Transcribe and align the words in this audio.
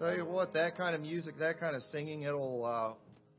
Tell 0.00 0.16
you 0.16 0.24
what, 0.24 0.54
that 0.54 0.78
kind 0.78 0.94
of 0.94 1.02
music, 1.02 1.34
that 1.40 1.60
kind 1.60 1.76
of 1.76 1.82
singing, 1.92 2.22
it'll 2.22 2.64
uh, 2.64 2.92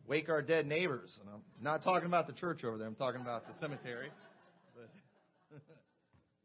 wake 0.08 0.30
our 0.30 0.44
dead 0.44 0.68
neighbors. 0.68 1.10
And 1.20 1.28
I'm 1.34 1.42
not 1.60 1.82
talking 1.82 2.06
about 2.06 2.28
the 2.28 2.34
church 2.34 2.64
over 2.64 2.78
there. 2.78 2.86
I'm 2.86 2.94
talking 2.94 3.20
about 3.20 3.48
the 3.48 3.60
cemetery. 3.60 4.10
But 4.76 4.92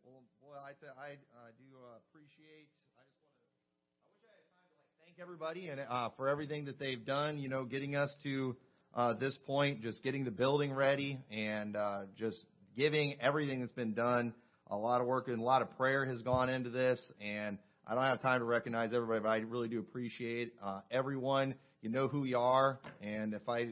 well, 0.06 0.22
boy, 0.40 0.56
I, 0.56 0.72
th- 0.80 0.92
I 0.98 1.20
uh, 1.36 1.52
do 1.58 1.64
uh, 1.76 1.98
appreciate. 2.08 2.64
I 2.96 3.04
just 3.12 3.28
want 3.28 3.44
to. 3.44 3.60
I 3.60 4.08
wish 4.08 4.24
I 4.24 4.32
had 4.32 4.48
time 4.56 4.72
to 4.72 4.80
like 4.80 5.04
thank 5.04 5.20
everybody 5.20 5.68
and 5.68 5.80
uh, 5.86 6.08
for 6.16 6.30
everything 6.30 6.64
that 6.64 6.78
they've 6.78 7.04
done. 7.04 7.36
You 7.36 7.50
know, 7.50 7.66
getting 7.66 7.94
us 7.94 8.08
to 8.22 8.56
uh, 8.94 9.12
this 9.20 9.36
point, 9.46 9.82
just 9.82 10.02
getting 10.02 10.24
the 10.24 10.30
building 10.30 10.72
ready, 10.72 11.18
and 11.30 11.76
uh, 11.76 12.04
just 12.18 12.42
giving 12.74 13.20
everything 13.20 13.60
that's 13.60 13.72
been 13.72 13.92
done. 13.92 14.32
A 14.70 14.76
lot 14.78 15.02
of 15.02 15.06
work 15.06 15.28
and 15.28 15.40
a 15.40 15.44
lot 15.44 15.60
of 15.60 15.76
prayer 15.76 16.06
has 16.06 16.22
gone 16.22 16.48
into 16.48 16.70
this, 16.70 17.12
and 17.20 17.58
I 17.88 17.94
don't 17.94 18.02
have 18.02 18.20
time 18.20 18.40
to 18.40 18.44
recognize 18.44 18.92
everybody, 18.92 19.20
but 19.20 19.28
I 19.28 19.36
really 19.48 19.68
do 19.68 19.78
appreciate 19.78 20.54
uh, 20.60 20.80
everyone. 20.90 21.54
You 21.82 21.88
know 21.88 22.08
who 22.08 22.24
you 22.24 22.36
are, 22.36 22.80
and 23.00 23.32
if 23.32 23.48
I, 23.48 23.68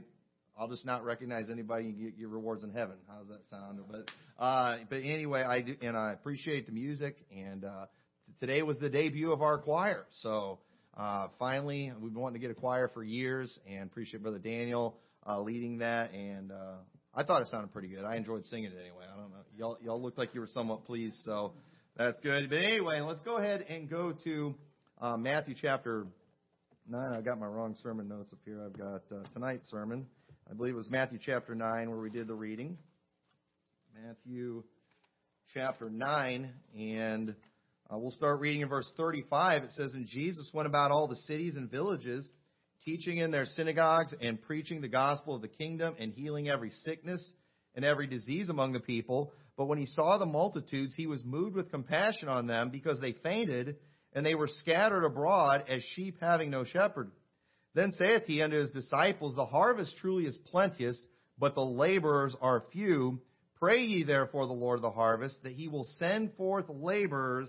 I'll 0.57 0.69
just 0.69 0.87
not 0.87 1.05
recognize 1.05 1.51
anybody. 1.51 1.87
You 1.87 2.11
get 2.11 2.17
your 2.17 2.29
rewards 2.29 2.63
in 2.63 2.71
heaven. 2.71 2.95
How 3.09 3.19
does 3.19 3.29
that 3.31 3.45
sound? 3.51 3.81
But, 3.91 4.09
uh, 4.41 4.77
but 4.89 4.99
anyway, 4.99 5.43
I 5.43 5.63
do, 5.63 5.75
and 5.83 5.97
I 5.97 6.13
appreciate 6.13 6.67
the 6.67 6.73
music. 6.73 7.17
And 7.37 7.65
uh, 7.65 7.87
today 8.39 8.63
was 8.63 8.79
the 8.79 8.89
debut 8.89 9.33
of 9.33 9.43
our 9.43 9.59
choir, 9.59 10.07
so 10.21 10.61
uh, 10.97 11.27
finally 11.41 11.93
we've 12.01 12.13
been 12.13 12.23
wanting 12.23 12.41
to 12.41 12.47
get 12.47 12.57
a 12.57 12.61
choir 12.61 12.89
for 12.95 13.03
years, 13.03 13.59
and 13.69 13.83
appreciate 13.83 14.23
Brother 14.23 14.39
Daniel 14.39 14.97
uh, 15.27 15.41
leading 15.41 15.79
that. 15.79 16.13
And 16.13 16.53
uh, 16.53 16.77
I 17.13 17.25
thought 17.25 17.43
it 17.43 17.49
sounded 17.49 17.73
pretty 17.73 17.89
good. 17.89 18.05
I 18.05 18.15
enjoyed 18.15 18.45
singing 18.45 18.71
it 18.71 18.79
anyway. 18.81 19.07
I 19.13 19.17
don't 19.17 19.31
know. 19.31 19.39
Y'all, 19.57 19.79
y'all 19.83 20.01
looked 20.01 20.19
like 20.19 20.35
you 20.35 20.41
were 20.41 20.47
somewhat 20.47 20.85
pleased, 20.85 21.17
so. 21.25 21.55
That's 21.97 22.19
good. 22.25 22.51
But 22.51 22.59
anyway, 22.59 22.99
let's 23.03 23.21
go 23.21 23.37
ahead 23.37 23.67
and 23.69 23.89
go 23.89 24.13
to 24.25 24.55
uh, 25.01 25.17
Matthew 25.17 25.55
chapter 25.61 26.09
9. 26.89 27.13
I've 27.13 27.25
got 27.25 27.39
my 27.39 27.47
wrong 27.47 27.77
sermon 27.85 28.09
notes 28.09 28.31
up 28.33 28.41
here. 28.45 28.65
I've 28.65 28.77
got 28.77 29.03
uh, 29.13 29.23
tonight's 29.33 29.71
sermon. 29.71 30.05
I 30.51 30.55
believe 30.55 30.75
it 30.75 30.77
was 30.77 30.91
Matthew 30.91 31.21
chapter 31.25 31.55
9 31.55 31.89
where 31.89 32.01
we 32.01 32.11
did 32.11 32.27
the 32.27 32.35
reading. 32.35 32.79
Matthew 34.05 34.65
chapter 35.55 35.89
9, 35.89 36.53
and 36.77 37.31
uh, 37.89 37.97
we'll 37.97 38.11
start 38.11 38.41
reading 38.41 38.63
in 38.63 38.69
verse 38.69 38.91
35. 38.97 39.63
It 39.63 39.71
says, 39.71 39.95
And 39.95 40.09
Jesus 40.09 40.51
went 40.53 40.67
about 40.67 40.91
all 40.91 41.07
the 41.07 41.15
cities 41.15 41.55
and 41.55 41.71
villages, 41.71 42.29
teaching 42.85 43.19
in 43.19 43.31
their 43.31 43.47
synagogues 43.47 44.13
and 44.21 44.43
preaching 44.43 44.81
the 44.81 44.89
gospel 44.89 45.37
of 45.37 45.43
the 45.43 45.49
kingdom 45.49 45.95
and 46.01 46.13
healing 46.13 46.49
every 46.49 46.71
sickness 46.85 47.25
and 47.77 47.85
every 47.85 48.09
disease 48.09 48.49
among 48.49 48.73
the 48.73 48.81
people. 48.81 49.33
But 49.57 49.67
when 49.67 49.79
he 49.79 49.87
saw 49.87 50.19
the 50.19 50.27
multitudes, 50.27 50.95
he 50.97 51.07
was 51.07 51.25
moved 51.25 51.55
with 51.55 51.71
compassion 51.71 52.29
on 52.29 52.47
them 52.47 52.71
because 52.71 53.01
they 53.01 53.13
fainted 53.13 53.77
and 54.13 54.25
they 54.25 54.35
were 54.35 54.49
scattered 54.49 55.05
abroad 55.05 55.65
as 55.69 55.83
sheep 55.95 56.17
having 56.21 56.51
no 56.51 56.65
shepherd. 56.65 57.11
Then 57.75 57.93
saith 57.93 58.25
he 58.27 58.43
unto 58.43 58.57
his 58.57 58.71
disciples, 58.71 59.35
The 59.35 59.47
harvest 59.47 59.97
truly 59.99 60.25
is 60.25 60.37
plenteous, 60.51 61.01
but 61.39 61.55
the 61.55 61.65
laborers 61.65 62.35
are 62.41 62.63
few. 62.73 63.21
Pray 63.59 63.83
ye 63.83 64.05
therefore 64.05 64.47
the 64.47 64.53
Lord 64.53 64.79
of 64.79 64.83
the 64.83 64.91
harvest 64.91 65.43
that 65.43 65.55
he 65.55 65.69
will 65.69 65.87
send 65.99 66.35
forth 66.35 66.67
laborers 66.69 67.49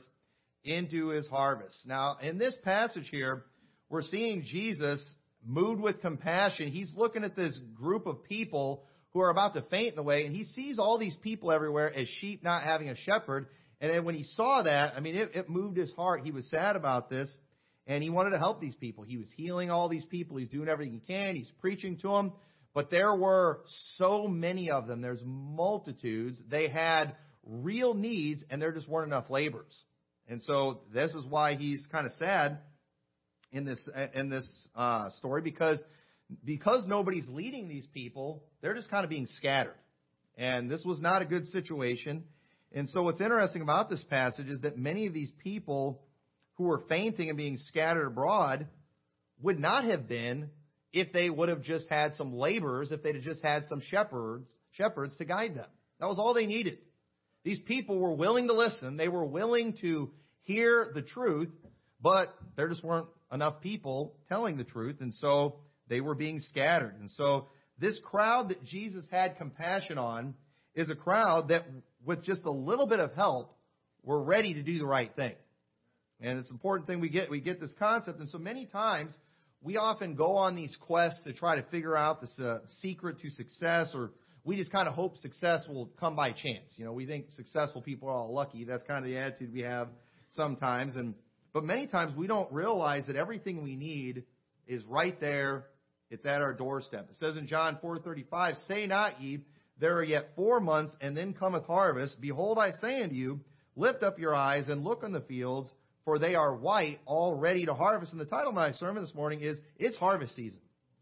into 0.64 1.10
his 1.10 1.28
harvest. 1.28 1.76
Now, 1.86 2.18
in 2.22 2.38
this 2.38 2.58
passage 2.64 3.08
here, 3.10 3.44
we're 3.90 4.02
seeing 4.02 4.44
Jesus 4.44 5.04
moved 5.46 5.82
with 5.82 6.02
compassion. 6.02 6.70
He's 6.72 6.92
looking 6.96 7.24
at 7.24 7.36
this 7.36 7.56
group 7.76 8.08
of 8.08 8.24
people 8.24 8.86
who 9.16 9.22
are 9.22 9.30
about 9.30 9.54
to 9.54 9.62
faint 9.72 9.92
in 9.92 9.96
the 9.96 10.04
way, 10.04 10.26
and 10.26 10.36
he 10.36 10.44
sees 10.44 10.78
all 10.78 10.98
these 10.98 11.16
people 11.24 11.50
everywhere 11.50 11.90
as 11.92 12.06
sheep 12.20 12.44
not 12.44 12.64
having 12.64 12.90
a 12.90 12.96
shepherd. 12.98 13.48
And 13.80 14.04
when 14.04 14.14
he 14.14 14.24
saw 14.36 14.64
that, 14.64 14.94
I 14.94 15.00
mean, 15.00 15.16
it, 15.16 15.32
it 15.34 15.50
moved 15.50 15.78
his 15.78 15.90
heart. 15.94 16.26
He 16.26 16.32
was 16.32 16.46
sad 16.50 16.76
about 16.76 17.10
this, 17.10 17.30
and 17.88 18.04
he 18.04 18.10
wanted 18.10 18.32
to 18.32 18.40
help 18.40 18.60
these 18.60 18.76
people. 18.76 19.06
He 19.06 19.16
was 19.16 19.28
healing 19.38 19.72
all 19.72 19.88
these 19.88 20.04
people. 20.04 20.36
He's 20.36 20.50
doing 20.50 20.68
everything 20.68 20.94
he 20.94 21.14
can. 21.14 21.38
He's 21.38 21.50
preaching 21.62 21.98
to 22.00 22.10
them. 22.10 22.34
But 22.74 22.92
there 22.92 23.16
were 23.16 23.62
so 23.98 24.28
many 24.28 24.70
of 24.70 24.86
them. 24.86 25.00
There's 25.00 25.24
multitudes. 25.24 26.38
They 26.50 26.68
had 26.68 27.16
real 27.46 27.94
needs, 27.94 28.44
and 28.50 28.62
there 28.62 28.74
just 28.74 28.90
weren't 28.90 29.08
enough 29.08 29.30
laborers. 29.30 29.82
And 30.28 30.44
so 30.44 30.82
this 30.94 31.12
is 31.12 31.26
why 31.26 31.56
he's 31.56 31.86
kind 31.90 32.06
of 32.06 32.12
sad 32.20 32.58
in 33.54 33.64
this 33.64 33.90
in 34.14 34.30
this 34.30 34.68
uh, 34.76 35.10
story 35.12 35.42
because 35.42 35.82
because 36.44 36.86
nobody's 36.86 37.28
leading 37.28 37.68
these 37.68 37.88
people, 37.88 38.44
they're 38.62 38.74
just 38.74 38.90
kind 38.90 39.04
of 39.04 39.10
being 39.10 39.28
scattered. 39.38 39.76
And 40.38 40.70
this 40.70 40.84
was 40.84 41.02
not 41.02 41.22
a 41.22 41.26
good 41.26 41.48
situation. 41.48 42.24
And 42.74 42.90
so 42.90 43.04
what's 43.04 43.22
interesting 43.22 43.62
about 43.62 43.90
this 43.90 44.04
passage 44.10 44.48
is 44.48 44.62
that 44.62 44.78
many 44.78 45.08
of 45.08 45.14
these 45.14 45.32
people 45.44 46.02
who 46.56 46.66
were 46.66 46.84
fainting 46.90 47.30
and 47.30 47.38
being 47.38 47.58
scattered 47.58 48.08
abroad 48.08 48.68
would 49.42 49.60
not 49.60 49.86
have 49.86 50.08
been 50.08 50.50
if 50.92 51.12
they 51.12 51.30
would 51.30 51.50
have 51.50 51.62
just 51.62 51.90
had 51.90 52.14
some 52.16 52.34
laborers, 52.34 52.92
if 52.92 53.04
they'd 53.04 53.16
have 53.16 53.24
just 53.24 53.44
had 53.44 53.66
some 53.66 53.82
shepherds, 53.82 54.50
shepherds 54.72 55.16
to 55.18 55.26
guide 55.26 55.56
them. 55.56 55.68
That 56.00 56.08
was 56.08 56.18
all 56.18 56.34
they 56.34 56.46
needed. 56.46 56.80
These 57.44 57.60
people 57.60 58.00
were 58.00 58.14
willing 58.14 58.48
to 58.48 58.54
listen. 58.54 58.98
They 58.98 59.08
were 59.08 59.26
willing 59.26 59.78
to 59.82 60.12
hear 60.42 60.92
the 60.94 61.02
truth, 61.02 61.52
but 62.02 62.34
there 62.56 62.68
just 62.70 62.84
weren't 62.84 63.08
enough 63.32 63.62
people 63.62 64.16
telling 64.30 64.58
the 64.58 64.64
truth. 64.64 64.98
And 65.00 65.14
so 65.16 65.58
they 65.88 66.02
were 66.02 66.16
being 66.16 66.40
scattered. 66.40 66.96
And 67.00 67.10
so 67.12 67.48
this 67.80 68.00
crowd 68.04 68.50
that 68.50 68.64
Jesus 68.64 69.06
had 69.12 69.38
compassion 69.38 69.98
on 69.98 70.34
is 70.74 70.90
a 70.90 70.96
crowd 70.96 71.50
that, 71.50 71.66
with 72.06 72.24
just 72.24 72.44
a 72.46 72.52
little 72.52 72.88
bit 72.88 73.00
of 73.00 73.14
help, 73.14 73.56
were 74.04 74.22
ready 74.22 74.54
to 74.54 74.64
do 74.64 74.78
the 74.78 74.86
right 74.86 75.14
thing. 75.16 75.34
And 76.22 76.40
it's 76.40 76.50
an 76.50 76.56
important 76.56 76.88
thing 76.88 77.00
we 77.00 77.10
get, 77.10 77.30
we 77.30 77.42
get 77.42 77.60
this 77.60 77.74
concept. 77.78 78.20
And 78.20 78.30
so 78.30 78.38
many 78.38 78.66
times, 78.66 79.12
we 79.62 79.78
often 79.78 80.16
go 80.16 80.36
on 80.36 80.56
these 80.56 80.76
quests 80.80 81.24
to 81.24 81.34
try 81.34 81.56
to 81.56 81.64
figure 81.64 81.98
out 81.98 82.22
the 82.22 82.46
uh, 82.46 82.60
secret 82.82 83.20
to 83.22 83.30
success, 83.32 83.92
or 83.96 84.12
we 84.44 84.56
just 84.56 84.72
kind 84.72 84.88
of 84.88 84.94
hope 84.94 85.18
success 85.18 85.66
will 85.68 85.90
come 86.00 86.16
by 86.16 86.32
chance. 86.32 86.72
You 86.78 86.86
know, 86.86 86.94
we 86.94 87.06
think 87.06 87.32
successful 87.36 87.82
people 87.82 88.08
are 88.08 88.14
all 88.14 88.34
lucky. 88.34 88.64
That's 88.64 88.84
kind 88.84 89.04
of 89.04 89.10
the 89.10 89.18
attitude 89.18 89.52
we 89.52 89.62
have 89.62 89.90
sometimes. 90.34 90.96
And, 90.96 91.16
but 91.52 91.64
many 91.64 91.88
times 91.88 92.16
we 92.16 92.28
don't 92.28 92.52
realize 92.52 93.08
that 93.08 93.16
everything 93.16 93.64
we 93.64 93.76
need 93.76 94.24
is 94.68 94.84
right 94.86 95.20
there 95.20 95.66
it's 96.10 96.26
at 96.26 96.42
our 96.42 96.54
doorstep. 96.54 97.08
It 97.10 97.16
says 97.18 97.38
in 97.38 97.48
John 97.48 97.78
4:35, 97.82 98.58
"Say 98.68 98.88
not 98.88 99.22
ye, 99.22 99.46
there 99.80 99.98
are 99.98 100.04
yet 100.04 100.36
four 100.36 100.60
months, 100.60 100.96
and 101.02 101.16
then 101.16 101.34
cometh 101.34 101.66
harvest. 101.66 102.20
Behold, 102.22 102.58
I 102.58 102.72
say 102.74 103.02
unto 103.02 103.16
you, 103.16 103.42
lift 103.76 104.04
up 104.04 104.20
your 104.20 104.34
eyes 104.34 104.70
and 104.70 104.84
look 104.84 105.04
on 105.04 105.12
the 105.12 105.22
fields, 105.22 105.72
for 106.06 106.20
they 106.20 106.36
are 106.36 106.56
white, 106.56 107.00
all 107.06 107.36
ready 107.36 107.66
to 107.66 107.74
harvest." 107.74 108.12
And 108.12 108.22
the 108.22 108.26
title 108.26 108.50
of 108.50 108.56
my 108.56 108.72
sermon 108.72 109.04
this 109.04 109.16
morning 109.16 109.42
is 109.42 109.60
"It's 109.78 109.98
Harvest 109.98 110.36
Season." 110.36 110.62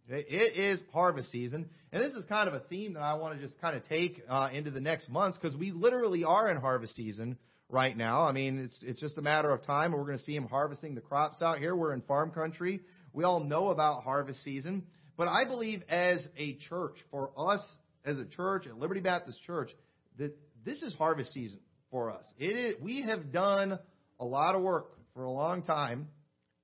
It 0.09 0.57
is 0.57 0.83
harvest 0.91 1.31
season, 1.31 1.69
and 1.93 2.03
this 2.03 2.11
is 2.13 2.25
kind 2.25 2.49
of 2.49 2.53
a 2.53 2.59
theme 2.59 2.93
that 2.95 3.01
I 3.01 3.13
want 3.13 3.39
to 3.39 3.45
just 3.45 3.59
kind 3.61 3.77
of 3.77 3.87
take 3.87 4.21
uh, 4.27 4.49
into 4.51 4.69
the 4.69 4.81
next 4.81 5.09
months 5.09 5.37
because 5.37 5.55
we 5.55 5.71
literally 5.71 6.25
are 6.25 6.49
in 6.49 6.57
harvest 6.57 6.93
season 6.95 7.37
right 7.69 7.95
now. 7.95 8.23
I 8.23 8.33
mean, 8.33 8.59
it's 8.59 8.77
it's 8.83 8.99
just 8.99 9.17
a 9.17 9.21
matter 9.21 9.49
of 9.49 9.65
time, 9.65 9.93
we're 9.93 10.03
going 10.03 10.17
to 10.17 10.23
see 10.23 10.35
him 10.35 10.47
harvesting 10.47 10.95
the 10.95 11.01
crops 11.01 11.41
out 11.41 11.59
here. 11.59 11.73
We're 11.73 11.93
in 11.93 12.01
farm 12.01 12.31
country. 12.31 12.81
We 13.13 13.23
all 13.23 13.39
know 13.39 13.69
about 13.69 14.03
harvest 14.03 14.43
season. 14.43 14.83
But 15.15 15.27
I 15.27 15.45
believe 15.45 15.83
as 15.89 16.27
a 16.37 16.55
church, 16.55 16.95
for 17.11 17.31
us 17.37 17.61
as 18.03 18.17
a 18.17 18.25
church 18.25 18.65
at 18.67 18.77
Liberty 18.77 18.99
Baptist 18.99 19.41
Church, 19.43 19.71
that 20.17 20.35
this 20.65 20.81
is 20.81 20.93
harvest 20.95 21.31
season 21.33 21.59
for 21.91 22.11
us. 22.11 22.23
It 22.39 22.55
is, 22.57 22.75
we 22.81 23.03
have 23.03 23.31
done 23.31 23.79
a 24.19 24.25
lot 24.25 24.55
of 24.55 24.63
work 24.63 24.97
for 25.13 25.23
a 25.23 25.31
long 25.31 25.61
time, 25.61 26.07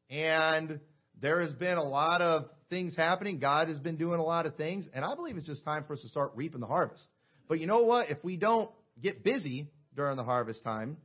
and 0.09 0.79
there 1.21 1.41
has 1.41 1.53
been 1.53 1.77
a 1.77 1.83
lot 1.83 2.21
of 2.21 2.45
things 2.69 2.95
happening. 2.95 3.39
God 3.39 3.67
has 3.67 3.77
been 3.77 3.97
doing 3.97 4.19
a 4.19 4.23
lot 4.23 4.45
of 4.47 4.55
things, 4.55 4.87
and 4.93 5.05
I 5.05 5.13
believe 5.15 5.37
it's 5.37 5.45
just 5.45 5.63
time 5.63 5.83
for 5.85 5.93
us 5.93 6.01
to 6.01 6.09
start 6.09 6.31
reaping 6.35 6.61
the 6.61 6.67
harvest. 6.67 7.05
But 7.47 7.59
you 7.59 7.67
know 7.67 7.83
what? 7.83 8.09
If 8.09 8.23
we 8.23 8.37
don't 8.37 8.71
get 9.01 9.23
busy 9.23 9.69
during 9.95 10.17
the 10.17 10.23
harvest 10.23 10.63
time, 10.63 10.97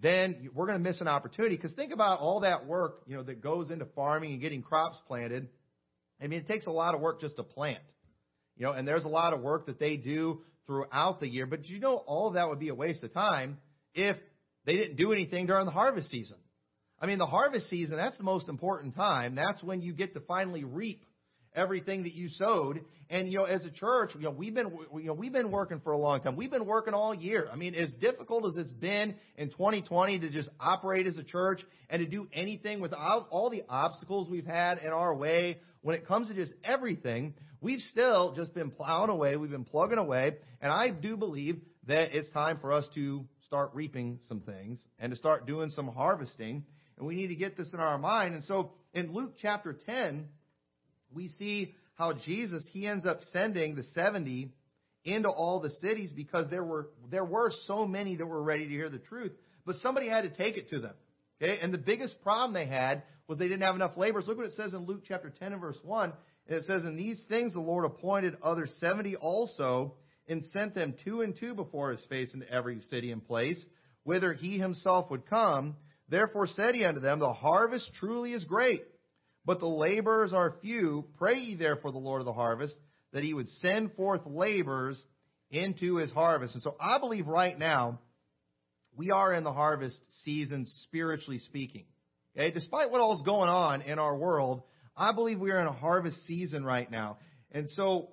then 0.00 0.50
we're 0.54 0.66
going 0.66 0.78
to 0.78 0.82
miss 0.82 1.00
an 1.00 1.08
opportunity. 1.08 1.56
Because 1.56 1.72
think 1.72 1.92
about 1.92 2.20
all 2.20 2.40
that 2.40 2.66
work, 2.66 3.02
you 3.06 3.16
know, 3.16 3.22
that 3.22 3.42
goes 3.42 3.70
into 3.70 3.84
farming 3.94 4.32
and 4.32 4.40
getting 4.40 4.62
crops 4.62 4.98
planted. 5.06 5.48
I 6.22 6.26
mean, 6.26 6.40
it 6.40 6.46
takes 6.46 6.66
a 6.66 6.70
lot 6.70 6.94
of 6.94 7.00
work 7.00 7.20
just 7.20 7.36
to 7.36 7.42
plant. 7.42 7.82
You 8.56 8.66
know, 8.66 8.72
and 8.72 8.86
there's 8.86 9.04
a 9.04 9.08
lot 9.08 9.32
of 9.32 9.40
work 9.40 9.66
that 9.66 9.78
they 9.78 9.96
do 9.96 10.42
throughout 10.66 11.20
the 11.20 11.28
year. 11.28 11.46
But 11.46 11.66
you 11.68 11.80
know, 11.80 11.96
all 11.96 12.28
of 12.28 12.34
that 12.34 12.48
would 12.48 12.58
be 12.58 12.68
a 12.68 12.74
waste 12.74 13.02
of 13.02 13.12
time 13.12 13.58
if 13.94 14.16
they 14.66 14.74
didn't 14.74 14.96
do 14.96 15.12
anything 15.12 15.46
during 15.46 15.64
the 15.64 15.72
harvest 15.72 16.10
season. 16.10 16.36
I 17.00 17.06
mean, 17.06 17.18
the 17.18 17.26
harvest 17.26 17.70
season, 17.70 17.96
that's 17.96 18.18
the 18.18 18.24
most 18.24 18.48
important 18.48 18.94
time. 18.94 19.34
That's 19.34 19.62
when 19.62 19.80
you 19.80 19.94
get 19.94 20.12
to 20.14 20.20
finally 20.20 20.64
reap 20.64 21.04
everything 21.54 22.04
that 22.04 22.14
you 22.14 22.28
sowed. 22.28 22.80
And 23.08 23.30
you 23.30 23.38
know, 23.38 23.44
as 23.44 23.64
a 23.64 23.70
church, 23.70 24.10
you 24.14 24.22
know, 24.22 24.30
we've 24.30 24.54
been 24.54 24.70
you 24.94 25.04
know 25.04 25.12
we've 25.14 25.32
been 25.32 25.50
working 25.50 25.80
for 25.80 25.92
a 25.92 25.98
long 25.98 26.20
time. 26.20 26.36
We've 26.36 26.50
been 26.50 26.66
working 26.66 26.94
all 26.94 27.14
year. 27.14 27.48
I 27.52 27.56
mean, 27.56 27.74
as 27.74 27.92
difficult 27.94 28.46
as 28.46 28.56
it's 28.56 28.70
been 28.70 29.16
in 29.36 29.50
2020 29.50 30.20
to 30.20 30.30
just 30.30 30.48
operate 30.60 31.06
as 31.06 31.18
a 31.18 31.24
church 31.24 31.60
and 31.88 32.00
to 32.00 32.06
do 32.06 32.28
anything 32.32 32.80
without 32.80 33.26
all 33.30 33.50
the 33.50 33.62
obstacles 33.68 34.28
we've 34.28 34.46
had 34.46 34.78
in 34.78 34.88
our 34.88 35.14
way, 35.14 35.58
when 35.82 35.96
it 35.96 36.06
comes 36.06 36.28
to 36.28 36.34
just 36.34 36.52
everything, 36.62 37.34
we've 37.60 37.80
still 37.80 38.32
just 38.34 38.54
been 38.54 38.70
plowing 38.70 39.10
away. 39.10 39.36
We've 39.36 39.50
been 39.50 39.64
plugging 39.64 39.98
away, 39.98 40.36
and 40.60 40.72
I 40.72 40.90
do 40.90 41.16
believe 41.16 41.60
that 41.86 42.14
it's 42.14 42.30
time 42.30 42.58
for 42.60 42.72
us 42.72 42.86
to 42.94 43.24
start 43.46 43.72
reaping 43.74 44.20
some 44.28 44.40
things 44.40 44.80
and 45.00 45.10
to 45.10 45.16
start 45.16 45.46
doing 45.46 45.70
some 45.70 45.88
harvesting. 45.88 46.64
and 46.96 47.06
we 47.08 47.16
need 47.16 47.28
to 47.28 47.34
get 47.34 47.56
this 47.56 47.72
in 47.72 47.80
our 47.80 47.98
mind. 47.98 48.34
And 48.34 48.44
so 48.44 48.72
in 48.94 49.12
Luke 49.12 49.34
chapter 49.40 49.72
10, 49.72 50.28
we 51.12 51.28
see 51.28 51.74
how 51.94 52.14
Jesus, 52.14 52.66
he 52.72 52.86
ends 52.86 53.04
up 53.04 53.18
sending 53.32 53.74
the 53.74 53.82
70 53.94 54.52
into 55.04 55.28
all 55.28 55.60
the 55.60 55.70
cities 55.70 56.12
because 56.12 56.50
there 56.50 56.64
were, 56.64 56.88
there 57.10 57.24
were 57.24 57.52
so 57.66 57.86
many 57.86 58.16
that 58.16 58.26
were 58.26 58.42
ready 58.42 58.64
to 58.64 58.70
hear 58.70 58.88
the 58.88 58.98
truth, 58.98 59.32
but 59.66 59.76
somebody 59.76 60.08
had 60.08 60.22
to 60.22 60.30
take 60.30 60.56
it 60.56 60.70
to 60.70 60.80
them. 60.80 60.94
Okay? 61.42 61.58
And 61.60 61.72
the 61.72 61.78
biggest 61.78 62.20
problem 62.22 62.52
they 62.52 62.66
had 62.66 63.02
was 63.26 63.38
they 63.38 63.48
didn't 63.48 63.62
have 63.62 63.74
enough 63.74 63.96
laborers. 63.96 64.26
Look 64.26 64.38
what 64.38 64.46
it 64.46 64.54
says 64.54 64.74
in 64.74 64.86
Luke 64.86 65.02
chapter 65.06 65.32
10 65.38 65.52
and 65.52 65.60
verse 65.60 65.78
1. 65.82 66.12
And 66.48 66.58
it 66.58 66.64
says, 66.64 66.84
In 66.84 66.96
these 66.96 67.22
things 67.28 67.52
the 67.52 67.60
Lord 67.60 67.84
appointed 67.84 68.36
other 68.42 68.66
70 68.78 69.16
also, 69.16 69.94
and 70.30 70.44
sent 70.52 70.74
them 70.74 70.94
two 71.04 71.22
and 71.22 71.36
two 71.36 71.54
before 71.54 71.90
his 71.90 72.04
face 72.04 72.32
into 72.34 72.48
every 72.50 72.80
city 72.82 73.10
and 73.10 73.24
place, 73.24 73.62
whither 74.04 74.32
he 74.32 74.58
himself 74.58 75.10
would 75.10 75.26
come. 75.26 75.76
Therefore 76.08 76.46
said 76.46 76.74
he 76.74 76.84
unto 76.84 77.00
them, 77.00 77.18
The 77.18 77.32
harvest 77.32 77.90
truly 77.98 78.32
is 78.32 78.44
great, 78.44 78.84
but 79.44 79.60
the 79.60 79.68
laborers 79.68 80.32
are 80.32 80.56
few. 80.62 81.06
Pray 81.18 81.38
ye 81.38 81.54
therefore 81.54 81.92
the 81.92 81.98
Lord 81.98 82.20
of 82.20 82.26
the 82.26 82.32
harvest, 82.32 82.76
that 83.12 83.24
he 83.24 83.34
would 83.34 83.48
send 83.60 83.94
forth 83.94 84.20
laborers 84.26 85.00
into 85.50 85.96
his 85.96 86.12
harvest. 86.12 86.54
And 86.54 86.62
so 86.62 86.76
I 86.80 86.98
believe 86.98 87.26
right 87.26 87.58
now, 87.58 87.98
we 88.96 89.10
are 89.10 89.32
in 89.32 89.44
the 89.44 89.52
harvest 89.52 89.98
season, 90.24 90.66
spiritually 90.82 91.38
speaking. 91.38 91.84
Okay? 92.36 92.50
Despite 92.50 92.90
what 92.90 93.00
all 93.00 93.16
is 93.16 93.22
going 93.22 93.48
on 93.48 93.82
in 93.82 93.98
our 93.98 94.16
world, 94.16 94.62
I 94.96 95.12
believe 95.12 95.40
we 95.40 95.50
are 95.50 95.60
in 95.60 95.66
a 95.66 95.72
harvest 95.72 96.26
season 96.26 96.64
right 96.64 96.90
now. 96.90 97.18
And 97.52 97.68
so 97.70 98.10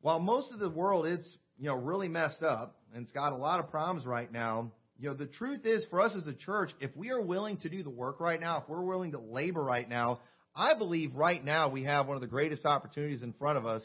while 0.00 0.18
most 0.18 0.52
of 0.52 0.58
the 0.58 0.70
world 0.70 1.06
is, 1.06 1.36
you 1.58 1.66
know, 1.66 1.74
really 1.74 2.08
messed 2.08 2.42
up 2.42 2.76
and 2.94 3.02
it's 3.02 3.12
got 3.12 3.32
a 3.32 3.36
lot 3.36 3.60
of 3.60 3.70
problems 3.70 4.06
right 4.06 4.30
now, 4.30 4.72
you 4.98 5.10
know, 5.10 5.14
the 5.14 5.26
truth 5.26 5.66
is 5.66 5.84
for 5.90 6.00
us 6.00 6.16
as 6.16 6.26
a 6.26 6.32
church, 6.32 6.70
if 6.80 6.96
we 6.96 7.10
are 7.10 7.20
willing 7.20 7.58
to 7.58 7.68
do 7.68 7.82
the 7.82 7.90
work 7.90 8.18
right 8.18 8.40
now, 8.40 8.58
if 8.62 8.68
we're 8.68 8.82
willing 8.82 9.12
to 9.12 9.20
labor 9.20 9.62
right 9.62 9.88
now, 9.88 10.20
I 10.56 10.74
believe 10.74 11.14
right 11.14 11.44
now 11.44 11.68
we 11.68 11.84
have 11.84 12.06
one 12.06 12.16
of 12.16 12.22
the 12.22 12.26
greatest 12.26 12.64
opportunities 12.64 13.22
in 13.22 13.34
front 13.34 13.58
of 13.58 13.66
us 13.66 13.84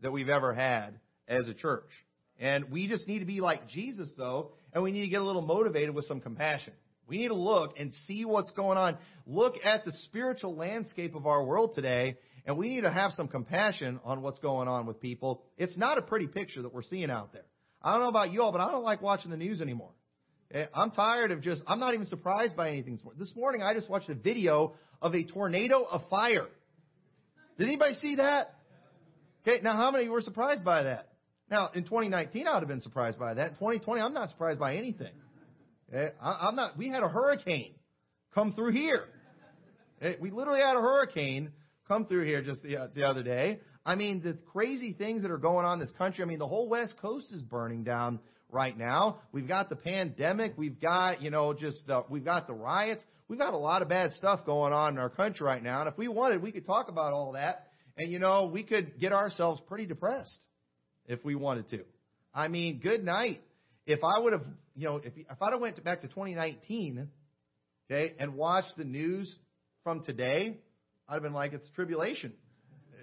that 0.00 0.10
we've 0.10 0.30
ever 0.30 0.54
had 0.54 0.98
as 1.28 1.46
a 1.46 1.54
church. 1.54 1.90
And 2.38 2.70
we 2.70 2.88
just 2.88 3.06
need 3.06 3.18
to 3.18 3.26
be 3.26 3.40
like 3.40 3.68
Jesus 3.68 4.08
though, 4.16 4.52
and 4.72 4.82
we 4.82 4.92
need 4.92 5.02
to 5.02 5.08
get 5.08 5.20
a 5.20 5.24
little 5.24 5.42
motivated 5.42 5.94
with 5.94 6.06
some 6.06 6.20
compassion. 6.20 6.72
We 7.06 7.18
need 7.18 7.28
to 7.28 7.34
look 7.34 7.78
and 7.78 7.92
see 8.06 8.24
what's 8.24 8.50
going 8.52 8.78
on. 8.78 8.96
Look 9.26 9.56
at 9.62 9.84
the 9.84 9.92
spiritual 10.04 10.56
landscape 10.56 11.14
of 11.14 11.26
our 11.26 11.44
world 11.44 11.74
today 11.74 12.16
and 12.46 12.56
we 12.56 12.68
need 12.68 12.82
to 12.82 12.90
have 12.90 13.12
some 13.12 13.28
compassion 13.28 14.00
on 14.04 14.22
what's 14.22 14.38
going 14.38 14.68
on 14.68 14.86
with 14.86 15.00
people. 15.00 15.42
It's 15.58 15.76
not 15.76 15.98
a 15.98 16.02
pretty 16.02 16.28
picture 16.28 16.62
that 16.62 16.72
we're 16.72 16.82
seeing 16.82 17.10
out 17.10 17.32
there. 17.32 17.44
I 17.82 17.92
don't 17.92 18.00
know 18.00 18.08
about 18.08 18.32
you 18.32 18.42
all, 18.42 18.52
but 18.52 18.60
I 18.60 18.70
don't 18.70 18.84
like 18.84 19.02
watching 19.02 19.30
the 19.30 19.36
news 19.36 19.60
anymore. 19.60 19.90
Eh, 20.52 20.66
I'm 20.74 20.90
tired 20.92 21.32
of 21.32 21.40
just, 21.42 21.62
I'm 21.66 21.80
not 21.80 21.94
even 21.94 22.06
surprised 22.06 22.56
by 22.56 22.70
anything. 22.70 22.98
This 23.18 23.34
morning 23.34 23.62
I 23.62 23.74
just 23.74 23.90
watched 23.90 24.08
a 24.08 24.14
video 24.14 24.74
of 25.02 25.14
a 25.14 25.24
tornado 25.24 25.82
of 25.82 26.08
fire. 26.08 26.46
Did 27.58 27.66
anybody 27.66 27.94
see 28.00 28.16
that? 28.16 28.54
Okay, 29.46 29.60
now 29.62 29.76
how 29.76 29.90
many 29.90 30.08
were 30.08 30.20
surprised 30.20 30.64
by 30.64 30.84
that? 30.84 31.08
Now, 31.50 31.70
in 31.74 31.84
2019, 31.84 32.46
I 32.46 32.54
would 32.54 32.60
have 32.60 32.68
been 32.68 32.80
surprised 32.80 33.18
by 33.18 33.34
that. 33.34 33.48
In 33.48 33.54
2020, 33.54 34.00
I'm 34.00 34.12
not 34.12 34.30
surprised 34.30 34.58
by 34.58 34.76
anything. 34.76 35.12
Okay? 35.88 36.12
I, 36.20 36.48
I'm 36.48 36.56
not, 36.56 36.76
we 36.76 36.88
had 36.88 37.02
a 37.02 37.08
hurricane 37.08 37.74
come 38.34 38.52
through 38.52 38.72
here. 38.72 39.04
Eh, 40.00 40.14
we 40.20 40.30
literally 40.30 40.60
had 40.60 40.76
a 40.76 40.80
hurricane 40.80 41.52
come 41.86 42.06
through 42.06 42.24
here 42.24 42.42
just 42.42 42.62
the, 42.62 42.90
the 42.94 43.04
other 43.04 43.22
day. 43.22 43.60
I 43.84 43.94
mean, 43.94 44.20
the 44.22 44.36
crazy 44.52 44.92
things 44.92 45.22
that 45.22 45.30
are 45.30 45.38
going 45.38 45.64
on 45.64 45.74
in 45.74 45.86
this 45.86 45.94
country. 45.96 46.24
I 46.24 46.26
mean, 46.26 46.40
the 46.40 46.48
whole 46.48 46.68
West 46.68 46.94
Coast 47.00 47.28
is 47.32 47.40
burning 47.40 47.84
down 47.84 48.18
right 48.50 48.76
now. 48.76 49.18
We've 49.32 49.48
got 49.48 49.68
the 49.68 49.76
pandemic. 49.76 50.54
We've 50.56 50.80
got, 50.80 51.22
you 51.22 51.30
know, 51.30 51.52
just 51.52 51.86
the, 51.86 52.04
we've 52.08 52.24
got 52.24 52.46
the 52.46 52.54
riots. 52.54 53.04
We've 53.28 53.38
got 53.38 53.54
a 53.54 53.58
lot 53.58 53.82
of 53.82 53.88
bad 53.88 54.12
stuff 54.12 54.44
going 54.46 54.72
on 54.72 54.94
in 54.94 54.98
our 54.98 55.10
country 55.10 55.44
right 55.44 55.62
now. 55.62 55.80
And 55.80 55.88
if 55.88 55.98
we 55.98 56.08
wanted, 56.08 56.42
we 56.42 56.52
could 56.52 56.66
talk 56.66 56.88
about 56.88 57.12
all 57.12 57.32
that. 57.32 57.66
And, 57.96 58.10
you 58.10 58.18
know, 58.18 58.50
we 58.52 58.62
could 58.62 59.00
get 59.00 59.12
ourselves 59.12 59.60
pretty 59.66 59.86
depressed 59.86 60.38
if 61.06 61.24
we 61.24 61.34
wanted 61.34 61.68
to. 61.70 61.80
I 62.34 62.48
mean, 62.48 62.80
good 62.82 63.04
night. 63.04 63.40
If 63.86 64.00
I 64.04 64.18
would 64.18 64.32
have, 64.32 64.44
you 64.74 64.84
know, 64.86 64.96
if, 64.96 65.12
if 65.16 65.42
I'd 65.42 65.52
have 65.52 65.60
went 65.60 65.82
back 65.82 66.02
to 66.02 66.08
2019, 66.08 67.08
okay, 67.90 68.14
and 68.18 68.34
watched 68.34 68.76
the 68.76 68.84
news 68.84 69.34
from 69.82 70.04
today, 70.04 70.58
I'd 71.08 71.14
have 71.14 71.22
been 71.22 71.32
like, 71.32 71.52
it's 71.52 71.68
tribulation. 71.70 72.32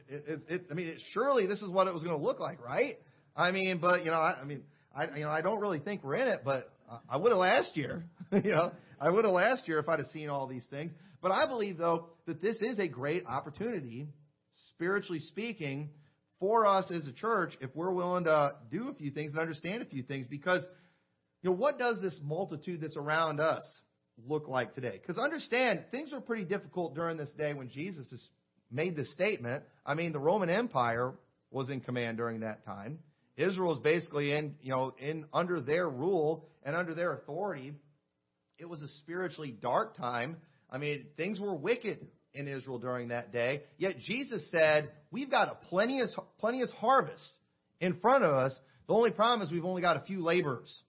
It, 0.08 0.24
it, 0.28 0.42
it, 0.50 0.66
I 0.70 0.74
mean, 0.74 0.88
it, 0.88 1.02
surely 1.14 1.48
this 1.48 1.62
is 1.62 1.70
what 1.70 1.88
it 1.88 1.94
was 1.94 2.04
going 2.04 2.18
to 2.18 2.24
look 2.24 2.40
like, 2.40 2.64
right? 2.64 2.98
I 3.36 3.52
mean, 3.52 3.80
but 3.80 4.06
you 4.06 4.12
know, 4.12 4.18
I, 4.18 4.40
I 4.42 4.44
mean, 4.44 4.64
I 4.96 5.18
you 5.18 5.24
know, 5.24 5.30
I 5.30 5.42
don't 5.42 5.60
really 5.60 5.80
think 5.80 6.04
we're 6.04 6.16
in 6.16 6.28
it, 6.28 6.42
but 6.44 6.72
I 7.10 7.18
would 7.18 7.32
have 7.32 7.40
last 7.40 7.76
year. 7.76 8.06
you 8.32 8.52
know, 8.52 8.72
I 9.00 9.10
would 9.10 9.26
have 9.26 9.34
last 9.34 9.68
year 9.68 9.80
if 9.80 9.90
I'd 9.90 10.00
have 10.00 10.08
seen 10.10 10.30
all 10.30 10.48
these 10.48 10.66
things. 10.70 10.92
But 11.22 11.32
I 11.32 11.48
believe 11.48 11.78
though 11.78 12.08
that 12.26 12.42
this 12.42 12.58
is 12.62 12.80
a 12.80 12.88
great 12.88 13.26
opportunity, 13.26 14.08
spiritually 14.70 15.20
speaking, 15.20 15.90
for 16.40 16.66
us 16.66 16.92
as 16.92 17.08
a 17.08 17.14
church 17.14 17.58
if 17.62 17.70
we're 17.76 17.92
willing 17.92 18.26
to 18.26 18.52
do 18.70 18.90
a 18.90 18.94
few 18.94 19.12
things 19.12 19.32
and 19.32 19.40
understand 19.40 19.82
a 19.82 19.86
few 19.86 20.04
things 20.04 20.28
because 20.28 20.62
you 21.42 21.50
know 21.50 21.56
what 21.56 21.80
does 21.80 22.02
this 22.02 22.20
multitude 22.22 22.82
that's 22.82 22.98
around 22.98 23.40
us 23.40 23.64
look 24.28 24.48
like 24.48 24.74
today. 24.76 25.00
Because 25.02 25.18
understand, 25.18 25.86
things 25.92 26.12
were 26.12 26.22
pretty 26.22 26.46
difficult 26.46 26.96
during 26.96 27.18
this 27.18 27.32
day 27.38 27.54
when 27.54 27.70
Jesus 27.70 28.14
made 28.72 28.96
this 28.96 29.12
statement. 29.14 29.64
I 29.86 29.94
mean, 29.96 30.12
the 30.12 30.20
Roman 30.20 30.50
Empire 30.50 31.14
was 31.52 31.70
in 31.70 31.82
command 31.82 32.18
during 32.18 32.42
that 32.42 32.66
time. 32.66 33.00
Israel 33.38 33.70
was 33.70 33.80
basically 33.80 34.32
in, 34.32 34.56
you 34.62 34.72
know, 34.72 34.94
in 35.00 35.26
under 35.34 35.60
their 35.60 35.90
rule 35.90 36.48
and 36.64 36.76
under 36.76 36.94
their 36.94 37.14
authority. 37.14 37.74
It 38.58 38.66
was 38.66 38.82
a 38.82 38.88
spiritually 39.00 39.52
dark 39.52 39.98
time. 39.98 40.38
I 40.70 40.78
mean, 40.78 41.08
things 41.18 41.40
were 41.40 41.56
wicked 41.56 42.08
in 42.34 42.48
Israel 42.48 42.80
during 42.80 43.10
that 43.10 43.32
day. 43.32 43.64
Yet 43.78 43.98
Jesus 44.00 44.50
said, 44.52 44.92
"We've 45.12 45.30
got 45.30 45.50
a 45.50 45.56
plenteous, 45.68 46.16
plenteous 46.40 46.72
harvest 46.72 47.34
in 47.80 48.00
front 48.00 48.24
of 48.24 48.32
us. 48.32 48.60
The 48.88 48.94
only 48.94 49.12
problem 49.12 49.46
is 49.46 49.52
we've 49.52 49.66
only 49.66 49.82
got 49.82 49.98
a 49.98 50.02
few 50.02 50.24
laborers 50.24 50.84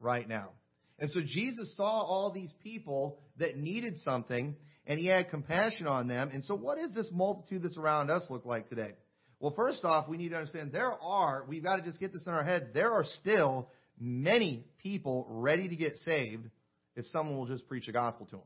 right 0.00 0.28
now." 0.28 0.50
And 0.98 1.10
so 1.10 1.20
Jesus 1.20 1.76
saw 1.76 2.02
all 2.02 2.30
these 2.30 2.52
people 2.62 3.20
that 3.38 3.56
needed 3.56 3.98
something, 4.00 4.56
and 4.86 4.98
he 4.98 5.06
had 5.06 5.30
compassion 5.30 5.86
on 5.86 6.08
them. 6.08 6.30
And 6.32 6.44
so, 6.44 6.54
what 6.54 6.78
does 6.78 6.92
this 6.92 7.10
multitude 7.12 7.62
that's 7.62 7.78
around 7.78 8.10
us 8.10 8.28
look 8.30 8.44
like 8.44 8.68
today? 8.68 8.94
Well, 9.40 9.52
first 9.54 9.84
off, 9.84 10.08
we 10.08 10.16
need 10.16 10.30
to 10.30 10.36
understand 10.36 10.72
there 10.72 10.92
are, 11.00 11.44
we've 11.46 11.62
got 11.62 11.76
to 11.76 11.82
just 11.82 12.00
get 12.00 12.12
this 12.12 12.26
in 12.26 12.32
our 12.32 12.44
head, 12.44 12.70
there 12.74 12.92
are 12.92 13.04
still 13.20 13.70
many 14.00 14.64
people 14.82 15.26
ready 15.28 15.68
to 15.68 15.76
get 15.76 15.96
saved 15.98 16.48
if 16.96 17.06
someone 17.06 17.38
will 17.38 17.46
just 17.46 17.68
preach 17.68 17.86
the 17.86 17.92
gospel 17.92 18.26
to 18.26 18.32
them. 18.32 18.44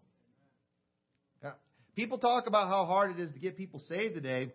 People 1.95 2.17
talk 2.17 2.47
about 2.47 2.69
how 2.69 2.87
hard 2.87 3.11
it 3.11 3.21
is 3.21 3.31
to 3.33 3.39
get 3.39 3.57
people 3.57 3.81
saved 3.87 4.15
today. 4.15 4.51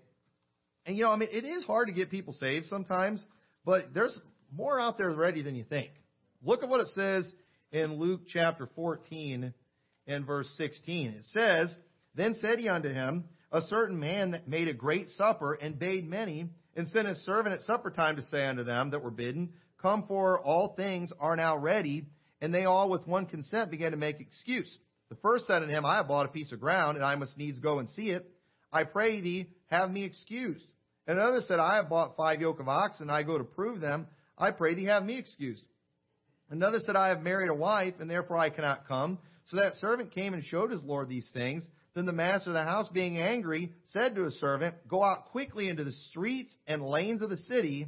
And, 0.86 0.98
you 0.98 1.04
know, 1.04 1.12
I 1.12 1.18
mean, 1.18 1.30
it 1.32 1.46
is 1.46 1.64
hard 1.66 1.88
to 1.88 1.94
get 1.94 2.10
people 2.10 2.34
saved 2.34 2.66
sometimes, 2.66 3.24
but 3.64 3.94
there's 3.94 4.18
more 4.52 4.80
out 4.80 4.98
there 4.98 5.12
ready 5.12 5.44
than 5.44 5.56
you 5.56 5.64
think. 5.64 5.92
Look 6.44 6.64
at 6.64 6.70
what 6.70 6.80
it 6.80 6.88
says 6.90 7.32
in 7.72 8.00
Luke 8.00 8.22
chapter 8.28 8.68
14 8.76 9.54
and 10.08 10.26
verse 10.26 10.52
16. 10.58 11.10
It 11.10 11.24
says, 11.32 11.76
Then 12.16 12.36
said 12.42 12.58
he 12.58 12.70
unto 12.70 12.90
him, 12.90 13.26
A 13.52 13.62
certain 13.62 14.00
man 14.00 14.42
made 14.46 14.68
a 14.68 14.74
great 14.74 15.10
supper 15.10 15.54
and 15.54 15.80
bade 15.80 16.08
many, 16.08 16.50
and 16.76 16.88
sent 16.90 17.08
his 17.08 17.24
servant 17.26 17.56
at 17.56 17.62
supper 17.64 17.90
time 17.90 18.18
to 18.18 18.22
say 18.24 18.46
unto 18.46 18.64
them 18.64 18.92
that 18.92 19.04
were 19.04 19.12
bidden, 19.12 19.54
Come 19.82 20.06
for 20.08 20.40
all 20.40 20.76
things 20.76 21.14
are 21.20 21.36
now 21.36 21.58
ready. 21.58 22.06
And 22.42 22.54
they 22.54 22.66
all 22.66 22.90
with 22.90 23.08
one 23.08 23.26
consent 23.26 23.72
began 23.72 23.92
to 23.92 23.98
make 23.98 24.20
excuse. 24.20 24.78
The 25.10 25.16
first 25.16 25.48
said 25.48 25.64
unto 25.64 25.74
him, 25.74 25.86
I 25.86 25.98
have 25.98 26.08
bought 26.08 26.26
a 26.26 26.32
piece 26.32 26.52
of 26.52 26.60
ground, 26.60 26.98
and 26.98 27.06
I 27.06 27.16
must 27.16 27.38
needs 27.38 27.58
go 27.60 27.80
and 27.80 27.90
see 27.90 28.10
it. 28.10 28.30
I 28.72 28.84
pray 28.84 29.22
thee, 29.22 29.48
have 29.68 29.90
me 29.90 30.04
excused. 30.04 30.66
And 31.08 31.18
another 31.18 31.42
said, 31.42 31.60
I 31.60 31.78
have 31.78 31.90
bought 31.90 32.18
five 32.18 32.42
yoke 32.42 32.60
of 32.60 32.68
oxen, 32.68 33.04
and 33.04 33.12
I 33.12 33.24
go 33.24 33.38
to 33.38 33.44
prove 33.44 33.80
them. 33.80 34.08
I 34.38 34.52
pray 34.52 34.76
thee, 34.76 34.86
have 34.86 35.04
me 35.06 35.18
excused. 35.18 35.64
Another 36.50 36.80
said, 36.80 36.96
I 36.96 37.08
have 37.10 37.24
married 37.24 37.50
a 37.50 37.56
wife, 37.56 37.96
and 38.00 38.10
therefore 38.10 38.38
I 38.38 38.50
cannot 38.50 38.88
come. 38.88 39.18
So 39.46 39.58
that 39.58 39.76
servant 39.76 40.12
came 40.12 40.34
and 40.34 40.44
showed 40.44 40.72
his 40.72 40.84
Lord 40.84 41.08
these 41.08 41.30
things. 41.34 41.64
Then 41.98 42.06
the 42.06 42.12
master 42.12 42.52
of 42.52 42.54
the 42.54 42.64
house, 42.64 42.88
being 42.90 43.18
angry, 43.18 43.74
said 43.86 44.14
to 44.14 44.26
his 44.26 44.40
servant, 44.40 44.76
Go 44.88 45.04
out 45.04 45.32
quickly 45.32 45.68
into 45.68 45.84
the 45.84 45.92
streets 45.92 46.56
and 46.68 46.86
lanes 46.86 47.24
of 47.24 47.32
the 47.32 47.38
city, 47.38 47.88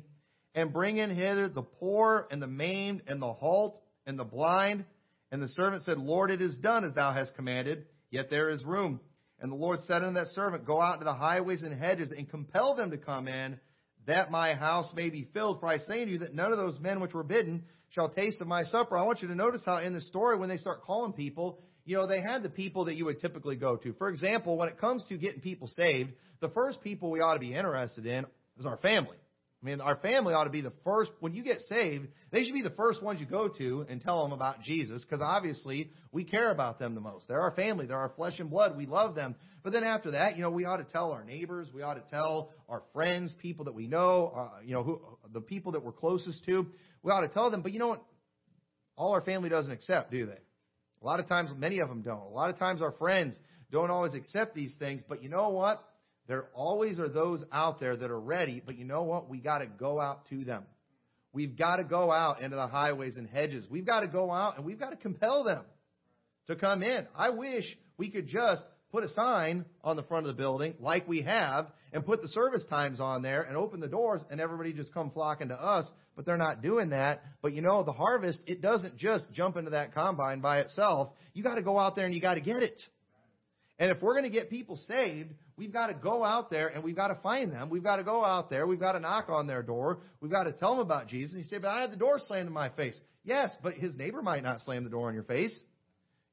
and 0.56 0.74
bring 0.74 0.98
in 0.98 1.12
hither 1.12 1.48
the 1.48 1.62
poor, 1.62 2.28
and 2.32 2.42
the 2.42 2.48
maimed, 2.48 3.04
and 3.06 3.22
the 3.22 3.32
halt, 3.32 3.80
and 4.08 4.18
the 4.18 4.24
blind. 4.24 4.86
And 5.32 5.44
the 5.44 5.50
servant 5.50 5.84
said, 5.84 6.00
Lord, 6.00 6.32
it 6.32 6.42
is 6.42 6.58
done 6.58 6.86
as 6.86 6.94
thou 6.94 7.14
hast 7.14 7.36
commanded, 7.36 7.86
yet 8.10 8.32
there 8.32 8.50
is 8.50 8.66
room. 8.66 9.00
And 9.40 9.52
the 9.52 9.56
Lord 9.56 9.80
said 9.82 10.02
unto 10.02 10.16
that 10.16 10.30
servant, 10.30 10.66
Go 10.66 10.82
out 10.82 10.96
into 10.96 11.06
the 11.06 11.14
highways 11.14 11.62
and 11.62 11.80
hedges, 11.80 12.10
and 12.10 12.28
compel 12.28 12.74
them 12.74 12.90
to 12.90 12.98
come 12.98 13.28
in, 13.28 13.60
that 14.08 14.32
my 14.32 14.56
house 14.56 14.92
may 14.96 15.12
be 15.12 15.30
filled. 15.36 15.60
For 15.60 15.68
I 15.68 15.78
say 15.78 16.02
unto 16.02 16.14
you 16.14 16.20
that 16.20 16.34
none 16.34 16.52
of 16.52 16.58
those 16.58 16.80
men 16.80 17.00
which 17.00 17.14
were 17.14 17.22
bidden 17.22 17.64
shall 17.90 18.10
taste 18.10 18.42
of 18.42 18.48
my 18.48 18.64
supper. 18.64 18.98
I 18.98 19.04
want 19.04 19.22
you 19.22 19.28
to 19.28 19.36
notice 19.36 19.62
how 19.64 19.78
in 19.78 19.94
the 19.94 20.02
story, 20.02 20.36
when 20.36 20.50
they 20.50 20.58
start 20.58 20.82
calling 20.82 21.14
people, 21.14 21.62
you 21.90 21.98
know, 21.98 22.06
they 22.06 22.22
had 22.22 22.44
the 22.44 22.50
people 22.50 22.86
that 22.86 22.96
you 22.96 23.06
would 23.06 23.20
typically 23.20 23.56
go 23.56 23.76
to. 23.76 23.94
For 23.94 24.10
example, 24.10 24.58
when 24.58 24.70
it 24.70 24.78
comes 24.78 25.04
to 25.10 25.18
getting 25.18 25.42
people 25.42 25.68
saved, 25.68 26.12
the 26.40 26.50
first 26.50 26.82
people 26.82 27.10
we 27.10 27.20
ought 27.20 27.34
to 27.34 27.40
be 27.40 27.56
interested 27.56 28.06
in 28.06 28.28
is 28.60 28.66
our 28.68 28.78
family. 28.78 29.18
I 29.62 29.66
mean, 29.66 29.82
our 29.82 29.98
family 29.98 30.36
ought 30.36 30.44
to 30.44 30.52
be 30.52 30.62
the 30.62 30.72
first, 30.86 31.10
when 31.20 31.34
you 31.34 31.44
get 31.44 31.62
saved, 31.62 32.10
they 32.32 32.44
should 32.44 32.54
be 32.54 32.62
the 32.62 32.70
first 32.70 33.02
ones 33.02 33.20
you 33.20 33.26
go 33.26 33.48
to 33.48 33.88
and 33.90 34.04
tell 34.04 34.22
them 34.22 34.34
about 34.34 34.62
Jesus, 34.62 35.04
because 35.04 35.20
obviously 35.20 35.90
we 36.12 36.24
care 36.24 36.52
about 36.52 36.78
them 36.78 36.94
the 36.94 37.02
most. 37.02 37.28
They're 37.28 37.42
our 37.42 37.56
family, 37.56 37.88
they're 37.88 37.98
our 37.98 38.14
flesh 38.16 38.40
and 38.40 38.52
blood, 38.52 38.78
we 38.78 38.86
love 38.86 39.16
them. 39.16 39.36
But 39.64 39.74
then 39.74 39.84
after 39.84 40.12
that, 40.12 40.36
you 40.36 40.44
know, 40.44 40.52
we 40.52 40.66
ought 40.66 40.78
to 40.78 40.84
tell 40.84 41.12
our 41.12 41.24
neighbors, 41.24 41.70
we 41.74 41.82
ought 41.82 41.96
to 41.96 42.08
tell 42.12 42.52
our 42.70 42.84
friends, 42.94 43.34
people 43.42 43.66
that 43.66 43.74
we 43.74 43.88
know, 43.88 44.32
uh, 44.36 44.60
you 44.64 44.74
know, 44.74 44.84
who, 44.84 45.02
the 45.34 45.42
people 45.42 45.72
that 45.72 45.84
we're 45.84 45.92
closest 45.92 46.46
to, 46.46 46.68
we 47.02 47.12
ought 47.12 47.22
to 47.22 47.30
tell 47.30 47.50
them. 47.50 47.64
But 47.64 47.74
you 47.74 47.80
know 47.80 47.88
what? 47.88 48.04
All 48.96 49.14
our 49.14 49.22
family 49.22 49.50
doesn't 49.50 49.72
accept, 49.72 50.12
do 50.12 50.28
they? 50.28 50.38
A 51.02 51.06
lot 51.06 51.20
of 51.20 51.28
times, 51.28 51.52
many 51.56 51.80
of 51.80 51.90
them 51.90 52.02
don't. 52.02 52.22
A 52.22 52.30
lot 52.34 52.50
of 52.50 52.60
times, 52.60 52.82
our 52.82 52.92
friends 52.92 53.38
don't 53.72 53.92
always 53.92 54.14
accept 54.14 54.56
these 54.56 54.76
things. 54.78 55.02
But 55.08 55.24
you 55.24 55.30
know 55.30 55.50
what? 55.50 55.84
There 56.28 56.50
always 56.54 57.00
are 57.00 57.10
those 57.10 57.44
out 57.52 57.80
there 57.80 57.96
that 57.96 58.12
are 58.12 58.20
ready, 58.20 58.62
but 58.64 58.78
you 58.78 58.86
know 58.86 59.04
what? 59.04 59.30
We 59.30 59.40
got 59.40 59.60
to 59.60 59.66
go 59.66 60.00
out 60.00 60.28
to 60.30 60.44
them. 60.44 60.64
We've 61.34 61.58
got 61.58 61.78
to 61.78 61.84
go 61.84 62.12
out 62.12 62.42
into 62.42 62.56
the 62.56 62.68
highways 62.68 63.18
and 63.18 63.28
hedges. 63.28 63.66
We've 63.70 63.86
got 63.86 64.02
to 64.02 64.08
go 64.08 64.32
out 64.32 64.58
and 64.58 64.66
we've 64.66 64.80
got 64.80 64.92
to 64.92 64.96
compel 64.96 65.44
them 65.44 65.64
to 66.48 66.56
come 66.56 66.84
in. 66.84 67.08
I 67.16 67.30
wish 67.30 67.66
we 67.98 68.10
could 68.10 68.28
just 68.28 68.64
put 68.92 69.04
a 69.04 69.14
sign 69.14 69.66
on 69.84 69.96
the 69.96 70.04
front 70.04 70.26
of 70.26 70.36
the 70.36 70.42
building 70.42 70.74
like 70.80 71.08
we 71.08 71.22
have 71.22 71.68
and 71.94 72.06
put 72.06 72.22
the 72.22 72.28
service 72.28 72.64
times 72.70 73.00
on 73.00 73.22
there 73.22 73.42
and 73.42 73.56
open 73.56 73.80
the 73.80 73.88
doors 73.88 74.22
and 74.30 74.42
everybody 74.42 74.74
just 74.74 74.94
come 74.94 75.12
flocking 75.12 75.50
to 75.50 75.56
us, 75.56 75.86
but 76.16 76.26
they're 76.26 76.38
not 76.38 76.62
doing 76.62 76.90
that. 76.90 77.24
But 77.42 77.54
you 77.54 77.62
know, 77.62 77.84
the 77.84 77.92
harvest, 77.92 78.40
it 78.46 78.62
doesn't 78.62 78.98
just 78.98 79.26
jump 79.32 79.58
into 79.58 79.72
that 79.72 79.94
combine 79.94 80.42
by 80.42 80.60
itself. 80.60 81.10
You 81.34 81.44
got 81.44 81.56
to 81.56 81.62
go 81.62 81.78
out 81.78 81.96
there 81.96 82.06
and 82.06 82.14
you 82.14 82.22
got 82.22 82.36
to 82.36 82.42
get 82.42 82.64
it. 82.64 82.82
And 83.80 83.92
if 83.92 84.02
we're 84.02 84.14
going 84.14 84.26
to 84.26 84.30
get 84.30 84.50
people 84.50 84.78
saved, 84.88 85.34
we've 85.56 85.72
got 85.72 85.88
to 85.88 85.94
go 85.94 86.24
out 86.24 86.52
there 86.52 86.68
and 86.68 86.84
we've 86.84 86.98
got 86.98 87.08
to 87.08 87.16
find 87.24 87.54
them. 87.54 87.70
We've 87.70 87.84
got 87.84 87.96
to 87.96 88.04
go 88.04 88.26
out 88.26 88.50
there. 88.50 88.68
We've 88.68 88.80
got 88.80 88.92
to 88.92 89.00
knock 89.00 89.30
on 89.30 89.48
their 89.48 89.64
door. 89.64 90.00
We've 90.20 90.32
got 90.32 90.44
to 90.44 90.52
tell 90.52 90.72
them 90.72 90.82
about 90.82 91.08
Jesus. 91.08 91.34
And 91.34 91.44
you 91.44 91.50
say, 91.50 91.60
but 91.60 91.70
I 91.70 91.82
had 91.82 91.92
the 91.92 91.98
door 91.98 92.20
slammed 92.20 92.48
in 92.48 92.54
my 92.54 92.70
face. 92.70 93.00
Yes, 93.24 93.56
but 93.64 93.76
his 93.76 93.96
neighbor 93.96 94.22
might 94.22 94.44
not 94.44 94.62
slam 94.62 94.84
the 94.84 94.90
door 94.90 95.08
in 95.08 95.16
your 95.16 95.24
face. 95.24 95.58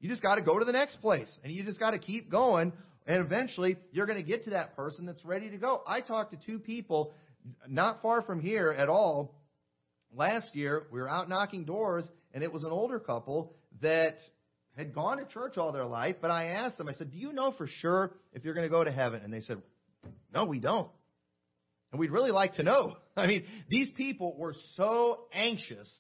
You 0.07 0.13
just 0.13 0.23
got 0.23 0.37
to 0.37 0.41
go 0.41 0.57
to 0.57 0.65
the 0.65 0.71
next 0.71 1.01
place 1.01 1.29
and 1.43 1.53
you 1.53 1.65
just 1.65 1.81
got 1.81 1.91
to 1.91 1.99
keep 1.99 2.31
going. 2.31 2.73
And 3.09 3.17
eventually 3.17 3.77
you're 3.91 4.07
going 4.07 4.23
to 4.23 4.23
get 4.23 4.45
to 4.45 4.51
that 4.51 4.77
person 4.77 5.05
that's 5.05 5.25
ready 5.25 5.51
to 5.51 5.57
go. 5.57 5.83
I 5.85 6.01
talked 6.01 6.31
to 6.31 6.39
two 6.47 6.61
people 6.61 7.13
not 7.67 8.03
far 8.03 8.23
from 8.23 8.41
here 8.41 8.71
at 8.71 8.89
all. 8.89 9.35
Last 10.15 10.55
year, 10.55 10.87
we 10.93 11.01
were 11.01 11.09
out 11.09 11.29
knocking 11.29 11.65
doors 11.65 12.05
and 12.33 12.45
it 12.45 12.53
was 12.53 12.63
an 12.63 12.71
older 12.71 13.01
couple 13.01 13.57
that 13.83 14.19
had 14.77 14.95
gone 14.95 15.19
to 15.19 15.25
church 15.25 15.59
all 15.59 15.73
their 15.73 15.87
life, 15.87 16.15
but 16.23 16.31
I 16.31 16.51
asked 16.51 16.79
them, 16.79 16.89
I 16.89 16.93
said, 16.93 17.11
Do 17.11 17.19
you 17.19 17.33
know 17.33 17.53
for 17.59 17.67
sure 17.67 18.13
if 18.33 18.45
you're 18.45 18.55
going 18.55 18.67
to 18.67 18.71
go 18.71 18.85
to 18.85 18.93
heaven? 18.93 19.23
And 19.25 19.33
they 19.33 19.41
said, 19.41 19.61
No, 20.33 20.45
we 20.45 20.61
don't. 20.61 20.89
And 21.91 21.99
we'd 21.99 22.13
really 22.13 22.31
like 22.31 22.55
to 22.55 22.63
know. 22.63 22.95
I 23.17 23.27
mean, 23.27 23.45
these 23.69 23.91
people 23.97 24.37
were 24.39 24.55
so 24.77 25.25
anxious 25.33 25.91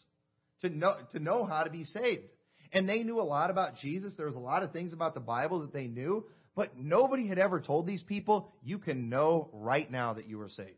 to 0.60 0.68
know, 0.68 0.94
to 1.10 1.18
know 1.18 1.44
how 1.44 1.64
to 1.64 1.70
be 1.70 1.82
saved. 1.82 2.28
And 2.76 2.86
they 2.86 3.02
knew 3.04 3.22
a 3.22 3.22
lot 3.22 3.48
about 3.48 3.78
Jesus. 3.78 4.12
There 4.18 4.26
was 4.26 4.34
a 4.34 4.38
lot 4.38 4.62
of 4.62 4.70
things 4.70 4.92
about 4.92 5.14
the 5.14 5.20
Bible 5.20 5.60
that 5.60 5.72
they 5.72 5.86
knew, 5.86 6.26
but 6.54 6.76
nobody 6.76 7.26
had 7.26 7.38
ever 7.38 7.58
told 7.58 7.86
these 7.86 8.02
people, 8.02 8.52
you 8.62 8.78
can 8.78 9.08
know 9.08 9.48
right 9.54 9.90
now 9.90 10.12
that 10.12 10.28
you 10.28 10.36
were 10.36 10.50
saved. 10.50 10.72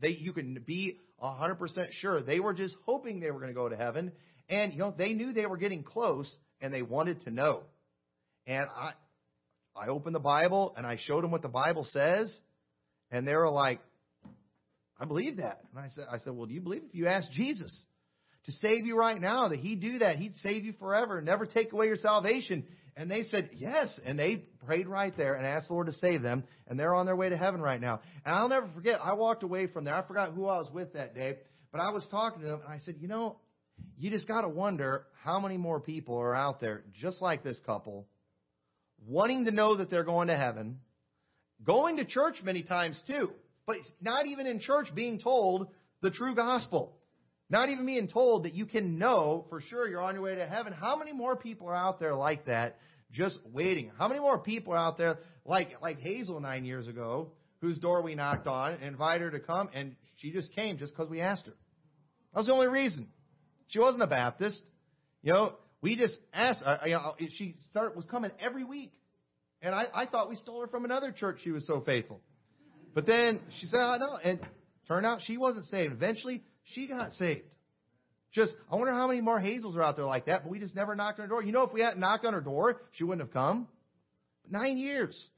They, 0.00 0.10
you 0.10 0.32
can 0.32 0.62
be 0.64 1.00
100% 1.20 1.58
sure. 1.90 2.22
They 2.22 2.38
were 2.38 2.54
just 2.54 2.76
hoping 2.86 3.18
they 3.18 3.32
were 3.32 3.40
going 3.40 3.50
to 3.50 3.54
go 3.54 3.68
to 3.68 3.76
heaven. 3.76 4.12
And, 4.48 4.72
you 4.72 4.78
know, 4.78 4.94
they 4.96 5.14
knew 5.14 5.32
they 5.32 5.46
were 5.46 5.56
getting 5.56 5.82
close, 5.82 6.32
and 6.60 6.72
they 6.72 6.82
wanted 6.82 7.22
to 7.22 7.32
know. 7.32 7.64
And 8.46 8.68
I, 8.72 8.92
I 9.74 9.88
opened 9.88 10.14
the 10.14 10.20
Bible 10.20 10.74
and 10.76 10.86
I 10.86 10.96
showed 11.02 11.24
them 11.24 11.32
what 11.32 11.42
the 11.42 11.48
Bible 11.48 11.88
says, 11.90 12.32
and 13.10 13.26
they 13.26 13.34
were 13.34 13.50
like, 13.50 13.80
I 15.00 15.06
believe 15.06 15.38
that. 15.38 15.58
And 15.74 15.84
I 15.84 15.88
said, 15.88 16.04
I 16.08 16.18
said, 16.18 16.34
well, 16.34 16.46
do 16.46 16.54
you 16.54 16.60
believe 16.60 16.82
if 16.88 16.94
you 16.94 17.08
ask 17.08 17.28
Jesus 17.32 17.84
to 18.46 18.52
save 18.52 18.86
you 18.86 18.96
right 18.96 19.20
now, 19.20 19.48
that 19.48 19.58
He'd 19.58 19.80
do 19.80 19.98
that, 19.98 20.16
He'd 20.16 20.36
save 20.36 20.64
you 20.64 20.72
forever, 20.74 21.20
never 21.20 21.46
take 21.46 21.72
away 21.72 21.86
your 21.86 21.96
salvation? 21.96 22.64
And 22.96 23.10
they 23.10 23.24
said, 23.24 23.50
yes. 23.54 23.98
And 24.04 24.18
they 24.18 24.44
prayed 24.66 24.86
right 24.86 25.16
there 25.16 25.34
and 25.34 25.46
asked 25.46 25.68
the 25.68 25.74
Lord 25.74 25.88
to 25.88 25.92
save 25.94 26.22
them, 26.22 26.44
and 26.68 26.78
they're 26.78 26.94
on 26.94 27.06
their 27.06 27.16
way 27.16 27.28
to 27.28 27.36
heaven 27.36 27.60
right 27.60 27.80
now. 27.80 28.00
And 28.24 28.34
I'll 28.34 28.48
never 28.48 28.68
forget, 28.74 29.00
I 29.02 29.14
walked 29.14 29.42
away 29.42 29.66
from 29.66 29.84
there. 29.84 29.94
I 29.94 30.06
forgot 30.06 30.32
who 30.32 30.46
I 30.46 30.58
was 30.58 30.70
with 30.72 30.92
that 30.92 31.14
day, 31.14 31.38
but 31.72 31.80
I 31.80 31.90
was 31.90 32.06
talking 32.10 32.42
to 32.42 32.46
them, 32.46 32.60
and 32.64 32.72
I 32.72 32.78
said, 32.78 32.96
you 33.00 33.08
know, 33.08 33.36
you 33.98 34.10
just 34.10 34.28
got 34.28 34.42
to 34.42 34.48
wonder 34.48 35.06
how 35.24 35.40
many 35.40 35.56
more 35.56 35.80
people 35.80 36.16
are 36.16 36.34
out 36.34 36.60
there 36.60 36.84
just 37.00 37.20
like 37.20 37.42
this 37.42 37.58
couple, 37.66 38.06
wanting 39.06 39.46
to 39.46 39.50
know 39.50 39.76
that 39.76 39.90
they're 39.90 40.04
going 40.04 40.28
to 40.28 40.36
heaven, 40.36 40.78
going 41.64 41.96
to 41.96 42.04
church 42.04 42.36
many 42.44 42.62
times 42.62 43.00
too, 43.08 43.32
but 43.66 43.78
not 44.00 44.26
even 44.26 44.46
in 44.46 44.60
church 44.60 44.94
being 44.94 45.18
told 45.18 45.68
the 46.02 46.10
true 46.10 46.36
gospel. 46.36 46.96
Not 47.50 47.68
even 47.68 47.84
being 47.84 48.08
told 48.08 48.44
that 48.44 48.54
you 48.54 48.66
can 48.66 48.98
know 48.98 49.44
for 49.50 49.60
sure 49.60 49.86
you're 49.86 50.00
on 50.00 50.14
your 50.14 50.24
way 50.24 50.34
to 50.34 50.46
heaven. 50.46 50.72
How 50.72 50.96
many 50.96 51.12
more 51.12 51.36
people 51.36 51.68
are 51.68 51.76
out 51.76 52.00
there 52.00 52.14
like 52.14 52.46
that, 52.46 52.78
just 53.12 53.38
waiting? 53.52 53.90
How 53.98 54.08
many 54.08 54.20
more 54.20 54.38
people 54.38 54.72
are 54.72 54.78
out 54.78 54.96
there 54.96 55.18
like 55.44 55.82
like 55.82 56.00
Hazel 56.00 56.40
nine 56.40 56.64
years 56.64 56.88
ago, 56.88 57.32
whose 57.60 57.78
door 57.78 58.02
we 58.02 58.14
knocked 58.14 58.46
on 58.46 58.74
and 58.74 58.82
invited 58.82 59.32
her 59.32 59.38
to 59.38 59.40
come, 59.40 59.68
and 59.74 59.94
she 60.16 60.30
just 60.30 60.54
came 60.54 60.78
just 60.78 60.94
because 60.96 61.10
we 61.10 61.20
asked 61.20 61.46
her. 61.46 61.54
That 62.32 62.40
was 62.40 62.46
the 62.46 62.52
only 62.52 62.68
reason. 62.68 63.08
She 63.68 63.78
wasn't 63.78 64.02
a 64.02 64.06
Baptist. 64.06 64.62
You 65.22 65.32
know, 65.32 65.52
we 65.82 65.96
just 65.96 66.16
asked. 66.32 66.60
Uh, 66.64 66.78
you 66.86 66.92
know, 66.92 67.14
she 67.36 67.54
started, 67.70 67.94
was 67.94 68.06
coming 68.06 68.30
every 68.40 68.64
week, 68.64 68.92
and 69.60 69.74
I, 69.74 69.86
I 69.94 70.06
thought 70.06 70.30
we 70.30 70.36
stole 70.36 70.62
her 70.62 70.66
from 70.66 70.84
another 70.84 71.12
church. 71.12 71.40
She 71.44 71.50
was 71.50 71.66
so 71.66 71.82
faithful, 71.84 72.20
but 72.94 73.06
then 73.06 73.40
she 73.60 73.66
said, 73.66 73.80
"I 73.80 73.96
oh, 73.96 73.98
know," 73.98 74.16
and 74.22 74.40
turned 74.88 75.04
out 75.04 75.20
she 75.22 75.36
wasn't 75.36 75.66
saved. 75.66 75.92
Eventually, 75.92 76.42
she 76.64 76.86
got 76.86 77.12
saved. 77.12 77.42
Just, 78.32 78.52
I 78.70 78.74
wonder 78.74 78.92
how 78.92 79.06
many 79.06 79.20
more 79.20 79.38
Hazels 79.38 79.76
are 79.76 79.82
out 79.82 79.96
there 79.96 80.06
like 80.06 80.26
that, 80.26 80.42
but 80.42 80.50
we 80.50 80.58
just 80.58 80.74
never 80.74 80.96
knocked 80.96 81.20
on 81.20 81.24
her 81.24 81.28
door. 81.28 81.44
You 81.44 81.52
know, 81.52 81.62
if 81.62 81.72
we 81.72 81.80
hadn't 81.80 82.00
knocked 82.00 82.24
on 82.24 82.32
her 82.32 82.40
door, 82.40 82.82
she 82.92 83.04
wouldn't 83.04 83.26
have 83.26 83.32
come. 83.32 83.68
Nine 84.50 84.76
years 84.76 85.28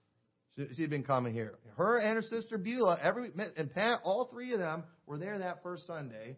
she'd 0.76 0.90
been 0.90 1.02
coming 1.02 1.32
here. 1.32 1.54
Her 1.76 1.98
and 1.98 2.14
her 2.14 2.22
sister 2.22 2.58
Beulah, 2.58 2.98
every 3.02 3.30
and 3.56 3.72
Pat, 3.72 4.00
all 4.04 4.28
three 4.32 4.52
of 4.52 4.58
them 4.58 4.84
were 5.06 5.18
there 5.18 5.38
that 5.38 5.62
first 5.62 5.86
Sunday. 5.86 6.36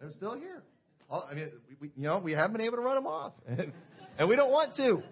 They're 0.00 0.12
still 0.12 0.34
here. 0.34 0.62
I 1.10 1.34
mean, 1.34 1.50
we, 1.78 1.90
you 1.94 2.04
know, 2.04 2.18
we 2.18 2.32
haven't 2.32 2.52
been 2.52 2.62
able 2.62 2.76
to 2.76 2.82
run 2.82 2.94
them 2.94 3.06
off, 3.06 3.34
and, 3.46 3.72
and 4.18 4.28
we 4.28 4.36
don't 4.36 4.50
want 4.50 4.74
to. 4.76 5.02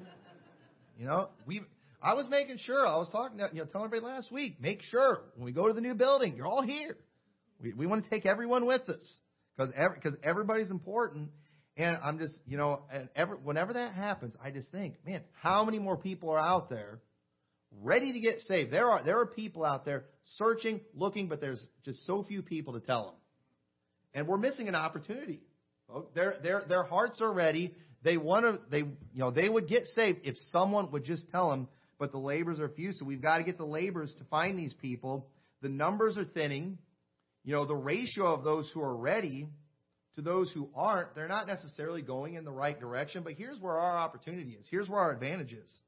You 0.99 1.07
know, 1.07 1.29
we. 1.47 1.63
I 2.03 2.15
was 2.15 2.27
making 2.31 2.57
sure. 2.57 2.87
I 2.87 2.97
was 2.97 3.11
talking, 3.11 3.39
to, 3.39 3.51
you 3.53 3.61
know, 3.61 3.67
telling 3.67 3.85
everybody 3.87 4.15
last 4.15 4.33
week. 4.33 4.59
Make 4.59 4.81
sure 4.91 5.21
when 5.37 5.45
we 5.45 5.53
go 5.53 5.69
to 5.69 5.75
the 5.75 5.83
new 5.83 5.93
building, 5.93 6.35
you're 6.35 6.47
all 6.47 6.63
here. 6.63 6.97
We 7.61 7.73
we 7.73 7.87
want 7.87 8.05
to 8.05 8.11
take 8.11 8.27
everyone 8.27 8.67
with 8.67 8.89
us 8.89 9.19
because 9.57 9.73
because 9.95 10.19
everybody's 10.23 10.71
important. 10.71 11.31
And 11.77 11.97
I'm 12.03 12.19
just, 12.19 12.35
you 12.47 12.57
know, 12.57 12.83
and 12.93 13.09
ever, 13.15 13.37
whenever 13.37 13.73
that 13.75 13.95
happens, 13.95 14.35
I 14.43 14.51
just 14.51 14.71
think, 14.71 14.97
man, 15.07 15.23
how 15.41 15.65
many 15.65 15.79
more 15.79 15.97
people 15.97 16.31
are 16.31 16.39
out 16.39 16.69
there 16.69 17.01
ready 17.81 18.13
to 18.13 18.21
get 18.21 18.41
saved? 18.41 18.73
There 18.73 18.91
are 18.91 19.03
there 19.03 19.21
are 19.21 19.27
people 19.27 19.65
out 19.65 19.85
there 19.85 20.05
searching, 20.37 20.81
looking, 20.95 21.29
but 21.29 21.41
there's 21.41 21.65
just 21.85 22.05
so 22.07 22.23
few 22.25 22.43
people 22.43 22.75
to 22.75 22.81
tell 22.81 23.05
them, 23.05 23.15
and 24.15 24.27
we're 24.27 24.37
missing 24.39 24.69
an 24.69 24.75
opportunity. 24.75 25.41
Oh, 25.93 26.07
their, 26.15 26.37
their, 26.43 26.63
their 26.69 26.83
hearts 26.85 27.21
are 27.21 27.33
ready. 27.33 27.75
They 28.03 28.17
want 28.17 28.45
to, 28.45 28.61
they, 28.71 28.79
you 28.79 28.97
know, 29.15 29.31
they 29.31 29.49
would 29.49 29.69
get 29.69 29.87
saved 29.87 30.21
if 30.25 30.37
someone 30.53 30.91
would 30.93 31.05
just 31.05 31.29
tell 31.31 31.51
them, 31.51 31.69
but 31.99 32.13
the 32.13 32.19
labors 32.19 32.61
are 32.61 32.69
few. 32.69 32.93
So 32.93 33.05
we've 33.05 33.23
got 33.23 33.39
to 33.39 33.45
get 33.45 33.59
the 33.59 33.67
labors 33.67 34.15
to 34.19 34.25
find 34.25 34.59
these 34.59 34.73
people. 34.75 35.29
The 35.63 35.69
numbers 35.69 36.17
are 36.17 36.25
thinning. 36.25 36.79
You 37.45 37.55
know, 37.55 37.65
the 37.65 37.77
ratio 37.77 38.27
of 38.27 38.45
those 38.45 38.71
who 38.73 38.83
are 38.83 38.95
ready 38.95 39.49
to 40.17 40.23
those 40.23 40.51
who 40.53 40.69
aren't, 40.75 41.15
they're 41.15 41.29
not 41.29 41.47
necessarily 41.47 42.03
going 42.03 42.35
in 42.35 42.45
the 42.45 42.51
right 42.51 42.79
direction. 42.79 43.23
But 43.23 43.35
here's 43.35 43.59
where 43.61 43.79
our 43.79 43.97
opportunity 43.97 44.53
is. 44.53 44.67
Here's 44.71 44.89
where 44.89 45.01
our 45.01 45.13
advantage 45.13 45.53
is. 45.53 45.79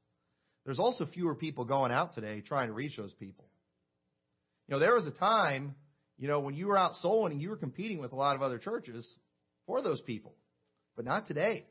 There's 0.65 0.79
also 0.79 1.05
fewer 1.05 1.35
people 1.35 1.65
going 1.65 1.91
out 1.91 2.15
today 2.15 2.41
trying 2.41 2.67
to 2.67 2.73
reach 2.73 2.97
those 2.97 3.13
people. 3.13 3.45
You 4.67 4.73
know, 4.73 4.79
there 4.79 4.95
was 4.95 5.05
a 5.05 5.11
time, 5.11 5.75
you 6.17 6.27
know, 6.27 6.39
when 6.39 6.55
you 6.55 6.67
were 6.67 6.77
out 6.77 6.95
soul 6.95 7.23
winning, 7.23 7.39
you 7.39 7.49
were 7.49 7.57
competing 7.57 7.99
with 7.99 8.13
a 8.13 8.15
lot 8.15 8.35
of 8.35 8.41
other 8.41 8.57
churches 8.57 9.07
for 9.67 9.81
those 9.81 10.01
people. 10.01 10.33
But 10.95 11.05
not 11.05 11.27
today. 11.27 11.65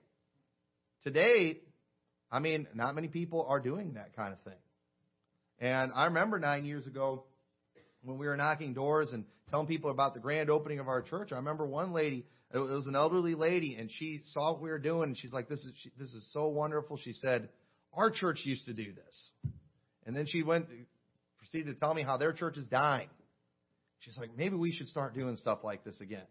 Today, 1.02 1.60
I 2.30 2.38
mean, 2.38 2.66
not 2.74 2.94
many 2.94 3.08
people 3.08 3.46
are 3.48 3.60
doing 3.60 3.94
that 3.94 4.14
kind 4.14 4.32
of 4.32 4.40
thing. 4.40 4.58
And 5.58 5.92
I 5.94 6.06
remember 6.06 6.38
nine 6.38 6.64
years 6.64 6.86
ago 6.86 7.24
when 8.02 8.18
we 8.18 8.26
were 8.26 8.36
knocking 8.36 8.74
doors 8.74 9.10
and 9.12 9.24
telling 9.52 9.66
people 9.66 9.90
about 9.90 10.14
the 10.14 10.20
grand 10.20 10.48
opening 10.50 10.80
of 10.80 10.88
our 10.88 11.02
church. 11.02 11.30
I 11.30 11.36
remember 11.36 11.66
one 11.66 11.92
lady, 11.92 12.24
it 12.52 12.58
was 12.58 12.86
an 12.86 12.96
elderly 12.96 13.34
lady, 13.34 13.76
and 13.76 13.90
she 13.90 14.22
saw 14.32 14.52
what 14.52 14.62
we 14.62 14.70
were 14.70 14.78
doing, 14.78 15.10
and 15.10 15.18
she's 15.18 15.32
like, 15.32 15.48
"This 15.48 15.60
is 15.60 15.72
this 15.98 16.12
is 16.14 16.26
so 16.32 16.48
wonderful." 16.48 16.96
She 16.96 17.12
said, 17.12 17.50
"Our 17.92 18.10
church 18.10 18.44
used 18.44 18.64
to 18.66 18.72
do 18.72 18.92
this," 18.94 19.30
and 20.06 20.16
then 20.16 20.26
she 20.26 20.42
went 20.42 20.66
proceeded 21.38 21.74
to 21.74 21.78
tell 21.78 21.92
me 21.92 22.02
how 22.02 22.16
their 22.16 22.32
church 22.32 22.56
is 22.56 22.66
dying. 22.66 23.10
She's 24.00 24.16
like, 24.16 24.34
"Maybe 24.36 24.56
we 24.56 24.72
should 24.72 24.88
start 24.88 25.14
doing 25.14 25.36
stuff 25.36 25.60
like 25.62 25.84
this 25.84 26.00
again." 26.00 26.26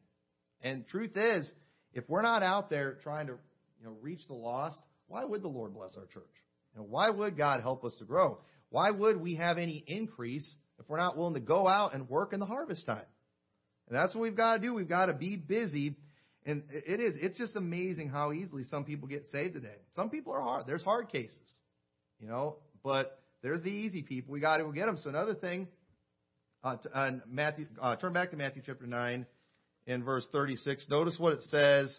And 0.61 0.87
truth 0.87 1.15
is, 1.15 1.51
if 1.93 2.09
we're 2.09 2.23
not 2.23 2.41
out 2.41 2.69
there 2.71 2.95
trying 3.03 3.27
to 3.27 3.33
you 3.79 3.85
know, 3.85 3.97
reach 4.01 4.25
the 4.27 4.33
lost, 4.33 4.79
why 5.07 5.23
would 5.23 5.43
the 5.43 5.47
Lord 5.47 5.73
bless 5.73 5.95
our 5.95 6.05
church? 6.05 6.23
You 6.73 6.81
know, 6.81 6.87
why 6.87 7.09
would 7.09 7.37
God 7.37 7.61
help 7.61 7.83
us 7.83 7.95
to 7.97 8.05
grow? 8.05 8.39
Why 8.69 8.89
would 8.89 9.19
we 9.19 9.35
have 9.35 9.57
any 9.57 9.83
increase 9.85 10.55
if 10.81 10.89
we're 10.89 10.97
not 10.97 11.15
willing 11.15 11.35
to 11.35 11.39
go 11.39 11.67
out 11.67 11.93
and 11.93 12.09
work 12.09 12.33
in 12.33 12.39
the 12.39 12.45
harvest 12.45 12.85
time? 12.85 13.05
And 13.87 13.95
that's 13.95 14.15
what 14.15 14.21
we've 14.21 14.35
got 14.35 14.55
to 14.55 14.59
do. 14.59 14.73
We've 14.73 14.89
got 14.89 15.05
to 15.07 15.13
be 15.13 15.35
busy. 15.35 15.95
And 16.45 16.63
it 16.71 16.99
is, 16.99 17.15
it's 17.21 17.37
just 17.37 17.55
amazing 17.55 18.09
how 18.09 18.33
easily 18.33 18.63
some 18.63 18.83
people 18.83 19.07
get 19.07 19.25
saved 19.31 19.53
today. 19.53 19.75
Some 19.95 20.09
people 20.09 20.33
are 20.33 20.41
hard. 20.41 20.65
There's 20.65 20.81
hard 20.81 21.11
cases, 21.11 21.37
you 22.19 22.27
know, 22.27 22.57
but 22.83 23.19
there's 23.43 23.61
the 23.61 23.69
easy 23.69 24.01
people. 24.01 24.33
We 24.33 24.39
got 24.39 24.57
to 24.57 24.63
go 24.63 24.71
get 24.71 24.87
them. 24.87 24.97
So 25.03 25.09
another 25.09 25.35
thing, 25.35 25.67
uh, 26.63 26.77
uh, 26.93 27.11
Matthew, 27.27 27.67
uh, 27.79 27.95
turn 27.97 28.13
back 28.13 28.31
to 28.31 28.37
Matthew 28.37 28.63
chapter 28.65 28.87
9 28.87 29.25
in 29.85 30.03
verse 30.03 30.27
36. 30.31 30.87
Notice 30.89 31.15
what 31.19 31.33
it 31.33 31.43
says. 31.43 31.95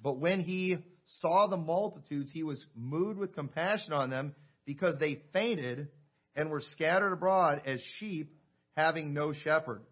But 0.00 0.18
when 0.18 0.42
he 0.42 0.78
saw 1.20 1.48
the 1.48 1.56
multitudes, 1.56 2.30
he 2.32 2.44
was 2.44 2.64
moved 2.76 3.18
with 3.18 3.34
compassion 3.34 3.92
on 3.92 4.10
them 4.10 4.34
because 4.64 4.98
they 5.00 5.22
fainted 5.32 5.88
and 6.36 6.50
were 6.50 6.62
scattered 6.72 7.12
abroad 7.12 7.62
as 7.66 7.80
sheep 7.98 8.32
having 8.76 9.14
no 9.14 9.32
shepherd. 9.32 9.82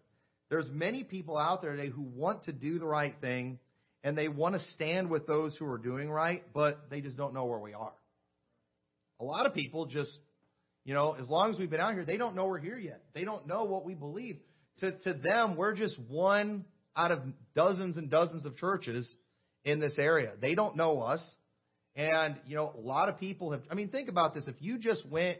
There's 0.49 0.69
many 0.69 1.03
people 1.03 1.37
out 1.37 1.61
there 1.61 1.75
today 1.75 1.89
who 1.89 2.03
want 2.03 2.43
to 2.43 2.53
do 2.53 2.77
the 2.79 2.85
right 2.85 3.15
thing 3.19 3.59
and 4.03 4.15
they 4.15 4.27
want 4.27 4.53
to 4.53 4.61
stand 4.73 5.09
with 5.09 5.25
those 5.25 5.57
who 5.57 5.65
are 5.65 5.79
doing 5.79 6.09
right, 6.09 6.43
but 6.53 6.89
they 6.91 7.01
just 7.01 7.17
don't 7.17 7.33
know 7.33 7.45
where 7.45 7.59
we 7.59 7.73
are. 7.73 7.93
A 9.19 9.23
lot 9.23 9.47
of 9.47 9.55
people 9.55 9.87
just, 9.87 10.15
you 10.83 10.93
know, 10.93 11.15
as 11.19 11.27
long 11.27 11.51
as 11.51 11.57
we've 11.57 11.71
been 11.71 11.79
out 11.79 11.93
here, 11.93 12.05
they 12.05 12.17
don't 12.17 12.35
know 12.35 12.45
we're 12.45 12.59
here 12.59 12.77
yet. 12.77 13.01
They 13.15 13.23
don't 13.23 13.47
know 13.47 13.63
what 13.63 13.83
we 13.83 13.95
believe. 13.95 14.37
To, 14.81 14.91
to 14.91 15.13
them, 15.13 15.55
we're 15.55 15.73
just 15.73 15.97
one 16.07 16.65
out 16.95 17.11
of 17.11 17.21
dozens 17.55 17.97
and 17.97 18.11
dozens 18.11 18.45
of 18.45 18.55
churches 18.57 19.11
in 19.63 19.79
this 19.79 19.95
area. 19.97 20.33
They 20.39 20.53
don't 20.53 20.75
know 20.75 20.99
us. 20.99 21.25
And, 21.95 22.35
you 22.45 22.55
know, 22.55 22.73
a 22.77 22.79
lot 22.79 23.09
of 23.09 23.19
people 23.19 23.53
have, 23.53 23.61
I 23.71 23.73
mean, 23.73 23.89
think 23.89 24.09
about 24.09 24.35
this. 24.35 24.45
If 24.47 24.55
you 24.59 24.77
just 24.77 25.03
went 25.07 25.39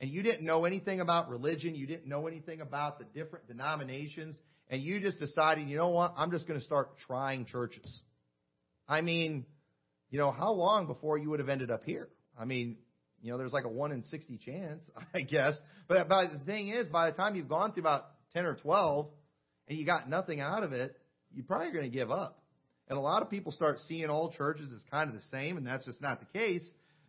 and 0.00 0.10
you 0.10 0.22
didn't 0.22 0.44
know 0.44 0.64
anything 0.64 1.00
about 1.00 1.28
religion, 1.28 1.74
you 1.74 1.86
didn't 1.86 2.06
know 2.06 2.26
anything 2.26 2.60
about 2.60 2.98
the 2.98 3.04
different 3.04 3.46
denominations, 3.46 4.36
and 4.68 4.82
you 4.82 5.00
just 5.00 5.18
decided, 5.18 5.68
you 5.68 5.76
know 5.76 5.90
what, 5.90 6.14
I'm 6.16 6.30
just 6.30 6.46
going 6.48 6.58
to 6.58 6.64
start 6.64 6.98
trying 7.06 7.46
churches. 7.46 8.00
I 8.88 9.00
mean, 9.00 9.46
you 10.10 10.18
know, 10.18 10.30
how 10.30 10.52
long 10.52 10.86
before 10.86 11.18
you 11.18 11.30
would 11.30 11.40
have 11.40 11.48
ended 11.48 11.70
up 11.70 11.84
here? 11.84 12.08
I 12.38 12.44
mean, 12.44 12.76
you 13.22 13.30
know, 13.30 13.38
there's 13.38 13.52
like 13.52 13.64
a 13.64 13.68
1 13.68 13.92
in 13.92 14.04
60 14.04 14.38
chance, 14.38 14.82
I 15.14 15.20
guess. 15.20 15.54
But, 15.88 16.08
but 16.08 16.32
the 16.32 16.44
thing 16.44 16.68
is, 16.68 16.86
by 16.88 17.10
the 17.10 17.16
time 17.16 17.36
you've 17.36 17.48
gone 17.48 17.72
through 17.72 17.82
about 17.82 18.04
10 18.34 18.44
or 18.44 18.56
12 18.56 19.08
and 19.68 19.78
you 19.78 19.86
got 19.86 20.08
nothing 20.08 20.40
out 20.40 20.64
of 20.64 20.72
it, 20.72 20.96
you're 21.32 21.44
probably 21.44 21.70
going 21.70 21.84
to 21.84 21.96
give 21.96 22.10
up. 22.10 22.42
And 22.88 22.98
a 22.98 23.00
lot 23.00 23.22
of 23.22 23.30
people 23.30 23.52
start 23.52 23.78
seeing 23.88 24.10
all 24.10 24.32
churches 24.32 24.68
as 24.74 24.82
kind 24.90 25.08
of 25.08 25.14
the 25.14 25.22
same, 25.30 25.56
and 25.56 25.66
that's 25.66 25.84
just 25.84 26.02
not 26.02 26.20
the 26.20 26.38
case. 26.38 26.68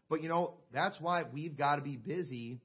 But, 0.10 0.22
you 0.22 0.30
know, 0.30 0.54
that's 0.72 0.96
why 1.02 1.24
we've 1.24 1.58
got 1.58 1.78
to 1.78 1.82
be 1.82 1.98
busy 1.98 2.62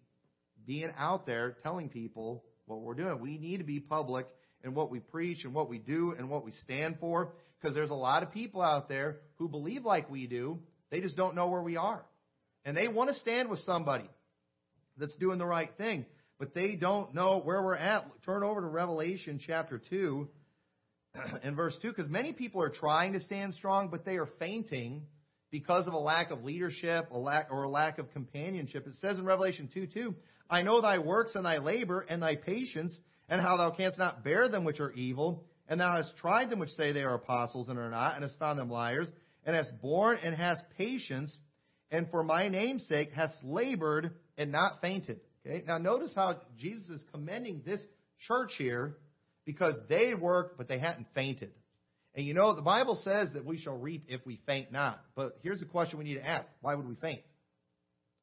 being 0.68 0.92
out 0.98 1.26
there 1.26 1.56
telling 1.62 1.88
people 1.88 2.44
what 2.66 2.82
we're 2.82 2.94
doing. 2.94 3.18
We 3.20 3.38
need 3.38 3.56
to 3.56 3.64
be 3.64 3.80
public 3.80 4.26
in 4.62 4.74
what 4.74 4.90
we 4.90 5.00
preach 5.00 5.44
and 5.44 5.54
what 5.54 5.68
we 5.68 5.78
do 5.78 6.14
and 6.16 6.28
what 6.28 6.44
we 6.44 6.52
stand 6.62 6.98
for 7.00 7.32
because 7.58 7.74
there's 7.74 7.90
a 7.90 7.94
lot 7.94 8.22
of 8.22 8.30
people 8.30 8.60
out 8.60 8.88
there 8.88 9.16
who 9.36 9.48
believe 9.48 9.84
like 9.84 10.10
we 10.10 10.26
do. 10.26 10.58
They 10.90 11.00
just 11.00 11.16
don't 11.16 11.34
know 11.34 11.48
where 11.48 11.62
we 11.62 11.76
are. 11.76 12.04
And 12.64 12.76
they 12.76 12.86
want 12.86 13.08
to 13.08 13.16
stand 13.16 13.48
with 13.48 13.60
somebody 13.60 14.08
that's 14.98 15.14
doing 15.16 15.38
the 15.38 15.46
right 15.46 15.70
thing, 15.78 16.04
but 16.38 16.54
they 16.54 16.74
don't 16.74 17.14
know 17.14 17.40
where 17.40 17.62
we're 17.62 17.74
at. 17.74 18.04
Turn 18.26 18.42
over 18.42 18.60
to 18.60 18.66
Revelation 18.66 19.40
chapter 19.44 19.80
2 19.90 20.28
and 21.42 21.56
verse 21.56 21.76
2 21.80 21.88
because 21.88 22.10
many 22.10 22.34
people 22.34 22.62
are 22.62 22.68
trying 22.68 23.14
to 23.14 23.20
stand 23.20 23.54
strong, 23.54 23.88
but 23.88 24.04
they 24.04 24.16
are 24.16 24.28
fainting 24.38 25.02
because 25.50 25.86
of 25.86 25.94
a 25.94 25.98
lack 25.98 26.30
of 26.30 26.44
leadership, 26.44 27.08
a 27.10 27.18
lack 27.18 27.48
or 27.50 27.62
a 27.62 27.68
lack 27.68 27.98
of 27.98 28.12
companionship. 28.12 28.86
It 28.86 28.96
says 29.00 29.16
in 29.16 29.24
Revelation 29.24 29.70
2 29.72 29.86
2, 29.86 30.14
I 30.50 30.62
know 30.62 30.80
thy 30.80 30.98
works 30.98 31.34
and 31.34 31.44
thy 31.44 31.58
labor 31.58 32.04
and 32.08 32.22
thy 32.22 32.36
patience, 32.36 32.98
and 33.28 33.40
how 33.40 33.56
thou 33.56 33.70
canst 33.70 33.98
not 33.98 34.24
bear 34.24 34.48
them 34.48 34.64
which 34.64 34.80
are 34.80 34.92
evil, 34.92 35.44
and 35.68 35.80
thou 35.80 35.96
hast 35.96 36.16
tried 36.16 36.50
them 36.50 36.58
which 36.58 36.70
say 36.70 36.92
they 36.92 37.02
are 37.02 37.14
apostles 37.14 37.68
and 37.68 37.78
are 37.78 37.90
not, 37.90 38.14
and 38.14 38.24
hast 38.24 38.38
found 38.38 38.58
them 38.58 38.70
liars, 38.70 39.08
and 39.44 39.54
hast 39.54 39.72
borne 39.80 40.18
and 40.22 40.34
hast 40.34 40.62
patience, 40.76 41.38
and 41.90 42.10
for 42.10 42.22
my 42.22 42.48
name's 42.48 42.86
sake 42.86 43.10
hast 43.14 43.34
labored 43.44 44.12
and 44.36 44.50
not 44.50 44.80
fainted. 44.80 45.20
Okay? 45.46 45.64
Now 45.66 45.78
notice 45.78 46.12
how 46.14 46.40
Jesus 46.58 46.88
is 46.88 47.04
commending 47.12 47.62
this 47.64 47.82
church 48.26 48.52
here 48.56 48.96
because 49.44 49.74
they 49.88 50.14
worked, 50.14 50.58
but 50.58 50.68
they 50.68 50.78
hadn't 50.78 51.06
fainted. 51.14 51.52
And 52.14 52.26
you 52.26 52.34
know, 52.34 52.54
the 52.54 52.62
Bible 52.62 53.00
says 53.04 53.30
that 53.34 53.44
we 53.44 53.58
shall 53.58 53.76
reap 53.76 54.06
if 54.08 54.24
we 54.26 54.40
faint 54.46 54.72
not. 54.72 55.00
But 55.14 55.38
here's 55.42 55.60
the 55.60 55.66
question 55.66 55.98
we 55.98 56.04
need 56.04 56.16
to 56.16 56.26
ask. 56.26 56.48
Why 56.60 56.74
would 56.74 56.88
we 56.88 56.96
faint? 56.96 57.20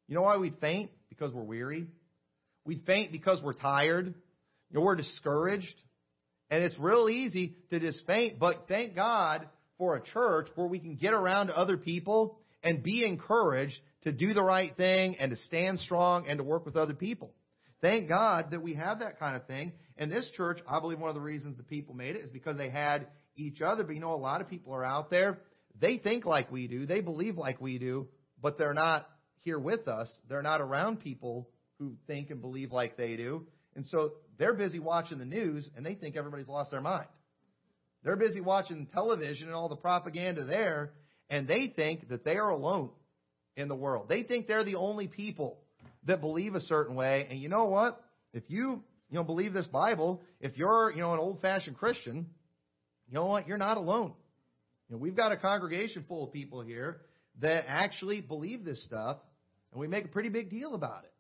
You 0.08 0.16
know 0.16 0.24
why 0.24 0.38
we 0.38 0.52
faint? 0.62 0.92
Because 1.10 1.32
we're 1.32 1.44
weary. 1.44 1.88
We 2.66 2.82
faint 2.86 3.12
because 3.12 3.42
we're 3.44 3.54
tired. 3.54 4.08
You 4.08 4.80
know, 4.80 4.82
we're 4.82 4.96
discouraged. 4.96 5.76
And 6.50 6.64
it's 6.64 6.78
real 6.78 7.10
easy 7.10 7.56
to 7.72 7.80
just 7.80 8.06
faint, 8.06 8.40
but 8.40 8.66
thank 8.68 8.96
God 8.96 9.48
for 9.78 9.96
a 9.96 10.02
church 10.02 10.48
where 10.56 10.68
we 10.68 10.80
can 10.80 10.96
get 10.96 11.14
around 11.14 11.48
to 11.48 11.58
other 11.58 11.78
people 11.78 12.38
and 12.64 12.84
be 12.84 13.04
encouraged 13.06 13.78
to 14.04 14.12
do 14.12 14.34
the 14.34 14.44
right 14.44 14.76
thing 14.78 15.18
and 15.18 15.32
to 15.32 15.38
stand 15.44 15.80
strong 15.80 16.28
and 16.28 16.38
to 16.38 16.44
work 16.44 16.66
with 16.66 16.76
other 16.76 16.94
people. 16.94 17.34
Thank 17.82 18.08
God 18.08 18.52
that 18.52 18.62
we 18.62 18.76
have 18.76 19.00
that 19.00 19.20
kind 19.20 19.36
of 19.36 19.46
thing. 19.48 19.74
And 19.98 20.12
this 20.12 20.30
church, 20.36 20.60
I 20.68 20.80
believe 20.80 21.00
one 21.00 21.10
of 21.10 21.16
the 21.16 21.22
reasons 21.22 21.58
the 21.58 21.64
people 21.64 21.96
made 21.96 22.16
it 22.16 22.24
is 22.24 22.30
because 22.30 22.58
they 22.58 22.70
had 22.70 23.08
each 23.36 23.62
other. 23.62 23.84
But 23.84 23.96
you 23.96 24.02
know, 24.02 24.14
a 24.14 24.16
lot 24.16 24.42
of 24.42 24.50
people 24.50 24.74
are 24.74 24.84
out 24.84 25.10
there. 25.10 25.40
They 25.80 25.98
think 25.98 26.26
like 26.26 26.52
we 26.52 26.68
do. 26.68 26.86
They 26.86 27.02
believe 27.02 27.38
like 27.38 27.60
we 27.60 27.78
do, 27.78 28.08
but 28.42 28.58
they're 28.58 28.74
not 28.74 29.08
here 29.42 29.60
with 29.60 29.88
us. 29.88 30.10
They're 30.30 30.42
not 30.42 30.62
around 30.62 31.02
people 31.02 31.50
who 31.80 31.94
think 32.08 32.30
and 32.30 32.42
believe 32.42 32.72
like 32.72 32.98
they 32.98 33.16
do. 33.16 33.46
And 33.76 33.86
so 33.88 34.14
they're 34.38 34.54
busy 34.54 34.80
watching 34.80 35.18
the 35.18 35.26
news 35.26 35.70
and 35.76 35.86
they 35.86 35.96
think 35.96 36.16
everybody's 36.16 36.48
lost 36.48 36.72
their 36.72 36.82
mind. 36.82 37.08
They're 38.04 38.16
busy 38.16 38.42
watching 38.42 38.88
television 38.94 39.48
and 39.48 39.56
all 39.56 39.70
the 39.70 39.76
propaganda 39.76 40.46
there 40.46 40.92
and 41.30 41.48
they 41.48 41.74
think 41.76 42.10
that 42.10 42.24
they 42.24 42.38
are 42.38 42.50
alone 42.50 42.92
in 43.58 43.68
the 43.68 43.76
world. 43.76 44.08
They 44.08 44.24
think 44.24 44.48
they're 44.48 44.64
the 44.64 44.76
only 44.76 45.08
people 45.08 45.60
that 46.06 46.22
believe 46.22 46.56
a 46.56 46.62
certain 46.62 46.96
way. 46.96 47.28
And 47.30 47.40
you 47.40 47.50
know 47.50 47.66
what? 47.66 48.02
If 48.34 48.44
you, 48.48 48.84
you 49.10 49.16
know, 49.16 49.24
believe 49.24 49.54
this 49.54 49.68
Bible, 49.68 50.22
if 50.40 50.58
you're, 50.58 50.92
you 50.92 51.00
know, 51.00 51.14
an 51.14 51.20
old-fashioned 51.20 51.78
Christian, 51.78 52.28
you 53.08 53.14
know 53.14 53.26
what? 53.26 53.48
You're 53.48 53.58
not 53.58 53.78
alone. 53.78 54.14
You 54.90 54.96
know, 54.96 54.98
we've 54.98 55.16
got 55.16 55.32
a 55.32 55.38
congregation 55.38 56.06
full 56.08 56.26
of 56.26 56.34
people 56.34 56.62
here 56.62 57.02
that 57.42 57.66
actually 57.68 58.22
believe 58.22 58.64
this 58.64 58.84
stuff, 58.86 59.18
and 59.72 59.82
we 59.82 59.88
make 59.88 60.06
a 60.06 60.10
pretty 60.10 60.30
big 60.30 60.50
deal 60.50 60.76
about 60.76 61.04
it. 61.04 61.12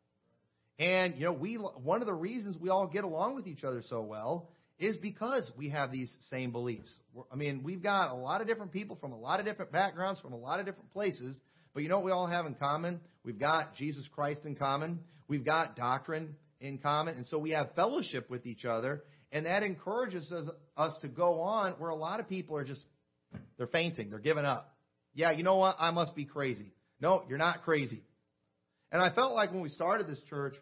And, 0.78 1.16
you 1.16 1.24
know, 1.26 1.34
we, 1.34 1.56
one 1.56 2.02
of 2.02 2.08
the 2.08 2.14
reasons 2.14 2.58
we 2.58 2.70
all 2.70 2.88
get 2.88 3.04
along 3.04 3.36
with 3.36 3.48
each 3.48 3.64
other 3.64 3.82
so 3.90 4.02
well 4.02 4.50
is 4.78 4.98
because 4.98 5.50
we 5.58 5.70
have 5.70 5.92
these 5.92 6.14
same 6.30 6.52
beliefs. 6.52 6.94
I 7.32 7.36
mean, 7.36 7.62
we've 7.64 7.82
got 7.82 8.12
a 8.12 8.16
lot 8.16 8.42
of 8.42 8.48
different 8.48 8.74
people 8.74 8.98
from 9.00 9.14
a 9.14 9.18
lot 9.18 9.40
of 9.40 9.46
different 9.46 9.72
backgrounds, 9.72 10.20
from 10.20 10.34
a 10.34 10.38
lot 10.38 10.60
of 10.60 10.66
different 10.66 10.92
places, 10.92 11.40
but 11.74 11.84
you 11.84 11.90
know 11.90 11.98
what 11.98 12.06
we 12.06 12.12
all 12.12 12.28
have 12.28 12.46
in 12.46 12.56
common? 12.56 13.00
We've 13.24 13.40
got 13.40 13.76
Jesus 13.76 14.06
Christ 14.14 14.42
in 14.46 14.56
common. 14.56 15.00
We've 15.28 15.46
got 15.46 15.76
doctrine 15.76 16.36
in 16.60 16.78
common. 16.78 17.16
And 17.16 17.28
so 17.28 17.38
we 17.38 17.52
have 17.52 17.76
fellowship 17.76 18.30
with 18.30 18.46
each 18.46 18.66
other. 18.66 19.04
And 19.32 19.46
that 19.46 19.64
encourages 19.64 20.32
us, 20.32 20.48
us 20.78 20.94
to 21.02 21.10
go 21.10 21.42
on 21.42 21.74
where 21.74 21.90
a 21.90 21.96
lot 21.96 22.20
of 22.20 22.30
people 22.30 22.56
are 22.56 22.64
just, 22.64 22.82
they're 23.58 23.68
fainting. 23.68 24.10
They're 24.10 24.20
giving 24.20 24.46
up. 24.46 24.74
Yeah, 25.14 25.32
you 25.32 25.44
know 25.44 25.58
what? 25.58 25.76
I 25.80 25.92
must 25.92 26.16
be 26.16 26.24
crazy. 26.24 26.72
No, 27.02 27.24
you're 27.28 27.38
not 27.38 27.64
crazy. 27.64 28.04
And 28.92 29.02
I 29.02 29.14
felt 29.14 29.34
like 29.34 29.52
when 29.52 29.62
we 29.62 29.70
started 29.70 30.08
this 30.08 30.20
church 30.30 30.56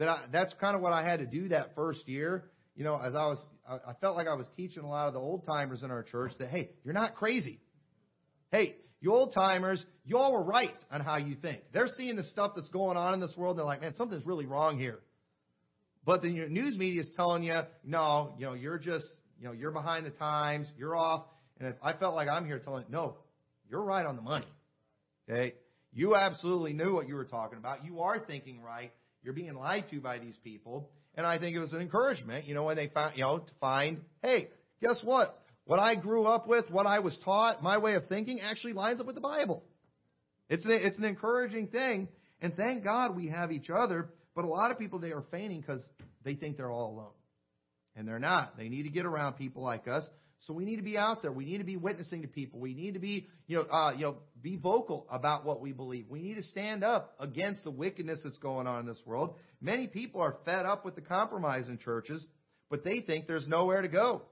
that 0.00 0.08
I, 0.08 0.20
that's 0.32 0.52
kind 0.54 0.74
of 0.74 0.80
what 0.80 0.94
I 0.94 1.06
had 1.06 1.20
to 1.20 1.26
do 1.26 1.48
that 1.48 1.76
first 1.76 2.08
year. 2.08 2.44
You 2.74 2.84
know, 2.84 2.96
as 2.96 3.14
I 3.14 3.26
was, 3.26 3.38
I 3.68 3.92
felt 4.00 4.16
like 4.16 4.26
I 4.26 4.34
was 4.34 4.46
teaching 4.56 4.82
a 4.82 4.88
lot 4.88 5.08
of 5.08 5.14
the 5.14 5.20
old 5.20 5.44
timers 5.46 5.82
in 5.82 5.90
our 5.90 6.02
church 6.02 6.32
that, 6.38 6.48
hey, 6.48 6.70
you're 6.84 6.94
not 6.94 7.14
crazy. 7.14 7.60
Hey, 8.50 8.76
you 9.00 9.12
old 9.12 9.34
timers, 9.34 9.84
you 10.06 10.16
all 10.16 10.32
were 10.32 10.42
right 10.42 10.74
on 10.90 11.02
how 11.02 11.18
you 11.18 11.34
think. 11.34 11.60
They're 11.72 11.90
seeing 11.96 12.16
the 12.16 12.24
stuff 12.24 12.52
that's 12.56 12.70
going 12.70 12.96
on 12.96 13.12
in 13.12 13.20
this 13.20 13.36
world. 13.36 13.58
They're 13.58 13.64
like, 13.64 13.82
man, 13.82 13.92
something's 13.94 14.24
really 14.24 14.46
wrong 14.46 14.78
here. 14.78 15.00
But 16.06 16.22
the 16.22 16.30
news 16.30 16.78
media 16.78 17.02
is 17.02 17.10
telling 17.14 17.42
you, 17.42 17.60
no, 17.84 18.34
you 18.38 18.46
know, 18.46 18.54
you're 18.54 18.78
just, 18.78 19.04
you 19.38 19.46
know, 19.46 19.52
you're 19.52 19.70
behind 19.70 20.06
the 20.06 20.10
times, 20.10 20.66
you're 20.78 20.96
off. 20.96 21.26
And 21.58 21.74
I 21.82 21.92
felt 21.92 22.14
like 22.14 22.28
I'm 22.28 22.46
here 22.46 22.58
telling, 22.58 22.86
no, 22.88 23.18
you're 23.70 23.84
right 23.84 24.06
on 24.06 24.16
the 24.16 24.22
money. 24.22 24.48
Okay? 25.28 25.54
You 25.92 26.16
absolutely 26.16 26.72
knew 26.72 26.94
what 26.94 27.06
you 27.06 27.16
were 27.16 27.26
talking 27.26 27.58
about. 27.58 27.84
You 27.84 28.00
are 28.00 28.18
thinking 28.18 28.62
right. 28.62 28.92
You're 29.22 29.34
being 29.34 29.54
lied 29.54 29.84
to 29.90 30.00
by 30.00 30.18
these 30.18 30.36
people. 30.42 30.90
And 31.14 31.26
I 31.26 31.38
think 31.38 31.56
it 31.56 31.60
was 31.60 31.72
an 31.72 31.80
encouragement, 31.80 32.46
you 32.46 32.54
know, 32.54 32.64
when 32.64 32.76
they 32.76 32.88
found, 32.88 33.16
you 33.16 33.24
know, 33.24 33.38
to 33.38 33.52
find, 33.60 34.00
hey, 34.22 34.48
guess 34.80 35.00
what? 35.02 35.42
What 35.64 35.78
I 35.78 35.94
grew 35.94 36.24
up 36.24 36.48
with, 36.48 36.70
what 36.70 36.86
I 36.86 37.00
was 37.00 37.18
taught, 37.24 37.62
my 37.62 37.78
way 37.78 37.94
of 37.94 38.08
thinking 38.08 38.40
actually 38.40 38.72
lines 38.72 39.00
up 39.00 39.06
with 39.06 39.14
the 39.14 39.20
Bible. 39.20 39.64
It's 40.48 40.64
an, 40.64 40.72
it's 40.72 40.98
an 40.98 41.04
encouraging 41.04 41.68
thing. 41.68 42.08
And 42.40 42.54
thank 42.56 42.84
God 42.84 43.14
we 43.14 43.28
have 43.28 43.52
each 43.52 43.70
other. 43.70 44.10
But 44.34 44.44
a 44.44 44.48
lot 44.48 44.70
of 44.70 44.78
people, 44.78 44.98
they 44.98 45.12
are 45.12 45.24
fainting 45.30 45.60
because 45.60 45.82
they 46.24 46.34
think 46.34 46.56
they're 46.56 46.70
all 46.70 46.92
alone. 46.92 47.12
And 47.96 48.08
they're 48.08 48.18
not. 48.18 48.56
They 48.56 48.68
need 48.68 48.84
to 48.84 48.88
get 48.88 49.04
around 49.04 49.34
people 49.34 49.62
like 49.62 49.86
us 49.86 50.04
so 50.46 50.54
we 50.54 50.64
need 50.64 50.76
to 50.76 50.82
be 50.82 50.96
out 50.96 51.20
there. 51.20 51.32
We 51.32 51.44
need 51.44 51.58
to 51.58 51.64
be 51.64 51.76
witnessing 51.76 52.22
to 52.22 52.28
people. 52.28 52.60
We 52.60 52.72
need 52.72 52.94
to 52.94 53.00
be, 53.00 53.26
you 53.46 53.58
know, 53.58 53.62
uh, 53.64 53.92
you 53.92 54.02
know, 54.02 54.16
be 54.40 54.56
vocal 54.56 55.06
about 55.10 55.44
what 55.44 55.60
we 55.60 55.72
believe. 55.72 56.06
We 56.08 56.22
need 56.22 56.36
to 56.36 56.42
stand 56.42 56.82
up 56.82 57.14
against 57.20 57.62
the 57.64 57.70
wickedness 57.70 58.20
that's 58.24 58.38
going 58.38 58.66
on 58.66 58.80
in 58.80 58.86
this 58.86 59.00
world. 59.04 59.34
Many 59.60 59.86
people 59.86 60.22
are 60.22 60.38
fed 60.46 60.64
up 60.64 60.84
with 60.84 60.94
the 60.94 61.02
compromise 61.02 61.68
in 61.68 61.76
churches, 61.76 62.26
but 62.70 62.84
they 62.84 63.00
think 63.00 63.26
there's 63.26 63.46
nowhere 63.46 63.82
to 63.82 63.88
go. 63.88 64.22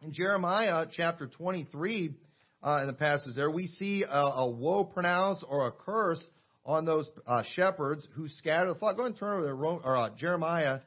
In 0.00 0.12
Jeremiah 0.12 0.86
chapter 0.90 1.26
23, 1.26 2.14
uh, 2.62 2.78
in 2.80 2.86
the 2.86 2.94
passage 2.94 3.34
there, 3.34 3.50
we 3.50 3.66
see 3.66 4.04
a, 4.08 4.08
a, 4.08 4.50
woe 4.50 4.84
pronounced 4.84 5.44
or 5.46 5.66
a 5.68 5.72
curse 5.72 6.22
on 6.64 6.84
those 6.84 7.08
uh, 7.26 7.42
shepherds 7.54 8.06
who 8.14 8.28
scatter 8.28 8.72
the 8.72 8.78
flock. 8.78 8.96
Go 8.96 9.04
and 9.04 9.16
turn 9.16 9.38
over 9.38 9.66
or, 9.66 9.96
uh, 9.96 10.10
Jeremiah 10.16 10.80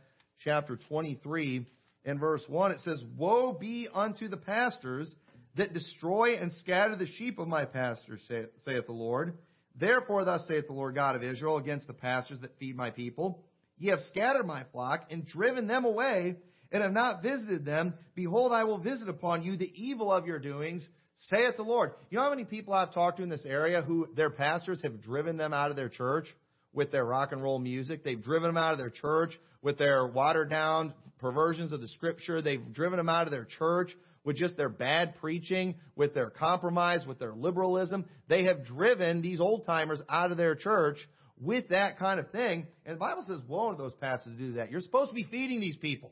chapter 0.43 0.77
23 0.89 1.65
in 2.09 2.19
verse 2.19 2.43
1. 2.47 2.71
It 2.71 2.79
says, 2.81 3.03
Woe 3.17 3.53
be 3.53 3.87
unto 3.93 4.27
the 4.27 4.37
pastors 4.37 5.13
that 5.55 5.73
destroy 5.73 6.37
and 6.37 6.51
scatter 6.53 6.95
the 6.95 7.07
sheep 7.07 7.39
of 7.39 7.47
my 7.47 7.65
pastors, 7.65 8.21
saith 8.27 8.85
the 8.85 8.91
Lord. 8.91 9.37
Therefore, 9.75 10.25
thus 10.25 10.45
saith 10.47 10.67
the 10.67 10.73
Lord 10.73 10.95
God 10.95 11.15
of 11.15 11.23
Israel 11.23 11.57
against 11.57 11.87
the 11.87 11.93
pastors 11.93 12.39
that 12.41 12.57
feed 12.59 12.75
my 12.75 12.89
people. 12.89 13.43
Ye 13.77 13.91
have 13.91 13.99
scattered 14.09 14.45
my 14.45 14.63
flock 14.71 15.05
and 15.09 15.25
driven 15.25 15.67
them 15.67 15.85
away 15.85 16.35
and 16.71 16.83
have 16.83 16.91
not 16.91 17.21
visited 17.21 17.65
them. 17.65 17.93
Behold, 18.15 18.51
I 18.51 18.65
will 18.65 18.79
visit 18.79 19.07
upon 19.07 19.43
you 19.43 19.55
the 19.55 19.71
evil 19.73 20.11
of 20.11 20.25
your 20.25 20.39
doings, 20.39 20.87
saith 21.29 21.57
the 21.57 21.63
Lord. 21.63 21.91
You 22.09 22.17
know 22.17 22.23
how 22.23 22.29
many 22.29 22.45
people 22.45 22.73
I've 22.73 22.93
talked 22.93 23.17
to 23.17 23.23
in 23.23 23.29
this 23.29 23.45
area 23.45 23.81
who 23.81 24.07
their 24.15 24.29
pastors 24.29 24.81
have 24.83 25.01
driven 25.01 25.37
them 25.37 25.53
out 25.53 25.69
of 25.69 25.77
their 25.77 25.89
church 25.89 26.27
with 26.73 26.91
their 26.91 27.05
rock 27.05 27.31
and 27.31 27.41
roll 27.41 27.59
music? 27.59 28.03
They've 28.03 28.21
driven 28.21 28.49
them 28.49 28.57
out 28.57 28.73
of 28.73 28.79
their 28.79 28.89
church 28.89 29.39
with 29.61 29.77
their 29.77 30.07
watered 30.07 30.49
down 30.49 30.93
perversions 31.19 31.71
of 31.71 31.81
the 31.81 31.87
scripture. 31.89 32.41
They've 32.41 32.73
driven 32.73 32.97
them 32.97 33.09
out 33.09 33.27
of 33.27 33.31
their 33.31 33.45
church 33.45 33.91
with 34.23 34.35
just 34.35 34.57
their 34.57 34.69
bad 34.69 35.15
preaching, 35.19 35.75
with 35.95 36.13
their 36.13 36.29
compromise, 36.29 37.05
with 37.07 37.19
their 37.19 37.33
liberalism. 37.33 38.05
They 38.27 38.45
have 38.45 38.65
driven 38.65 39.21
these 39.21 39.39
old 39.39 39.65
timers 39.65 40.01
out 40.09 40.31
of 40.31 40.37
their 40.37 40.55
church 40.55 40.97
with 41.39 41.69
that 41.69 41.97
kind 41.97 42.19
of 42.19 42.29
thing. 42.31 42.67
And 42.85 42.95
the 42.95 42.99
Bible 42.99 43.23
says, 43.25 43.39
woe 43.47 43.71
to 43.71 43.77
those 43.77 43.93
pastors 44.01 44.37
do 44.37 44.53
that. 44.53 44.71
You're 44.71 44.81
supposed 44.81 45.11
to 45.11 45.15
be 45.15 45.23
feeding 45.23 45.61
these 45.61 45.77
people. 45.77 46.11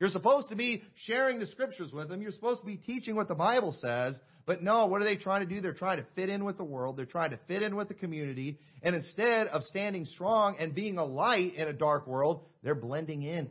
You're 0.00 0.10
supposed 0.10 0.48
to 0.48 0.56
be 0.56 0.82
sharing 1.06 1.38
the 1.38 1.46
scriptures 1.46 1.92
with 1.92 2.08
them. 2.08 2.22
You're 2.22 2.32
supposed 2.32 2.62
to 2.62 2.66
be 2.66 2.76
teaching 2.76 3.14
what 3.14 3.28
the 3.28 3.36
Bible 3.36 3.76
says. 3.78 4.18
But 4.46 4.60
no, 4.60 4.86
what 4.86 5.00
are 5.00 5.04
they 5.04 5.14
trying 5.14 5.46
to 5.46 5.54
do? 5.54 5.60
They're 5.60 5.74
trying 5.74 5.98
to 5.98 6.06
fit 6.16 6.28
in 6.28 6.44
with 6.44 6.56
the 6.56 6.64
world. 6.64 6.96
They're 6.96 7.06
trying 7.06 7.30
to 7.30 7.38
fit 7.46 7.62
in 7.62 7.76
with 7.76 7.86
the 7.86 7.94
community. 7.94 8.58
And 8.82 8.96
instead 8.96 9.46
of 9.46 9.62
standing 9.64 10.06
strong 10.06 10.56
and 10.58 10.74
being 10.74 10.98
a 10.98 11.04
light 11.04 11.54
in 11.54 11.68
a 11.68 11.72
dark 11.72 12.08
world, 12.08 12.46
they're 12.64 12.74
blending 12.74 13.22
in. 13.22 13.48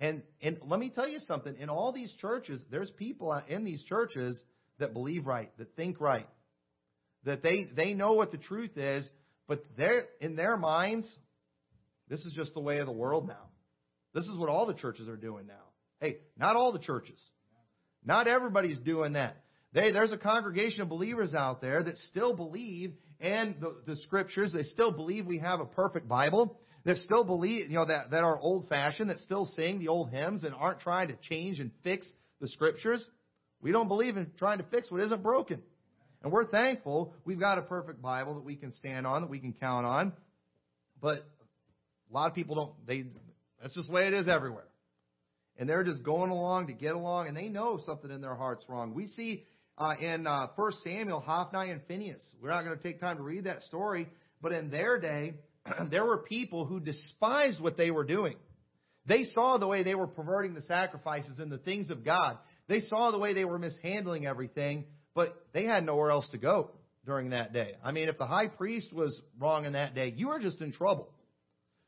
And, 0.00 0.22
and 0.40 0.58
let 0.66 0.80
me 0.80 0.88
tell 0.88 1.06
you 1.06 1.18
something. 1.20 1.54
In 1.58 1.68
all 1.68 1.92
these 1.92 2.12
churches, 2.20 2.62
there's 2.70 2.90
people 2.92 3.38
in 3.48 3.64
these 3.64 3.84
churches 3.84 4.40
that 4.78 4.94
believe 4.94 5.26
right, 5.26 5.52
that 5.58 5.76
think 5.76 6.00
right, 6.00 6.26
that 7.24 7.42
they, 7.42 7.68
they 7.76 7.92
know 7.92 8.14
what 8.14 8.32
the 8.32 8.38
truth 8.38 8.76
is, 8.78 9.08
but 9.46 9.62
they're, 9.76 10.06
in 10.20 10.36
their 10.36 10.56
minds, 10.56 11.06
this 12.08 12.24
is 12.24 12.32
just 12.32 12.54
the 12.54 12.60
way 12.60 12.78
of 12.78 12.86
the 12.86 12.92
world 12.92 13.28
now. 13.28 13.50
This 14.14 14.24
is 14.24 14.36
what 14.38 14.48
all 14.48 14.64
the 14.66 14.74
churches 14.74 15.06
are 15.06 15.16
doing 15.16 15.46
now. 15.46 15.54
Hey, 16.00 16.16
not 16.36 16.56
all 16.56 16.72
the 16.72 16.78
churches. 16.78 17.20
Not 18.02 18.26
everybody's 18.26 18.78
doing 18.78 19.12
that. 19.12 19.36
They, 19.74 19.92
there's 19.92 20.12
a 20.12 20.18
congregation 20.18 20.80
of 20.80 20.88
believers 20.88 21.34
out 21.34 21.60
there 21.60 21.82
that 21.82 21.98
still 22.10 22.34
believe 22.34 22.94
in 23.20 23.56
the, 23.60 23.76
the 23.86 23.96
scriptures. 24.02 24.50
They 24.52 24.62
still 24.64 24.90
believe 24.90 25.26
we 25.26 25.38
have 25.38 25.60
a 25.60 25.66
perfect 25.66 26.08
Bible 26.08 26.58
that 26.84 26.96
still 26.98 27.24
believe, 27.24 27.70
you 27.70 27.76
know, 27.76 27.86
that, 27.86 28.10
that 28.10 28.24
are 28.24 28.38
old 28.38 28.68
fashioned, 28.68 29.10
that 29.10 29.18
still 29.20 29.46
sing 29.56 29.78
the 29.78 29.88
old 29.88 30.10
hymns 30.10 30.44
and 30.44 30.54
aren't 30.54 30.80
trying 30.80 31.08
to 31.08 31.16
change 31.28 31.60
and 31.60 31.70
fix 31.84 32.06
the 32.40 32.48
scriptures. 32.48 33.06
We 33.60 33.72
don't 33.72 33.88
believe 33.88 34.16
in 34.16 34.30
trying 34.38 34.58
to 34.58 34.64
fix 34.64 34.90
what 34.90 35.02
isn't 35.02 35.22
broken. 35.22 35.60
And 36.22 36.32
we're 36.32 36.46
thankful 36.46 37.14
we've 37.24 37.40
got 37.40 37.58
a 37.58 37.62
perfect 37.62 38.00
Bible 38.00 38.34
that 38.34 38.44
we 38.44 38.56
can 38.56 38.72
stand 38.72 39.06
on, 39.06 39.22
that 39.22 39.30
we 39.30 39.38
can 39.38 39.52
count 39.52 39.86
on. 39.86 40.12
But 41.00 41.26
a 42.10 42.14
lot 42.14 42.28
of 42.28 42.34
people 42.34 42.54
don't, 42.54 42.86
they, 42.86 43.04
that's 43.60 43.74
just 43.74 43.88
the 43.88 43.94
way 43.94 44.06
it 44.06 44.14
is 44.14 44.28
everywhere. 44.28 44.66
And 45.58 45.68
they're 45.68 45.84
just 45.84 46.02
going 46.02 46.30
along 46.30 46.68
to 46.68 46.72
get 46.72 46.94
along, 46.94 47.28
and 47.28 47.36
they 47.36 47.48
know 47.48 47.80
something 47.84 48.10
in 48.10 48.22
their 48.22 48.34
heart's 48.34 48.64
wrong. 48.68 48.94
We 48.94 49.08
see 49.08 49.44
uh, 49.76 49.94
in 50.00 50.26
uh, 50.26 50.48
1 50.56 50.72
Samuel, 50.84 51.20
Hophni 51.20 51.70
and 51.70 51.82
Phinehas. 51.86 52.22
We're 52.40 52.50
not 52.50 52.64
going 52.64 52.76
to 52.76 52.82
take 52.82 53.00
time 53.00 53.18
to 53.18 53.22
read 53.22 53.44
that 53.44 53.62
story, 53.64 54.08
but 54.40 54.52
in 54.52 54.70
their 54.70 54.98
day, 54.98 55.34
there 55.90 56.04
were 56.04 56.18
people 56.18 56.64
who 56.64 56.80
despised 56.80 57.60
what 57.60 57.76
they 57.76 57.90
were 57.90 58.04
doing. 58.04 58.36
They 59.06 59.24
saw 59.24 59.58
the 59.58 59.66
way 59.66 59.82
they 59.82 59.94
were 59.94 60.06
perverting 60.06 60.54
the 60.54 60.62
sacrifices 60.62 61.38
and 61.38 61.50
the 61.50 61.58
things 61.58 61.90
of 61.90 62.04
God. 62.04 62.38
They 62.68 62.80
saw 62.80 63.10
the 63.10 63.18
way 63.18 63.34
they 63.34 63.44
were 63.44 63.58
mishandling 63.58 64.26
everything, 64.26 64.84
but 65.14 65.34
they 65.52 65.64
had 65.64 65.84
nowhere 65.84 66.10
else 66.10 66.28
to 66.30 66.38
go 66.38 66.70
during 67.04 67.30
that 67.30 67.52
day. 67.52 67.74
I 67.82 67.92
mean, 67.92 68.08
if 68.08 68.18
the 68.18 68.26
high 68.26 68.46
priest 68.46 68.92
was 68.92 69.20
wrong 69.38 69.64
in 69.64 69.72
that 69.72 69.94
day, 69.94 70.12
you 70.16 70.28
were 70.28 70.38
just 70.38 70.60
in 70.60 70.72
trouble. 70.72 71.08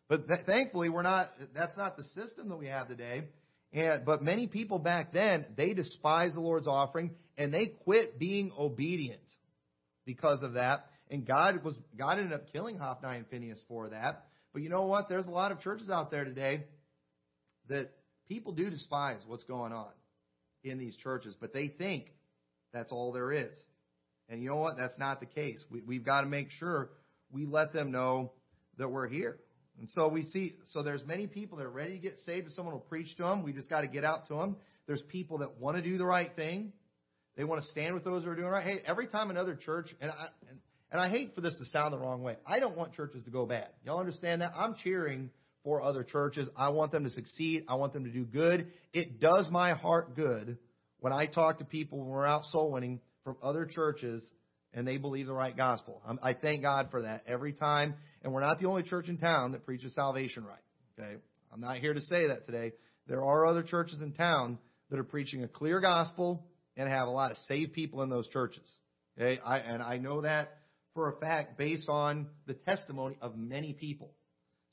But 0.08 0.26
th- 0.26 0.40
thankfully, 0.46 0.88
we're 0.88 1.02
not. 1.02 1.30
That's 1.54 1.76
not 1.76 1.96
the 1.96 2.04
system 2.04 2.48
that 2.48 2.56
we 2.56 2.66
have 2.66 2.88
today. 2.88 3.24
And 3.72 4.04
but 4.04 4.22
many 4.22 4.46
people 4.46 4.78
back 4.78 5.12
then 5.12 5.46
they 5.56 5.72
despised 5.72 6.34
the 6.34 6.40
Lord's 6.40 6.66
offering 6.66 7.12
and 7.38 7.52
they 7.52 7.66
quit 7.84 8.18
being 8.18 8.52
obedient 8.58 9.22
because 10.04 10.42
of 10.42 10.54
that. 10.54 10.86
And 11.12 11.26
God 11.26 11.62
was 11.62 11.76
God 11.96 12.18
ended 12.18 12.32
up 12.32 12.50
killing 12.52 12.78
Hophni 12.78 13.18
and 13.18 13.26
Phinehas 13.28 13.60
for 13.68 13.90
that. 13.90 14.24
But 14.54 14.62
you 14.62 14.70
know 14.70 14.86
what? 14.86 15.10
There's 15.10 15.26
a 15.26 15.30
lot 15.30 15.52
of 15.52 15.60
churches 15.60 15.90
out 15.90 16.10
there 16.10 16.24
today 16.24 16.64
that 17.68 17.90
people 18.28 18.52
do 18.52 18.70
despise 18.70 19.20
what's 19.26 19.44
going 19.44 19.74
on 19.74 19.90
in 20.64 20.78
these 20.78 20.96
churches, 20.96 21.34
but 21.38 21.52
they 21.52 21.68
think 21.68 22.06
that's 22.72 22.90
all 22.90 23.12
there 23.12 23.30
is. 23.30 23.54
And 24.30 24.42
you 24.42 24.48
know 24.48 24.56
what? 24.56 24.78
That's 24.78 24.98
not 24.98 25.20
the 25.20 25.26
case. 25.26 25.62
We, 25.70 25.82
we've 25.82 26.04
got 26.04 26.22
to 26.22 26.26
make 26.26 26.50
sure 26.50 26.90
we 27.30 27.44
let 27.44 27.74
them 27.74 27.92
know 27.92 28.32
that 28.78 28.88
we're 28.88 29.06
here. 29.06 29.38
And 29.78 29.90
so 29.90 30.08
we 30.08 30.24
see, 30.24 30.54
so 30.72 30.82
there's 30.82 31.04
many 31.04 31.26
people 31.26 31.58
that 31.58 31.64
are 31.64 31.70
ready 31.70 31.94
to 31.94 31.98
get 31.98 32.18
saved 32.24 32.46
if 32.46 32.52
someone 32.54 32.72
will 32.74 32.80
preach 32.80 33.16
to 33.16 33.24
them. 33.24 33.42
We 33.42 33.52
just 33.52 33.68
got 33.68 33.82
to 33.82 33.86
get 33.86 34.04
out 34.04 34.28
to 34.28 34.34
them. 34.34 34.56
There's 34.86 35.02
people 35.02 35.38
that 35.38 35.58
want 35.58 35.76
to 35.76 35.82
do 35.82 35.98
the 35.98 36.06
right 36.06 36.30
thing. 36.34 36.72
They 37.36 37.44
want 37.44 37.62
to 37.62 37.70
stand 37.70 37.94
with 37.94 38.04
those 38.04 38.24
who 38.24 38.30
are 38.30 38.36
doing 38.36 38.48
right. 38.48 38.64
Hey, 38.64 38.80
every 38.86 39.08
time 39.08 39.30
another 39.30 39.54
church, 39.54 39.94
and 40.00 40.10
I, 40.10 40.28
and 40.48 40.58
and 40.92 41.00
I 41.00 41.08
hate 41.08 41.34
for 41.34 41.40
this 41.40 41.56
to 41.58 41.64
sound 41.64 41.94
the 41.94 41.98
wrong 41.98 42.22
way. 42.22 42.36
I 42.46 42.60
don't 42.60 42.76
want 42.76 42.92
churches 42.92 43.24
to 43.24 43.30
go 43.30 43.46
bad. 43.46 43.68
Y'all 43.84 43.98
understand 43.98 44.42
that? 44.42 44.52
I'm 44.54 44.74
cheering 44.84 45.30
for 45.64 45.80
other 45.80 46.04
churches. 46.04 46.48
I 46.54 46.68
want 46.68 46.92
them 46.92 47.04
to 47.04 47.10
succeed. 47.10 47.64
I 47.66 47.76
want 47.76 47.94
them 47.94 48.04
to 48.04 48.10
do 48.10 48.24
good. 48.24 48.68
It 48.92 49.18
does 49.18 49.48
my 49.50 49.72
heart 49.72 50.14
good 50.14 50.58
when 51.00 51.14
I 51.14 51.26
talk 51.26 51.58
to 51.58 51.64
people 51.64 51.98
when 51.98 52.08
we're 52.08 52.26
out 52.26 52.44
soul 52.44 52.70
winning 52.72 53.00
from 53.24 53.36
other 53.42 53.64
churches 53.64 54.22
and 54.74 54.86
they 54.86 54.98
believe 54.98 55.26
the 55.26 55.34
right 55.34 55.56
gospel. 55.56 56.02
I'm, 56.06 56.18
I 56.22 56.34
thank 56.34 56.60
God 56.62 56.88
for 56.90 57.02
that 57.02 57.24
every 57.26 57.54
time. 57.54 57.94
And 58.22 58.32
we're 58.32 58.40
not 58.40 58.60
the 58.60 58.66
only 58.66 58.82
church 58.82 59.08
in 59.08 59.16
town 59.16 59.52
that 59.52 59.64
preaches 59.64 59.94
salvation 59.94 60.44
right. 60.44 60.58
Okay? 60.98 61.16
I'm 61.52 61.60
not 61.60 61.78
here 61.78 61.94
to 61.94 62.02
say 62.02 62.28
that 62.28 62.44
today. 62.44 62.72
There 63.06 63.22
are 63.22 63.46
other 63.46 63.62
churches 63.62 64.00
in 64.02 64.12
town 64.12 64.58
that 64.90 64.98
are 64.98 65.04
preaching 65.04 65.42
a 65.42 65.48
clear 65.48 65.80
gospel 65.80 66.44
and 66.76 66.88
have 66.88 67.08
a 67.08 67.10
lot 67.10 67.30
of 67.30 67.38
saved 67.48 67.72
people 67.72 68.02
in 68.02 68.10
those 68.10 68.28
churches. 68.28 68.68
Okay? 69.18 69.40
I, 69.42 69.58
and 69.58 69.82
I 69.82 69.96
know 69.96 70.20
that 70.20 70.58
for 70.94 71.10
a 71.10 71.16
fact 71.16 71.58
based 71.58 71.88
on 71.88 72.28
the 72.46 72.54
testimony 72.54 73.16
of 73.20 73.36
many 73.36 73.72
people. 73.72 74.12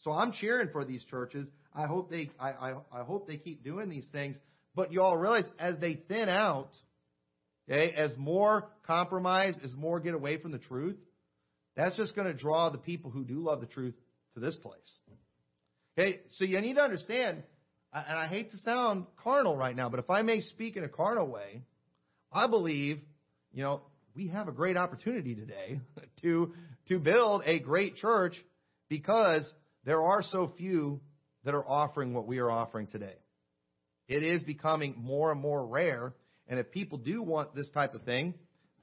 So 0.01 0.11
I'm 0.11 0.31
cheering 0.31 0.69
for 0.71 0.85
these 0.85 1.03
churches. 1.05 1.47
I 1.73 1.85
hope 1.85 2.09
they 2.09 2.31
I, 2.39 2.51
I, 2.51 2.73
I 2.91 3.03
hope 3.03 3.27
they 3.27 3.37
keep 3.37 3.63
doing 3.63 3.89
these 3.89 4.07
things. 4.11 4.35
But 4.75 4.91
you 4.93 5.01
all 5.01 5.17
realize 5.17 5.45
as 5.57 5.77
they 5.79 5.95
thin 5.95 6.29
out, 6.29 6.69
okay, 7.69 7.93
as 7.93 8.15
more 8.17 8.69
compromise, 8.83 9.57
as 9.63 9.73
more 9.75 9.99
get 9.99 10.13
away 10.13 10.37
from 10.37 10.51
the 10.51 10.59
truth, 10.59 10.97
that's 11.75 11.95
just 11.97 12.15
going 12.15 12.27
to 12.27 12.33
draw 12.33 12.69
the 12.69 12.77
people 12.77 13.11
who 13.11 13.23
do 13.23 13.39
love 13.39 13.61
the 13.61 13.67
truth 13.67 13.95
to 14.35 14.39
this 14.39 14.55
place. 14.57 14.97
Okay, 15.97 16.21
so 16.37 16.45
you 16.45 16.61
need 16.61 16.75
to 16.75 16.81
understand, 16.81 17.43
and 17.93 18.17
I 18.17 18.27
hate 18.27 18.51
to 18.51 18.57
sound 18.57 19.05
carnal 19.21 19.57
right 19.57 19.75
now, 19.75 19.89
but 19.89 19.99
if 19.99 20.09
I 20.09 20.21
may 20.21 20.41
speak 20.41 20.77
in 20.77 20.83
a 20.83 20.89
carnal 20.89 21.27
way, 21.27 21.61
I 22.31 22.47
believe, 22.47 22.99
you 23.51 23.63
know, 23.63 23.81
we 24.19 24.27
have 24.27 24.49
a 24.49 24.51
great 24.51 24.75
opportunity 24.75 25.33
today 25.33 25.79
to, 26.21 26.51
to 26.89 26.99
build 26.99 27.41
a 27.45 27.57
great 27.59 27.95
church 27.95 28.35
because 28.89 29.49
there 29.85 30.01
are 30.01 30.21
so 30.21 30.51
few 30.57 30.99
that 31.45 31.53
are 31.55 31.65
offering 31.65 32.13
what 32.13 32.27
we 32.27 32.39
are 32.39 32.51
offering 32.51 32.87
today. 32.87 33.15
It 34.09 34.21
is 34.21 34.43
becoming 34.43 34.95
more 34.97 35.31
and 35.31 35.39
more 35.39 35.65
rare. 35.65 36.13
And 36.49 36.59
if 36.59 36.69
people 36.69 36.97
do 36.97 37.23
want 37.23 37.55
this 37.55 37.69
type 37.69 37.95
of 37.95 38.03
thing, 38.03 38.33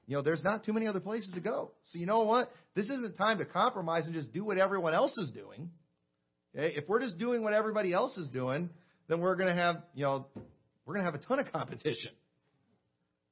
you 0.07 0.15
know, 0.15 0.23
there's 0.23 0.43
not 0.43 0.63
too 0.65 0.73
many 0.73 0.87
other 0.87 1.01
places 1.01 1.31
to 1.35 1.39
go. 1.39 1.69
So 1.91 1.99
you 1.99 2.07
know 2.07 2.21
what? 2.21 2.51
This 2.73 2.85
isn't 2.85 3.15
time 3.15 3.37
to 3.37 3.45
compromise 3.45 4.07
and 4.07 4.15
just 4.15 4.33
do 4.33 4.43
what 4.43 4.57
everyone 4.57 4.95
else 4.95 5.15
is 5.17 5.29
doing. 5.29 5.69
Okay? 6.57 6.73
If 6.75 6.85
we're 6.87 7.01
just 7.01 7.19
doing 7.19 7.43
what 7.43 7.53
everybody 7.53 7.93
else 7.93 8.17
is 8.17 8.27
doing, 8.29 8.71
then 9.07 9.19
we're 9.19 9.35
going 9.35 9.55
to 9.55 9.61
have, 9.61 9.83
you 9.93 10.01
know, 10.01 10.25
we're 10.87 10.95
going 10.95 11.05
to 11.05 11.11
have 11.11 11.21
a 11.21 11.23
ton 11.23 11.37
of 11.37 11.51
competition. 11.51 12.09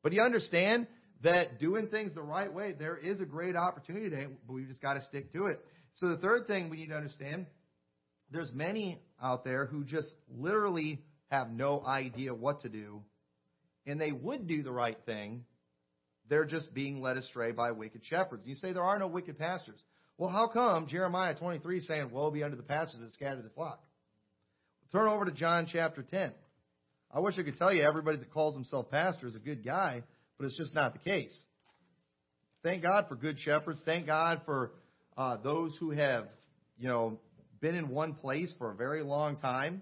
But 0.04 0.14
you 0.14 0.22
understand 0.22 0.86
that 1.26 1.60
doing 1.60 1.88
things 1.88 2.14
the 2.14 2.22
right 2.22 2.52
way, 2.52 2.74
there 2.78 2.98
is 2.98 3.20
a 3.20 3.26
great 3.26 3.56
opportunity 3.56 4.10
today, 4.10 4.28
but 4.48 4.54
we've 4.54 4.68
just 4.68 4.82
got 4.82 4.94
to 4.94 5.02
stick 5.04 5.34
to 5.34 5.48
it. 5.48 5.60
So 5.96 6.10
the 6.10 6.18
third 6.18 6.48
thing 6.48 6.70
we 6.70 6.78
need 6.78 6.90
to 6.90 6.96
understand, 6.96 7.48
there's 8.32 8.52
many 8.54 9.02
out 9.22 9.44
there 9.44 9.66
who 9.66 9.84
just 9.84 10.14
literally 10.30 11.02
have 11.32 11.50
no 11.50 11.84
idea 11.86 12.34
what 12.34 12.62
to 12.62 12.70
do, 12.70 13.02
and 13.86 14.00
they 14.00 14.12
would 14.12 14.48
do 14.48 14.64
the 14.64 14.72
right 14.72 14.98
thing. 15.06 15.46
They're 16.30 16.46
just 16.46 16.74
being 16.74 17.02
led 17.02 17.18
astray 17.18 17.52
by 17.52 17.72
wicked 17.72 18.02
shepherds. 18.06 18.46
You 18.46 18.56
say 18.56 18.74
there 18.74 18.84
are 18.84 19.00
no 19.00 19.08
wicked 19.08 19.38
pastors. 19.38 19.80
Well, 20.18 20.30
how 20.30 20.48
come 20.48 20.88
Jeremiah 20.88 21.36
23 21.36 21.80
is 21.80 21.88
saying, 21.88 22.10
Woe 22.12 22.32
be 22.32 22.44
unto 22.44 22.58
the 22.58 22.64
pastors 22.64 23.02
that 23.02 23.12
scatter 23.14 23.42
the 23.42 23.50
flock? 23.50 23.84
Turn 24.92 25.08
over 25.08 25.26
to 25.26 25.32
John 25.32 25.68
chapter 25.72 26.04
10. 26.04 26.32
I 27.12 27.20
wish 27.20 27.38
I 27.38 27.44
could 27.44 27.58
tell 27.58 27.74
you 27.74 27.86
everybody 27.88 28.18
that 28.18 28.32
calls 28.32 28.56
himself 28.56 28.90
pastor 28.90 29.28
is 29.28 29.36
a 29.36 29.40
good 29.40 29.64
guy, 29.64 30.04
but 30.38 30.46
it's 30.46 30.58
just 30.58 30.74
not 30.74 30.94
the 30.94 31.00
case. 31.00 31.38
Thank 32.64 32.84
God 32.84 33.06
for 33.08 33.16
good 33.16 33.38
shepherds. 33.40 33.82
Thank 33.86 34.08
God 34.08 34.42
for 34.46 34.72
uh, 35.18 35.38
those 35.38 35.76
who 35.80 35.92
have, 35.92 36.28
you 36.78 36.88
know, 36.88 37.20
been 37.62 37.76
in 37.76 37.90
one 37.90 38.16
place 38.16 38.54
for 38.58 38.72
a 38.72 38.76
very 38.76 39.04
long 39.04 39.38
time. 39.38 39.82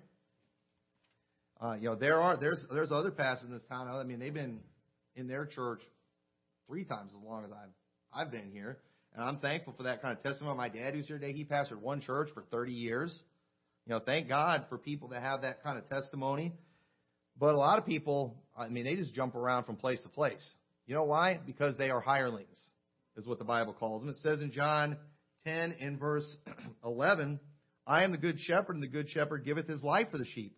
Uh, 1.61 1.75
you 1.75 1.89
know, 1.89 1.95
there 1.95 2.19
are 2.19 2.37
there's 2.37 2.63
there's 2.71 2.91
other 2.91 3.11
pastors 3.11 3.47
in 3.47 3.53
this 3.53 3.63
town. 3.69 3.87
I 3.87 4.03
mean, 4.03 4.19
they've 4.19 4.33
been 4.33 4.59
in 5.15 5.27
their 5.27 5.45
church 5.45 5.81
three 6.67 6.83
times 6.83 7.11
as 7.17 7.25
long 7.25 7.45
as 7.45 7.51
I've 7.51 7.69
I've 8.27 8.31
been 8.31 8.51
here, 8.51 8.79
and 9.15 9.23
I'm 9.23 9.37
thankful 9.37 9.73
for 9.77 9.83
that 9.83 10.01
kind 10.01 10.17
of 10.17 10.23
testimony. 10.23 10.57
My 10.57 10.69
dad, 10.69 10.93
who's 10.93 11.07
here 11.07 11.19
today, 11.19 11.33
he 11.33 11.45
pastored 11.45 11.79
one 11.79 12.01
church 12.01 12.29
for 12.33 12.43
30 12.51 12.73
years. 12.73 13.17
You 13.85 13.93
know, 13.93 13.99
thank 13.99 14.27
God 14.27 14.65
for 14.69 14.77
people 14.77 15.09
that 15.09 15.21
have 15.21 15.41
that 15.41 15.63
kind 15.63 15.77
of 15.77 15.87
testimony. 15.89 16.53
But 17.37 17.55
a 17.55 17.57
lot 17.57 17.79
of 17.79 17.85
people, 17.85 18.35
I 18.57 18.69
mean, 18.69 18.83
they 18.85 18.95
just 18.95 19.13
jump 19.13 19.35
around 19.35 19.65
from 19.65 19.75
place 19.75 19.99
to 20.01 20.09
place. 20.09 20.43
You 20.85 20.95
know 20.95 21.03
why? 21.03 21.39
Because 21.45 21.77
they 21.77 21.89
are 21.89 22.01
hirelings, 22.01 22.59
is 23.17 23.25
what 23.25 23.39
the 23.39 23.45
Bible 23.45 23.73
calls 23.73 24.01
them. 24.01 24.09
It 24.09 24.17
says 24.17 24.41
in 24.41 24.51
John 24.51 24.97
10 25.45 25.73
in 25.79 25.97
verse 25.97 26.25
11, 26.85 27.39
I 27.85 28.03
am 28.03 28.11
the 28.11 28.17
good 28.17 28.39
shepherd, 28.39 28.75
and 28.75 28.83
the 28.83 28.87
good 28.87 29.09
shepherd 29.09 29.45
giveth 29.45 29.67
his 29.67 29.83
life 29.83 30.07
for 30.11 30.17
the 30.17 30.25
sheep. 30.25 30.57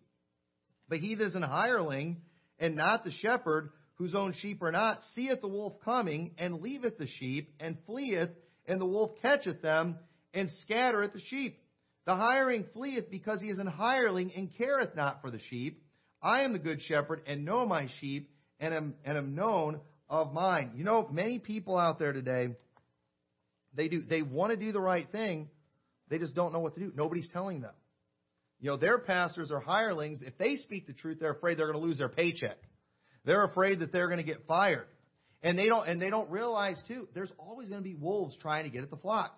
But 0.88 0.98
he 0.98 1.14
that 1.16 1.24
is 1.24 1.34
an 1.34 1.42
hireling, 1.42 2.18
and 2.58 2.76
not 2.76 3.04
the 3.04 3.10
shepherd, 3.10 3.70
whose 3.94 4.14
own 4.14 4.34
sheep 4.40 4.62
are 4.62 4.72
not, 4.72 5.02
seeth 5.14 5.40
the 5.40 5.48
wolf 5.48 5.74
coming, 5.84 6.32
and 6.38 6.60
leaveth 6.60 6.98
the 6.98 7.08
sheep, 7.08 7.54
and 7.58 7.76
fleeth, 7.86 8.30
and 8.66 8.80
the 8.80 8.86
wolf 8.86 9.12
catcheth 9.22 9.62
them, 9.62 9.98
and 10.34 10.48
scattereth 10.60 11.12
the 11.12 11.20
sheep. 11.20 11.58
The 12.04 12.14
hireling 12.14 12.66
fleeth 12.72 13.10
because 13.10 13.40
he 13.40 13.48
is 13.48 13.58
an 13.58 13.66
hireling, 13.66 14.32
and 14.36 14.54
careth 14.56 14.94
not 14.94 15.22
for 15.22 15.30
the 15.30 15.40
sheep. 15.50 15.82
I 16.22 16.42
am 16.42 16.52
the 16.52 16.58
good 16.58 16.80
shepherd, 16.82 17.22
and 17.26 17.44
know 17.44 17.66
my 17.66 17.88
sheep, 18.00 18.30
and 18.60 18.74
am, 18.74 18.94
and 19.04 19.16
am 19.16 19.34
known 19.34 19.80
of 20.08 20.32
mine. 20.32 20.72
You 20.74 20.84
know, 20.84 21.08
many 21.10 21.38
people 21.38 21.76
out 21.76 21.98
there 21.98 22.12
today, 22.12 22.48
they 23.74 23.88
do 23.88 24.02
they 24.02 24.22
want 24.22 24.52
to 24.52 24.56
do 24.56 24.72
the 24.72 24.80
right 24.80 25.06
thing, 25.10 25.48
they 26.08 26.18
just 26.18 26.34
don't 26.34 26.52
know 26.52 26.60
what 26.60 26.74
to 26.74 26.80
do. 26.80 26.92
Nobody's 26.94 27.28
telling 27.32 27.60
them. 27.60 27.74
You 28.60 28.70
know, 28.70 28.76
their 28.76 28.98
pastors 28.98 29.50
are 29.50 29.60
hirelings. 29.60 30.22
If 30.22 30.38
they 30.38 30.56
speak 30.56 30.86
the 30.86 30.94
truth, 30.94 31.18
they're 31.20 31.32
afraid 31.32 31.58
they're 31.58 31.70
going 31.70 31.78
to 31.78 31.86
lose 31.86 31.98
their 31.98 32.08
paycheck. 32.08 32.56
They're 33.24 33.44
afraid 33.44 33.80
that 33.80 33.92
they're 33.92 34.06
going 34.06 34.18
to 34.18 34.24
get 34.24 34.46
fired. 34.46 34.86
And 35.42 35.58
they 35.58 35.66
don't 35.66 35.86
and 35.86 36.00
they 36.00 36.10
don't 36.10 36.30
realize 36.30 36.76
too, 36.88 37.08
there's 37.14 37.32
always 37.38 37.68
going 37.68 37.82
to 37.82 37.88
be 37.88 37.94
wolves 37.94 38.36
trying 38.40 38.64
to 38.64 38.70
get 38.70 38.82
at 38.82 38.90
the 38.90 38.96
flock. 38.96 39.36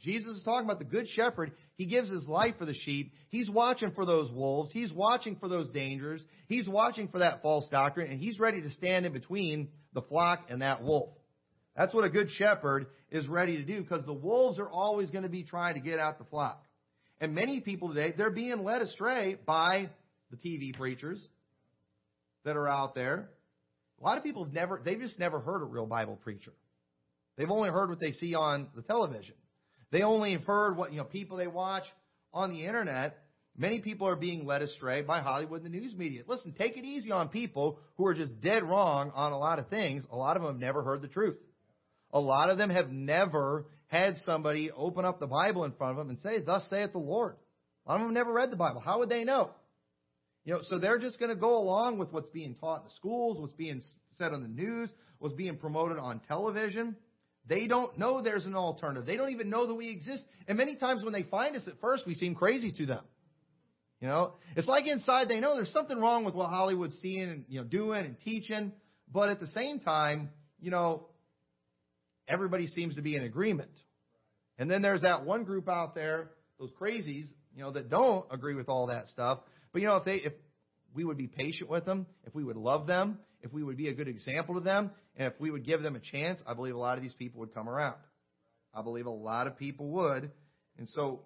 Jesus 0.00 0.36
is 0.36 0.42
talking 0.44 0.66
about 0.66 0.78
the 0.78 0.84
good 0.84 1.08
shepherd. 1.08 1.52
He 1.74 1.86
gives 1.86 2.10
his 2.10 2.28
life 2.28 2.54
for 2.58 2.64
the 2.64 2.74
sheep. 2.74 3.12
He's 3.28 3.50
watching 3.50 3.90
for 3.90 4.06
those 4.06 4.30
wolves. 4.30 4.72
He's 4.72 4.92
watching 4.92 5.36
for 5.36 5.48
those 5.48 5.68
dangers. 5.70 6.24
He's 6.46 6.68
watching 6.68 7.08
for 7.08 7.18
that 7.18 7.42
false 7.42 7.68
doctrine, 7.68 8.10
and 8.10 8.20
he's 8.20 8.38
ready 8.38 8.62
to 8.62 8.70
stand 8.70 9.04
in 9.04 9.12
between 9.12 9.68
the 9.94 10.02
flock 10.02 10.46
and 10.48 10.62
that 10.62 10.82
wolf. 10.82 11.10
That's 11.76 11.92
what 11.92 12.04
a 12.04 12.08
good 12.08 12.30
shepherd 12.30 12.86
is 13.10 13.26
ready 13.26 13.56
to 13.56 13.64
do 13.64 13.80
because 13.82 14.04
the 14.04 14.12
wolves 14.12 14.58
are 14.58 14.68
always 14.68 15.10
going 15.10 15.22
to 15.24 15.28
be 15.28 15.44
trying 15.44 15.74
to 15.74 15.80
get 15.80 15.98
out 15.98 16.18
the 16.18 16.24
flock. 16.24 16.64
And 17.20 17.34
many 17.34 17.60
people 17.60 17.88
today, 17.88 18.14
they're 18.16 18.30
being 18.30 18.62
led 18.62 18.82
astray 18.82 19.36
by 19.44 19.90
the 20.30 20.36
TV 20.36 20.76
preachers 20.76 21.20
that 22.44 22.56
are 22.56 22.68
out 22.68 22.94
there. 22.94 23.30
A 24.00 24.04
lot 24.04 24.18
of 24.18 24.24
people 24.24 24.44
have 24.44 24.52
never, 24.52 24.80
they've 24.84 25.00
just 25.00 25.18
never 25.18 25.40
heard 25.40 25.62
a 25.62 25.64
real 25.64 25.86
Bible 25.86 26.16
preacher. 26.22 26.52
They've 27.36 27.50
only 27.50 27.70
heard 27.70 27.90
what 27.90 28.00
they 28.00 28.12
see 28.12 28.34
on 28.34 28.68
the 28.74 28.82
television. 28.82 29.34
They 29.90 30.02
only 30.02 30.32
have 30.32 30.44
heard 30.44 30.76
what, 30.76 30.92
you 30.92 30.98
know, 30.98 31.04
people 31.04 31.36
they 31.36 31.46
watch 31.46 31.84
on 32.32 32.50
the 32.50 32.64
internet. 32.64 33.18
Many 33.56 33.80
people 33.80 34.06
are 34.06 34.16
being 34.16 34.46
led 34.46 34.62
astray 34.62 35.02
by 35.02 35.20
Hollywood 35.20 35.64
and 35.64 35.74
the 35.74 35.78
news 35.80 35.94
media. 35.94 36.22
Listen, 36.26 36.52
take 36.52 36.76
it 36.76 36.84
easy 36.84 37.10
on 37.10 37.28
people 37.28 37.78
who 37.96 38.06
are 38.06 38.14
just 38.14 38.40
dead 38.40 38.62
wrong 38.62 39.10
on 39.14 39.32
a 39.32 39.38
lot 39.38 39.58
of 39.58 39.68
things. 39.68 40.04
A 40.12 40.16
lot 40.16 40.36
of 40.36 40.42
them 40.42 40.52
have 40.52 40.60
never 40.60 40.82
heard 40.82 41.02
the 41.02 41.08
truth. 41.08 41.36
A 42.12 42.20
lot 42.20 42.50
of 42.50 42.58
them 42.58 42.70
have 42.70 42.90
never 42.90 43.66
had 43.88 44.16
somebody 44.18 44.70
open 44.70 45.04
up 45.04 45.18
the 45.18 45.26
Bible 45.26 45.64
in 45.64 45.72
front 45.72 45.92
of 45.92 45.96
them 45.98 46.10
and 46.10 46.18
say, 46.20 46.40
Thus 46.40 46.66
saith 46.70 46.92
the 46.92 46.98
Lord. 46.98 47.36
A 47.86 47.90
lot 47.90 47.96
of 47.96 48.00
them 48.06 48.14
have 48.14 48.26
never 48.26 48.32
read 48.32 48.50
the 48.50 48.56
Bible. 48.56 48.80
How 48.80 49.00
would 49.00 49.08
they 49.08 49.24
know? 49.24 49.50
You 50.44 50.54
know, 50.54 50.60
so 50.62 50.78
they're 50.78 50.98
just 50.98 51.18
going 51.18 51.30
to 51.30 51.36
go 51.36 51.58
along 51.58 51.98
with 51.98 52.12
what's 52.12 52.30
being 52.30 52.54
taught 52.54 52.80
in 52.80 52.84
the 52.84 52.94
schools, 52.94 53.38
what's 53.38 53.52
being 53.54 53.82
said 54.12 54.32
on 54.32 54.42
the 54.42 54.48
news, 54.48 54.90
what's 55.18 55.34
being 55.34 55.56
promoted 55.56 55.98
on 55.98 56.20
television. 56.28 56.96
They 57.48 57.66
don't 57.66 57.98
know 57.98 58.22
there's 58.22 58.44
an 58.46 58.54
alternative. 58.54 59.06
They 59.06 59.16
don't 59.16 59.30
even 59.30 59.48
know 59.48 59.66
that 59.66 59.74
we 59.74 59.90
exist. 59.90 60.22
And 60.46 60.58
many 60.58 60.76
times 60.76 61.02
when 61.02 61.12
they 61.12 61.22
find 61.22 61.56
us 61.56 61.66
at 61.66 61.80
first, 61.80 62.06
we 62.06 62.14
seem 62.14 62.34
crazy 62.34 62.72
to 62.72 62.86
them. 62.86 63.04
You 64.00 64.08
know, 64.08 64.34
it's 64.54 64.68
like 64.68 64.86
inside 64.86 65.28
they 65.28 65.40
know 65.40 65.56
there's 65.56 65.72
something 65.72 65.98
wrong 65.98 66.24
with 66.24 66.34
what 66.34 66.50
Hollywood's 66.50 66.96
seeing 67.00 67.22
and 67.22 67.44
you 67.48 67.60
know 67.60 67.66
doing 67.66 68.04
and 68.04 68.16
teaching, 68.20 68.72
but 69.12 69.28
at 69.28 69.40
the 69.40 69.48
same 69.48 69.80
time, 69.80 70.30
you 70.60 70.70
know, 70.70 71.08
everybody 72.28 72.68
seems 72.68 72.94
to 72.94 73.02
be 73.02 73.16
in 73.16 73.24
agreement. 73.24 73.72
And 74.56 74.70
then 74.70 74.82
there's 74.82 75.02
that 75.02 75.24
one 75.24 75.42
group 75.42 75.68
out 75.68 75.96
there, 75.96 76.30
those 76.60 76.70
crazies, 76.80 77.26
you 77.54 77.62
know, 77.62 77.72
that 77.72 77.88
don't 77.90 78.24
agree 78.30 78.54
with 78.54 78.68
all 78.68 78.86
that 78.86 79.08
stuff. 79.08 79.40
But 79.72 79.82
you 79.82 79.88
know, 79.88 79.96
if 79.96 80.04
they 80.04 80.16
if 80.16 80.32
we 80.94 81.04
would 81.04 81.16
be 81.16 81.26
patient 81.26 81.68
with 81.68 81.84
them, 81.84 82.06
if 82.24 82.34
we 82.36 82.44
would 82.44 82.56
love 82.56 82.86
them, 82.86 83.18
if 83.42 83.52
we 83.52 83.64
would 83.64 83.76
be 83.76 83.88
a 83.88 83.94
good 83.94 84.08
example 84.08 84.54
to 84.54 84.60
them, 84.60 84.92
and 85.18 85.26
if 85.26 85.38
we 85.40 85.50
would 85.50 85.66
give 85.66 85.82
them 85.82 85.96
a 85.96 86.00
chance, 86.00 86.40
I 86.46 86.54
believe 86.54 86.76
a 86.76 86.78
lot 86.78 86.96
of 86.96 87.02
these 87.02 87.12
people 87.12 87.40
would 87.40 87.52
come 87.52 87.68
around. 87.68 87.96
I 88.72 88.82
believe 88.82 89.06
a 89.06 89.10
lot 89.10 89.48
of 89.48 89.58
people 89.58 89.88
would. 89.90 90.30
And 90.78 90.88
so 90.88 91.22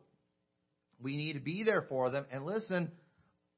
we 1.01 1.17
need 1.17 1.35
to 1.35 1.41
be 1.41 1.63
there 1.63 1.83
for 1.83 2.11
them. 2.11 2.25
And 2.33 2.47
listen, 2.47 2.91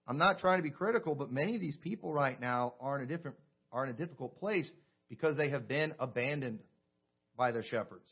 I'm 0.09 0.19
not 0.19 0.41
trying 0.41 0.59
to 0.59 0.65
be 0.65 0.71
critical, 0.71 1.15
but 1.15 1.31
many 1.31 1.55
of 1.55 1.61
these 1.61 1.77
people 1.77 2.13
right 2.13 2.39
now 2.39 2.75
are 2.81 2.99
in 2.99 3.05
a 3.05 3.07
different 3.07 3.37
are 3.71 3.85
in 3.85 3.91
a 3.91 3.95
difficult 3.97 4.39
place 4.39 4.71
because 5.09 5.37
they 5.37 5.51
have 5.51 5.67
been 5.67 5.95
abandoned 5.99 6.61
by 7.37 7.53
their 7.53 7.65
shepherds. 7.65 8.09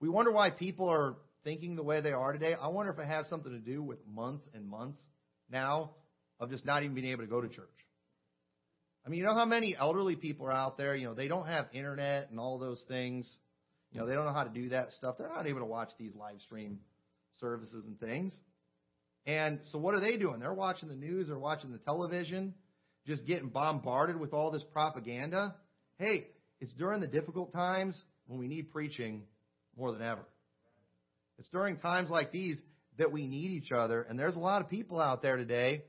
We 0.00 0.08
wonder 0.08 0.32
why 0.32 0.50
people 0.50 0.88
are 0.88 1.16
thinking 1.42 1.76
the 1.76 1.82
way 1.82 2.00
they 2.00 2.12
are 2.12 2.32
today. 2.32 2.54
I 2.54 2.68
wonder 2.68 2.92
if 2.92 2.98
it 2.98 3.06
has 3.06 3.28
something 3.28 3.52
to 3.52 3.58
do 3.58 3.82
with 3.82 3.98
months 4.06 4.48
and 4.54 4.66
months 4.66 4.98
now 5.50 5.92
of 6.40 6.50
just 6.50 6.64
not 6.64 6.82
even 6.82 6.94
being 6.94 7.08
able 7.08 7.24
to 7.24 7.30
go 7.30 7.40
to 7.42 7.48
church. 7.48 7.68
I 9.04 9.10
mean, 9.10 9.18
you 9.18 9.26
know 9.26 9.34
how 9.34 9.44
many 9.44 9.76
elderly 9.76 10.16
people 10.16 10.46
are 10.46 10.52
out 10.52 10.78
there, 10.78 10.96
you 10.96 11.06
know, 11.06 11.14
they 11.14 11.28
don't 11.28 11.46
have 11.46 11.66
internet 11.72 12.30
and 12.30 12.40
all 12.40 12.58
those 12.58 12.82
things. 12.88 13.30
You 13.92 14.00
know, 14.00 14.06
they 14.06 14.14
don't 14.14 14.24
know 14.24 14.32
how 14.32 14.44
to 14.44 14.50
do 14.50 14.70
that 14.70 14.92
stuff. 14.92 15.16
They're 15.18 15.28
not 15.28 15.46
able 15.46 15.60
to 15.60 15.66
watch 15.66 15.90
these 15.98 16.14
live 16.14 16.40
stream 16.40 16.80
services 17.40 17.84
and 17.86 18.00
things. 18.00 18.32
And 19.26 19.60
so 19.70 19.78
what 19.78 19.94
are 19.94 20.00
they 20.00 20.16
doing? 20.16 20.40
They're 20.40 20.54
watching 20.54 20.88
the 20.88 20.94
news, 20.94 21.28
they're 21.28 21.38
watching 21.38 21.70
the 21.72 21.78
television, 21.78 22.54
just 23.06 23.26
getting 23.26 23.48
bombarded 23.48 24.18
with 24.18 24.32
all 24.32 24.50
this 24.50 24.64
propaganda. 24.72 25.54
Hey, 25.98 26.26
it's 26.60 26.72
during 26.74 27.00
the 27.00 27.06
difficult 27.06 27.52
times 27.52 28.00
when 28.26 28.38
we 28.38 28.48
need 28.48 28.72
preaching 28.72 29.22
more 29.76 29.92
than 29.92 30.02
ever. 30.02 30.24
It's 31.38 31.48
during 31.48 31.78
times 31.78 32.10
like 32.10 32.32
these 32.32 32.60
that 32.98 33.12
we 33.12 33.26
need 33.26 33.50
each 33.50 33.72
other. 33.72 34.02
And 34.02 34.18
there's 34.18 34.36
a 34.36 34.40
lot 34.40 34.62
of 34.62 34.68
people 34.68 35.00
out 35.00 35.22
there 35.22 35.36
today 35.36 35.84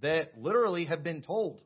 that 0.00 0.38
literally 0.38 0.86
have 0.86 1.04
been 1.04 1.22
told, 1.22 1.60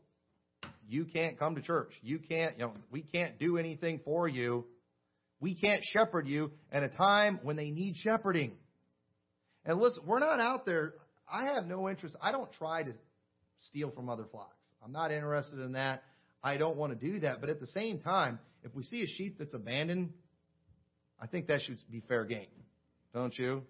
you 0.89 1.05
can't 1.05 1.39
come 1.39 1.55
to 1.55 1.63
church. 1.63 1.93
You 2.03 2.19
can't, 2.19 2.59
you 2.59 2.65
know, 2.65 2.75
we 2.91 3.03
can't 3.03 3.39
do 3.39 3.59
anything 3.59 4.01
for 4.05 4.29
you. 4.29 4.65
We 5.41 5.55
can't 5.55 5.83
shepherd 5.93 6.27
you 6.27 6.53
at 6.73 6.83
a 6.83 6.89
time 6.89 7.41
when 7.43 7.57
they 7.57 7.71
need 7.71 7.97
shepherding. 7.97 8.53
And 9.65 9.79
listen, 9.79 10.05
we're 10.07 10.19
not 10.19 10.41
out 10.41 10.67
there. 10.67 10.95
I 11.31 11.47
have 11.55 11.67
no 11.67 11.89
interest. 11.89 12.17
I 12.21 12.33
don't 12.33 12.53
try 12.53 12.83
to 12.83 12.93
steal 13.69 13.91
from 13.91 14.09
other 14.09 14.25
flocks. 14.31 14.57
I'm 14.85 14.93
not 14.93 15.11
interested 15.11 15.59
in 15.61 15.73
that. 15.73 16.03
I 16.43 16.59
don't 16.59 16.77
want 16.77 16.99
to 16.99 17.13
do 17.13 17.21
that. 17.21 17.41
But 17.41 17.51
at 17.51 17.61
the 17.61 17.67
same 17.69 18.01
time, 18.01 18.39
if 18.63 18.75
we 18.75 18.83
see 18.83 19.03
a 19.03 19.07
sheep 19.07 19.39
that's 19.39 19.55
abandoned, 19.55 20.13
I 21.21 21.27
think 21.27 21.47
that 21.47 21.63
should 21.63 21.79
be 21.91 22.03
fair 22.07 22.25
game. 22.25 22.47
Don't 23.15 23.37
you? 23.39 23.63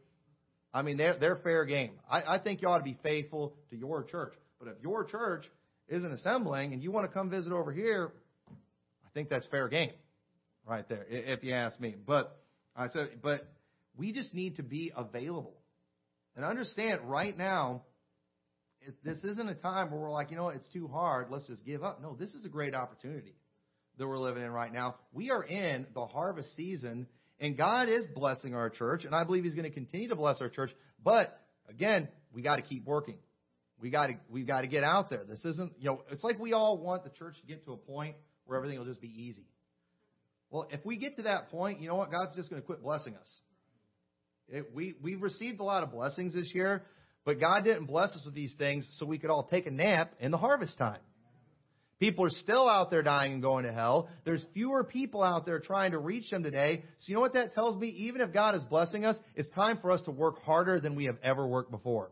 I 0.73 0.83
mean, 0.83 0.97
they're, 0.97 1.17
they're 1.17 1.37
fair 1.37 1.65
game. 1.65 1.93
I, 2.11 2.23
I 2.35 2.39
think 2.39 2.63
you 2.63 2.69
ought 2.69 2.79
to 2.79 2.85
be 2.85 2.99
faithful 3.03 3.55
to 3.71 3.77
your 3.77 4.03
church. 4.03 4.35
But 4.59 4.69
if 4.69 4.83
your 4.83 5.05
church 5.05 5.47
isn't 5.89 6.13
assembling 6.13 6.73
and 6.73 6.83
you 6.83 6.91
want 6.91 7.09
to 7.09 7.13
come 7.13 7.31
visit 7.31 7.53
over 7.53 7.73
here, 7.73 8.13
I 8.49 9.11
think 9.13 9.29
that's 9.29 9.47
fair 9.47 9.69
game 9.69 9.93
right 10.67 10.89
there, 10.89 11.05
if 11.09 11.45
you 11.45 11.53
ask 11.53 11.79
me. 11.79 11.95
But 12.07 12.37
I 12.75 12.89
said, 12.89 13.21
but 13.23 13.47
we 13.97 14.13
just 14.13 14.35
need 14.35 14.57
to 14.57 14.63
be 14.63 14.93
available. 14.97 15.55
And 16.37 16.45
understand 16.45 17.03
right 17.05 17.37
now, 17.37 17.83
this 19.05 19.23
isn't 19.25 19.49
a 19.49 19.55
time 19.55 19.91
where 19.91 20.01
we're 20.01 20.11
like, 20.11 20.31
you 20.31 20.37
know, 20.37 20.49
it's 20.49 20.67
too 20.73 20.89
hard, 20.89 21.29
let's 21.31 21.47
just 21.47 21.65
give 21.65 21.83
up. 21.83 22.03
No, 22.03 22.17
this 22.19 22.35
is 22.35 22.45
a 22.45 22.49
great 22.49 22.75
opportunity 22.75 23.35
that 23.99 24.07
we're 24.07 24.19
living 24.19 24.43
in 24.43 24.51
right 24.51 24.73
now. 24.73 24.97
We 25.13 25.31
are 25.31 25.43
in 25.43 25.87
the 25.95 26.07
harvest 26.07 26.55
season, 26.57 27.07
and 27.39 27.57
God 27.57 27.89
is 27.89 28.07
blessing 28.15 28.55
our 28.55 28.69
church, 28.71 29.05
and 29.05 29.15
I 29.15 29.25
believe 29.25 29.45
He's 29.45 29.55
going 29.55 29.69
to 29.69 29.75
continue 29.75 30.09
to 30.09 30.17
bless 30.17 30.41
our 30.41 30.49
church. 30.49 30.71
But 31.03 31.39
again, 31.69 32.09
we 32.33 32.43
got 32.43 32.57
to 32.57 32.63
keep 32.63 32.85
working. 32.85 33.17
We 33.85 33.91
got 33.91 34.07
to 34.07 34.15
we've 34.31 34.47
got 34.47 34.63
to 34.63 34.67
get 34.67 34.83
out 34.83 35.11
there. 35.11 35.25
This 35.29 35.45
isn't 35.45 35.75
you 35.79 35.91
know 35.91 36.05
it's 36.11 36.25
like 36.25 36.39
we 36.39 36.55
all 36.55 36.79
want 36.79 37.05
the 37.05 37.11
church 37.11 37.35
to 37.39 37.47
get 37.47 37.67
to 37.67 37.75
a 37.75 37.77
point 37.77 38.17
where 38.47 38.57
everything 38.57 38.79
will 38.79 38.87
just 38.87 39.03
be 39.03 39.13
easy. 39.15 39.45
Well, 40.49 40.67
if 40.71 40.83
we 40.87 40.97
get 40.97 41.17
to 41.17 41.25
that 41.25 41.51
point, 41.51 41.83
you 41.83 41.89
know 41.89 41.97
what? 41.97 42.11
God's 42.11 42.35
just 42.35 42.49
going 42.49 42.63
to 42.63 42.65
quit 42.65 42.83
blessing 42.83 43.15
us. 43.15 43.41
It, 44.49 44.75
we 44.75 44.95
we've 45.03 45.21
received 45.21 45.61
a 45.61 45.65
lot 45.65 45.83
of 45.83 45.93
blessings 45.93 46.33
this 46.33 46.51
year, 46.55 46.83
But 47.27 47.39
God 47.41 47.65
didn't 47.65 47.85
bless 47.85 48.09
us 48.17 48.23
with 48.25 48.35
these 48.35 48.55
things 48.57 48.89
so 48.99 49.05
we 49.05 49.19
could 49.19 49.29
all 49.29 49.49
take 49.51 49.67
a 49.67 49.71
nap 49.71 50.15
in 50.19 50.31
the 50.31 50.39
harvest 50.39 50.79
time. 50.79 51.01
People 52.01 52.25
are 52.25 52.31
still 52.31 52.67
out 52.67 52.91
there 52.91 53.03
dying 53.03 53.35
and 53.35 53.43
going 53.43 53.65
to 53.65 53.73
hell. 53.73 54.09
There's 54.25 54.45
fewer 54.55 54.83
people 54.83 55.23
out 55.23 55.45
there 55.45 55.61
trying 55.61 55.93
to 55.93 55.99
reach 55.99 56.31
them 56.31 56.43
today. 56.43 56.85
So 57.01 57.05
you 57.09 57.15
know 57.17 57.21
what 57.21 57.35
that 57.35 57.53
tells 57.53 57.77
me? 57.77 57.89
Even 57.89 58.23
if 58.23 58.33
God 58.33 58.55
is 58.55 58.65
blessing 58.65 59.05
us, 59.05 59.17
it's 59.37 59.51
time 59.51 59.79
for 59.83 59.91
us 59.91 60.01
to 60.07 60.11
work 60.11 60.43
harder 60.43 60.81
than 60.81 60.97
we 60.97 61.05
have 61.05 61.19
ever 61.23 61.47
worked 61.47 61.71
before. 61.71 62.11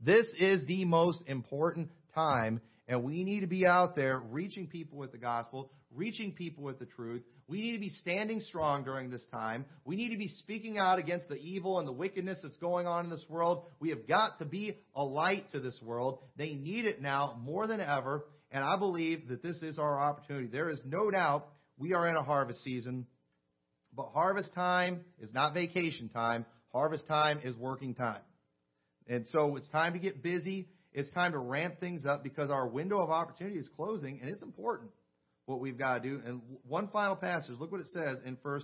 This 0.00 0.26
is 0.38 0.64
the 0.66 0.84
most 0.84 1.22
important 1.26 1.90
time, 2.14 2.60
and 2.86 3.02
we 3.02 3.24
need 3.24 3.40
to 3.40 3.46
be 3.46 3.66
out 3.66 3.96
there 3.96 4.18
reaching 4.18 4.66
people 4.66 4.98
with 4.98 5.12
the 5.12 5.18
gospel, 5.18 5.70
reaching 5.90 6.32
people 6.32 6.64
with 6.64 6.78
the 6.78 6.86
truth. 6.86 7.22
We 7.48 7.60
need 7.60 7.72
to 7.72 7.80
be 7.80 7.90
standing 7.90 8.40
strong 8.40 8.84
during 8.84 9.08
this 9.08 9.24
time. 9.32 9.64
We 9.84 9.96
need 9.96 10.10
to 10.10 10.18
be 10.18 10.28
speaking 10.28 10.78
out 10.78 10.98
against 10.98 11.28
the 11.28 11.36
evil 11.36 11.78
and 11.78 11.86
the 11.86 11.92
wickedness 11.92 12.38
that's 12.42 12.56
going 12.56 12.86
on 12.86 13.04
in 13.04 13.10
this 13.10 13.24
world. 13.28 13.66
We 13.80 13.90
have 13.90 14.06
got 14.06 14.38
to 14.40 14.44
be 14.44 14.78
a 14.94 15.04
light 15.04 15.50
to 15.52 15.60
this 15.60 15.80
world. 15.82 16.18
They 16.36 16.54
need 16.54 16.84
it 16.84 17.00
now 17.00 17.38
more 17.40 17.66
than 17.66 17.80
ever. 17.80 18.26
And 18.50 18.64
I 18.64 18.76
believe 18.76 19.28
that 19.28 19.42
this 19.42 19.62
is 19.62 19.78
our 19.78 20.00
opportunity. 20.00 20.48
There 20.48 20.70
is 20.70 20.80
no 20.84 21.10
doubt 21.10 21.48
we 21.78 21.94
are 21.94 22.08
in 22.08 22.16
a 22.16 22.22
harvest 22.22 22.62
season, 22.62 23.06
but 23.94 24.10
harvest 24.12 24.52
time 24.54 25.04
is 25.20 25.32
not 25.32 25.54
vacation 25.54 26.08
time. 26.08 26.46
Harvest 26.72 27.06
time 27.06 27.40
is 27.44 27.56
working 27.56 27.94
time. 27.94 28.20
And 29.08 29.26
so 29.28 29.56
it's 29.56 29.68
time 29.68 29.92
to 29.92 29.98
get 29.98 30.22
busy. 30.22 30.68
It's 30.92 31.10
time 31.10 31.32
to 31.32 31.38
ramp 31.38 31.80
things 31.80 32.04
up 32.06 32.22
because 32.22 32.50
our 32.50 32.66
window 32.66 33.00
of 33.00 33.10
opportunity 33.10 33.58
is 33.58 33.68
closing, 33.76 34.20
and 34.20 34.30
it's 34.30 34.42
important 34.42 34.90
what 35.44 35.60
we've 35.60 35.78
got 35.78 36.02
to 36.02 36.08
do. 36.08 36.20
And 36.24 36.40
one 36.66 36.88
final 36.88 37.16
passage, 37.16 37.56
look 37.58 37.70
what 37.70 37.80
it 37.80 37.88
says 37.92 38.18
in 38.24 38.36
1 38.42 38.62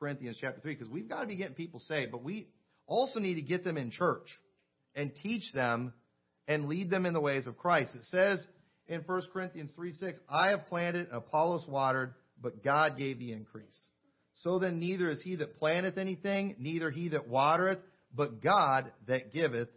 Corinthians 0.00 0.36
chapter 0.40 0.60
3, 0.60 0.74
because 0.74 0.88
we've 0.88 1.08
got 1.08 1.20
to 1.20 1.26
be 1.26 1.36
getting 1.36 1.54
people 1.54 1.80
saved, 1.80 2.12
but 2.12 2.22
we 2.22 2.48
also 2.86 3.20
need 3.20 3.34
to 3.34 3.42
get 3.42 3.64
them 3.64 3.76
in 3.76 3.90
church 3.90 4.28
and 4.94 5.12
teach 5.22 5.52
them 5.52 5.92
and 6.48 6.68
lead 6.68 6.90
them 6.90 7.06
in 7.06 7.12
the 7.12 7.20
ways 7.20 7.46
of 7.46 7.56
Christ. 7.56 7.94
It 7.94 8.04
says 8.10 8.44
in 8.88 9.02
1 9.02 9.22
Corinthians 9.32 9.70
3 9.76 9.92
6, 9.92 10.18
I 10.28 10.50
have 10.50 10.66
planted, 10.68 11.08
and 11.08 11.16
Apollos 11.16 11.66
watered, 11.68 12.14
but 12.40 12.64
God 12.64 12.96
gave 12.96 13.18
the 13.18 13.32
increase. 13.32 13.78
So 14.36 14.58
then 14.58 14.80
neither 14.80 15.10
is 15.10 15.20
he 15.22 15.36
that 15.36 15.58
planteth 15.58 15.98
anything, 15.98 16.56
neither 16.58 16.90
he 16.90 17.10
that 17.10 17.28
watereth, 17.28 17.78
but 18.14 18.42
God 18.42 18.92
that 19.06 19.32
giveth 19.32 19.68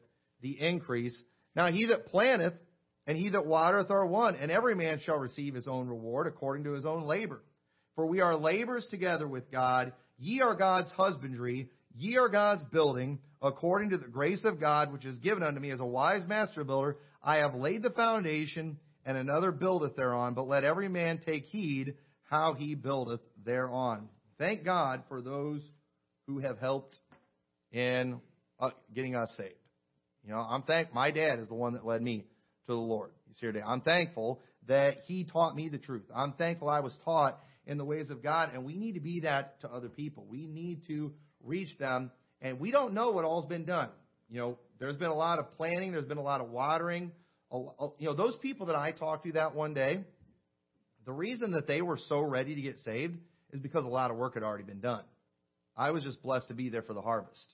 the 0.41 0.59
increase. 0.59 1.19
Now 1.55 1.71
he 1.71 1.87
that 1.87 2.07
planteth 2.07 2.53
and 3.07 3.17
he 3.17 3.29
that 3.29 3.45
watereth 3.45 3.89
are 3.89 4.05
one, 4.05 4.35
and 4.35 4.51
every 4.51 4.75
man 4.75 4.99
shall 4.99 5.17
receive 5.17 5.55
his 5.55 5.67
own 5.67 5.87
reward 5.87 6.27
according 6.27 6.65
to 6.65 6.73
his 6.73 6.85
own 6.85 7.03
labor. 7.03 7.41
For 7.95 8.05
we 8.05 8.21
are 8.21 8.35
laborers 8.35 8.85
together 8.89 9.27
with 9.27 9.51
God. 9.51 9.93
Ye 10.17 10.41
are 10.41 10.55
God's 10.55 10.91
husbandry, 10.91 11.69
ye 11.95 12.17
are 12.17 12.29
God's 12.29 12.63
building, 12.65 13.19
according 13.41 13.89
to 13.89 13.97
the 13.97 14.07
grace 14.07 14.45
of 14.45 14.59
God 14.59 14.93
which 14.93 15.05
is 15.05 15.17
given 15.17 15.43
unto 15.43 15.59
me 15.59 15.71
as 15.71 15.79
a 15.79 15.85
wise 15.85 16.25
master 16.27 16.63
builder. 16.63 16.97
I 17.23 17.37
have 17.37 17.55
laid 17.55 17.83
the 17.83 17.89
foundation, 17.89 18.79
and 19.05 19.17
another 19.17 19.51
buildeth 19.51 19.95
thereon. 19.95 20.35
But 20.35 20.47
let 20.47 20.63
every 20.63 20.87
man 20.87 21.19
take 21.25 21.45
heed 21.45 21.95
how 22.23 22.53
he 22.53 22.75
buildeth 22.75 23.21
thereon. 23.43 24.09
Thank 24.37 24.63
God 24.63 25.03
for 25.09 25.21
those 25.21 25.61
who 26.27 26.39
have 26.39 26.59
helped 26.59 26.95
in 27.71 28.19
uh, 28.59 28.69
getting 28.93 29.15
us 29.15 29.29
saved. 29.37 29.55
You 30.23 30.31
know, 30.31 30.39
I'm 30.39 30.63
thank 30.63 30.93
my 30.93 31.11
dad 31.11 31.39
is 31.39 31.47
the 31.47 31.55
one 31.55 31.73
that 31.73 31.85
led 31.85 32.01
me 32.01 32.25
to 32.67 32.73
the 32.73 32.79
Lord. 32.79 33.11
He's 33.27 33.37
here 33.39 33.51
today. 33.51 33.63
I'm 33.65 33.81
thankful 33.81 34.39
that 34.67 34.97
he 35.07 35.25
taught 35.25 35.55
me 35.55 35.69
the 35.69 35.79
truth. 35.79 36.03
I'm 36.15 36.33
thankful 36.33 36.69
I 36.69 36.81
was 36.81 36.95
taught 37.03 37.39
in 37.65 37.77
the 37.77 37.85
ways 37.85 38.09
of 38.09 38.21
God, 38.21 38.51
and 38.53 38.65
we 38.65 38.75
need 38.75 38.93
to 38.93 38.99
be 38.99 39.21
that 39.21 39.59
to 39.61 39.69
other 39.69 39.89
people. 39.89 40.25
We 40.29 40.45
need 40.45 40.81
to 40.87 41.13
reach 41.43 41.75
them, 41.79 42.11
and 42.41 42.59
we 42.59 42.71
don't 42.71 42.93
know 42.93 43.11
what 43.11 43.25
all's 43.25 43.47
been 43.47 43.65
done. 43.65 43.89
You 44.29 44.39
know, 44.39 44.59
there's 44.79 44.95
been 44.95 45.09
a 45.09 45.15
lot 45.15 45.39
of 45.39 45.51
planning, 45.57 45.91
there's 45.91 46.05
been 46.05 46.17
a 46.17 46.23
lot 46.23 46.41
of 46.41 46.49
watering, 46.49 47.11
you 47.51 48.07
know, 48.07 48.15
those 48.15 48.35
people 48.37 48.67
that 48.67 48.75
I 48.75 48.91
talked 48.91 49.25
to 49.25 49.33
that 49.33 49.55
one 49.55 49.73
day, 49.73 50.03
the 51.05 51.11
reason 51.11 51.51
that 51.51 51.67
they 51.67 51.81
were 51.81 51.99
so 52.07 52.21
ready 52.21 52.55
to 52.55 52.61
get 52.61 52.79
saved 52.79 53.17
is 53.51 53.59
because 53.59 53.83
a 53.83 53.89
lot 53.89 54.11
of 54.11 54.17
work 54.17 54.35
had 54.35 54.43
already 54.43 54.63
been 54.63 54.79
done. 54.79 55.03
I 55.75 55.91
was 55.91 56.03
just 56.03 56.21
blessed 56.21 56.47
to 56.49 56.53
be 56.53 56.69
there 56.69 56.81
for 56.81 56.93
the 56.93 57.01
harvest. 57.01 57.53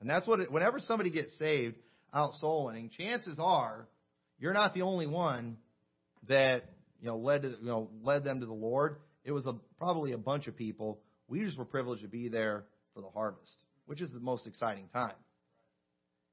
And 0.00 0.10
that's 0.10 0.26
what, 0.26 0.40
it, 0.40 0.52
whenever 0.52 0.80
somebody 0.80 1.10
gets 1.10 1.36
saved 1.38 1.76
out 2.12 2.34
soul 2.34 2.66
winning, 2.66 2.90
chances 2.90 3.38
are 3.38 3.88
you're 4.38 4.52
not 4.52 4.74
the 4.74 4.82
only 4.82 5.06
one 5.06 5.56
that, 6.28 6.64
you 7.00 7.06
know, 7.06 7.16
led 7.16 7.42
to, 7.42 7.48
you 7.48 7.66
know, 7.66 7.90
led 8.02 8.24
them 8.24 8.40
to 8.40 8.46
the 8.46 8.52
Lord. 8.52 8.96
It 9.24 9.32
was 9.32 9.46
a, 9.46 9.54
probably 9.78 10.12
a 10.12 10.18
bunch 10.18 10.46
of 10.46 10.56
people. 10.56 11.00
We 11.28 11.40
just 11.44 11.58
were 11.58 11.64
privileged 11.64 12.02
to 12.02 12.08
be 12.08 12.28
there 12.28 12.64
for 12.94 13.00
the 13.00 13.08
harvest, 13.08 13.56
which 13.86 14.00
is 14.00 14.10
the 14.12 14.20
most 14.20 14.46
exciting 14.46 14.88
time. 14.92 15.14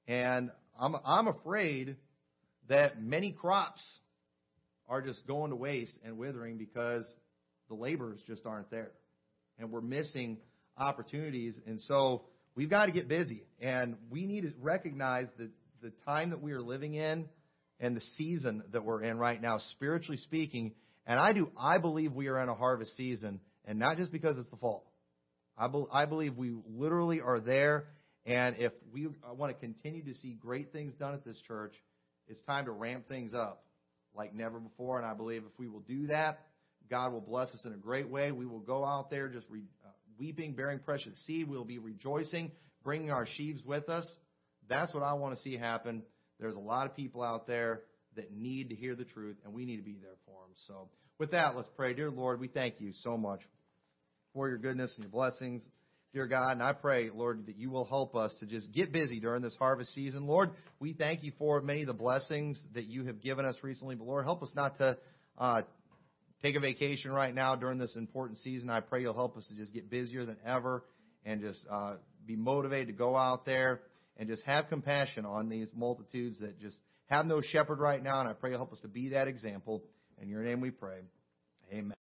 And 0.07 0.51
I'm, 0.79 0.95
I'm 1.05 1.27
afraid 1.27 1.95
that 2.67 3.01
many 3.01 3.31
crops 3.31 3.81
are 4.87 5.01
just 5.01 5.25
going 5.25 5.51
to 5.51 5.55
waste 5.55 5.97
and 6.03 6.17
withering 6.17 6.57
because 6.57 7.05
the 7.69 7.75
laborers 7.75 8.19
just 8.27 8.45
aren't 8.45 8.69
there. 8.69 8.91
And 9.57 9.71
we're 9.71 9.81
missing 9.81 10.37
opportunities. 10.77 11.59
And 11.65 11.79
so 11.81 12.23
we've 12.55 12.69
got 12.69 12.87
to 12.87 12.91
get 12.91 13.07
busy. 13.07 13.43
And 13.61 13.95
we 14.09 14.25
need 14.25 14.41
to 14.41 14.53
recognize 14.59 15.27
that 15.37 15.49
the 15.81 15.91
time 16.05 16.31
that 16.31 16.41
we 16.41 16.51
are 16.53 16.61
living 16.61 16.93
in 16.93 17.25
and 17.79 17.95
the 17.95 18.01
season 18.17 18.63
that 18.71 18.83
we're 18.83 19.03
in 19.03 19.17
right 19.17 19.41
now, 19.41 19.59
spiritually 19.71 20.17
speaking. 20.17 20.73
And 21.05 21.19
I 21.19 21.33
do, 21.33 21.49
I 21.57 21.77
believe 21.77 22.13
we 22.13 22.27
are 22.27 22.41
in 22.41 22.49
a 22.49 22.55
harvest 22.55 22.95
season, 22.95 23.41
and 23.65 23.79
not 23.79 23.97
just 23.97 24.11
because 24.11 24.37
it's 24.37 24.49
the 24.49 24.57
fall. 24.57 24.91
I, 25.57 25.67
be, 25.67 25.83
I 25.91 26.05
believe 26.05 26.37
we 26.37 26.53
literally 26.67 27.21
are 27.21 27.39
there. 27.39 27.85
And 28.25 28.55
if 28.57 28.71
we 28.93 29.09
want 29.35 29.53
to 29.53 29.59
continue 29.59 30.03
to 30.05 30.15
see 30.19 30.33
great 30.33 30.71
things 30.71 30.93
done 30.93 31.13
at 31.13 31.25
this 31.25 31.37
church, 31.45 31.73
it's 32.27 32.41
time 32.43 32.65
to 32.65 32.71
ramp 32.71 33.09
things 33.09 33.33
up 33.33 33.65
like 34.15 34.33
never 34.33 34.59
before. 34.59 34.97
And 34.97 35.05
I 35.05 35.13
believe 35.13 35.43
if 35.43 35.59
we 35.59 35.67
will 35.67 35.81
do 35.81 36.07
that, 36.07 36.39
God 36.89 37.11
will 37.11 37.21
bless 37.21 37.49
us 37.53 37.61
in 37.65 37.73
a 37.73 37.77
great 37.77 38.09
way. 38.09 38.31
We 38.31 38.45
will 38.45 38.59
go 38.59 38.85
out 38.85 39.09
there 39.09 39.27
just 39.27 39.45
re, 39.49 39.63
weeping, 40.23 40.53
bearing 40.53 40.79
precious 40.79 41.13
seed. 41.25 41.49
We'll 41.49 41.65
be 41.65 41.79
rejoicing, 41.79 42.51
bringing 42.81 43.11
our 43.11 43.27
sheaves 43.27 43.61
with 43.65 43.89
us. 43.89 44.07
That's 44.69 44.93
what 44.93 45.03
I 45.03 45.13
want 45.13 45.35
to 45.35 45.41
see 45.41 45.57
happen. 45.57 46.03
There's 46.39 46.55
a 46.55 46.59
lot 46.59 46.89
of 46.89 46.95
people 46.95 47.21
out 47.21 47.45
there 47.45 47.81
that 48.15 48.31
need 48.31 48.69
to 48.69 48.75
hear 48.75 48.95
the 48.95 49.03
truth, 49.03 49.35
and 49.43 49.53
we 49.53 49.65
need 49.65 49.77
to 49.77 49.83
be 49.83 49.97
there 50.01 50.15
for 50.25 50.41
them. 50.43 50.55
So, 50.67 50.87
with 51.19 51.31
that, 51.31 51.57
let's 51.57 51.67
pray. 51.75 51.93
Dear 51.93 52.09
Lord, 52.09 52.39
we 52.39 52.47
thank 52.47 52.75
you 52.79 52.93
so 53.01 53.17
much 53.17 53.41
for 54.33 54.47
your 54.47 54.57
goodness 54.57 54.93
and 54.95 55.03
your 55.03 55.11
blessings 55.11 55.61
dear 56.13 56.27
God. 56.27 56.51
And 56.51 56.63
I 56.63 56.73
pray, 56.73 57.09
Lord, 57.13 57.47
that 57.47 57.57
you 57.57 57.69
will 57.71 57.85
help 57.85 58.15
us 58.15 58.33
to 58.39 58.45
just 58.45 58.71
get 58.71 58.93
busy 58.93 59.19
during 59.19 59.41
this 59.41 59.55
harvest 59.57 59.93
season. 59.93 60.27
Lord, 60.27 60.51
we 60.79 60.93
thank 60.93 61.23
you 61.23 61.33
for 61.37 61.59
many 61.61 61.81
of 61.81 61.87
the 61.87 61.93
blessings 61.93 62.61
that 62.75 62.85
you 62.85 63.05
have 63.05 63.19
given 63.19 63.45
us 63.45 63.55
recently. 63.63 63.95
But 63.95 64.07
Lord, 64.07 64.23
help 64.23 64.43
us 64.43 64.51
not 64.55 64.77
to 64.77 64.97
uh, 65.37 65.63
take 66.43 66.55
a 66.55 66.59
vacation 66.59 67.11
right 67.11 67.33
now 67.33 67.55
during 67.55 67.77
this 67.77 67.95
important 67.95 68.37
season. 68.39 68.69
I 68.69 68.81
pray 68.81 69.01
you'll 69.01 69.13
help 69.13 69.37
us 69.37 69.47
to 69.47 69.55
just 69.55 69.73
get 69.73 69.89
busier 69.89 70.25
than 70.25 70.37
ever 70.45 70.83
and 71.25 71.41
just 71.41 71.65
uh, 71.69 71.95
be 72.25 72.35
motivated 72.35 72.87
to 72.87 72.93
go 72.93 73.15
out 73.15 73.45
there 73.45 73.81
and 74.17 74.27
just 74.27 74.43
have 74.43 74.67
compassion 74.67 75.25
on 75.25 75.49
these 75.49 75.69
multitudes 75.73 76.39
that 76.41 76.59
just 76.59 76.77
have 77.07 77.25
no 77.25 77.41
shepherd 77.41 77.79
right 77.79 78.03
now. 78.03 78.19
And 78.19 78.29
I 78.29 78.33
pray 78.33 78.51
you'll 78.51 78.59
help 78.59 78.73
us 78.73 78.81
to 78.81 78.87
be 78.89 79.09
that 79.09 79.27
example. 79.27 79.83
In 80.21 80.29
your 80.29 80.43
name 80.43 80.59
we 80.59 80.69
pray. 80.69 80.99
Amen. 81.71 81.93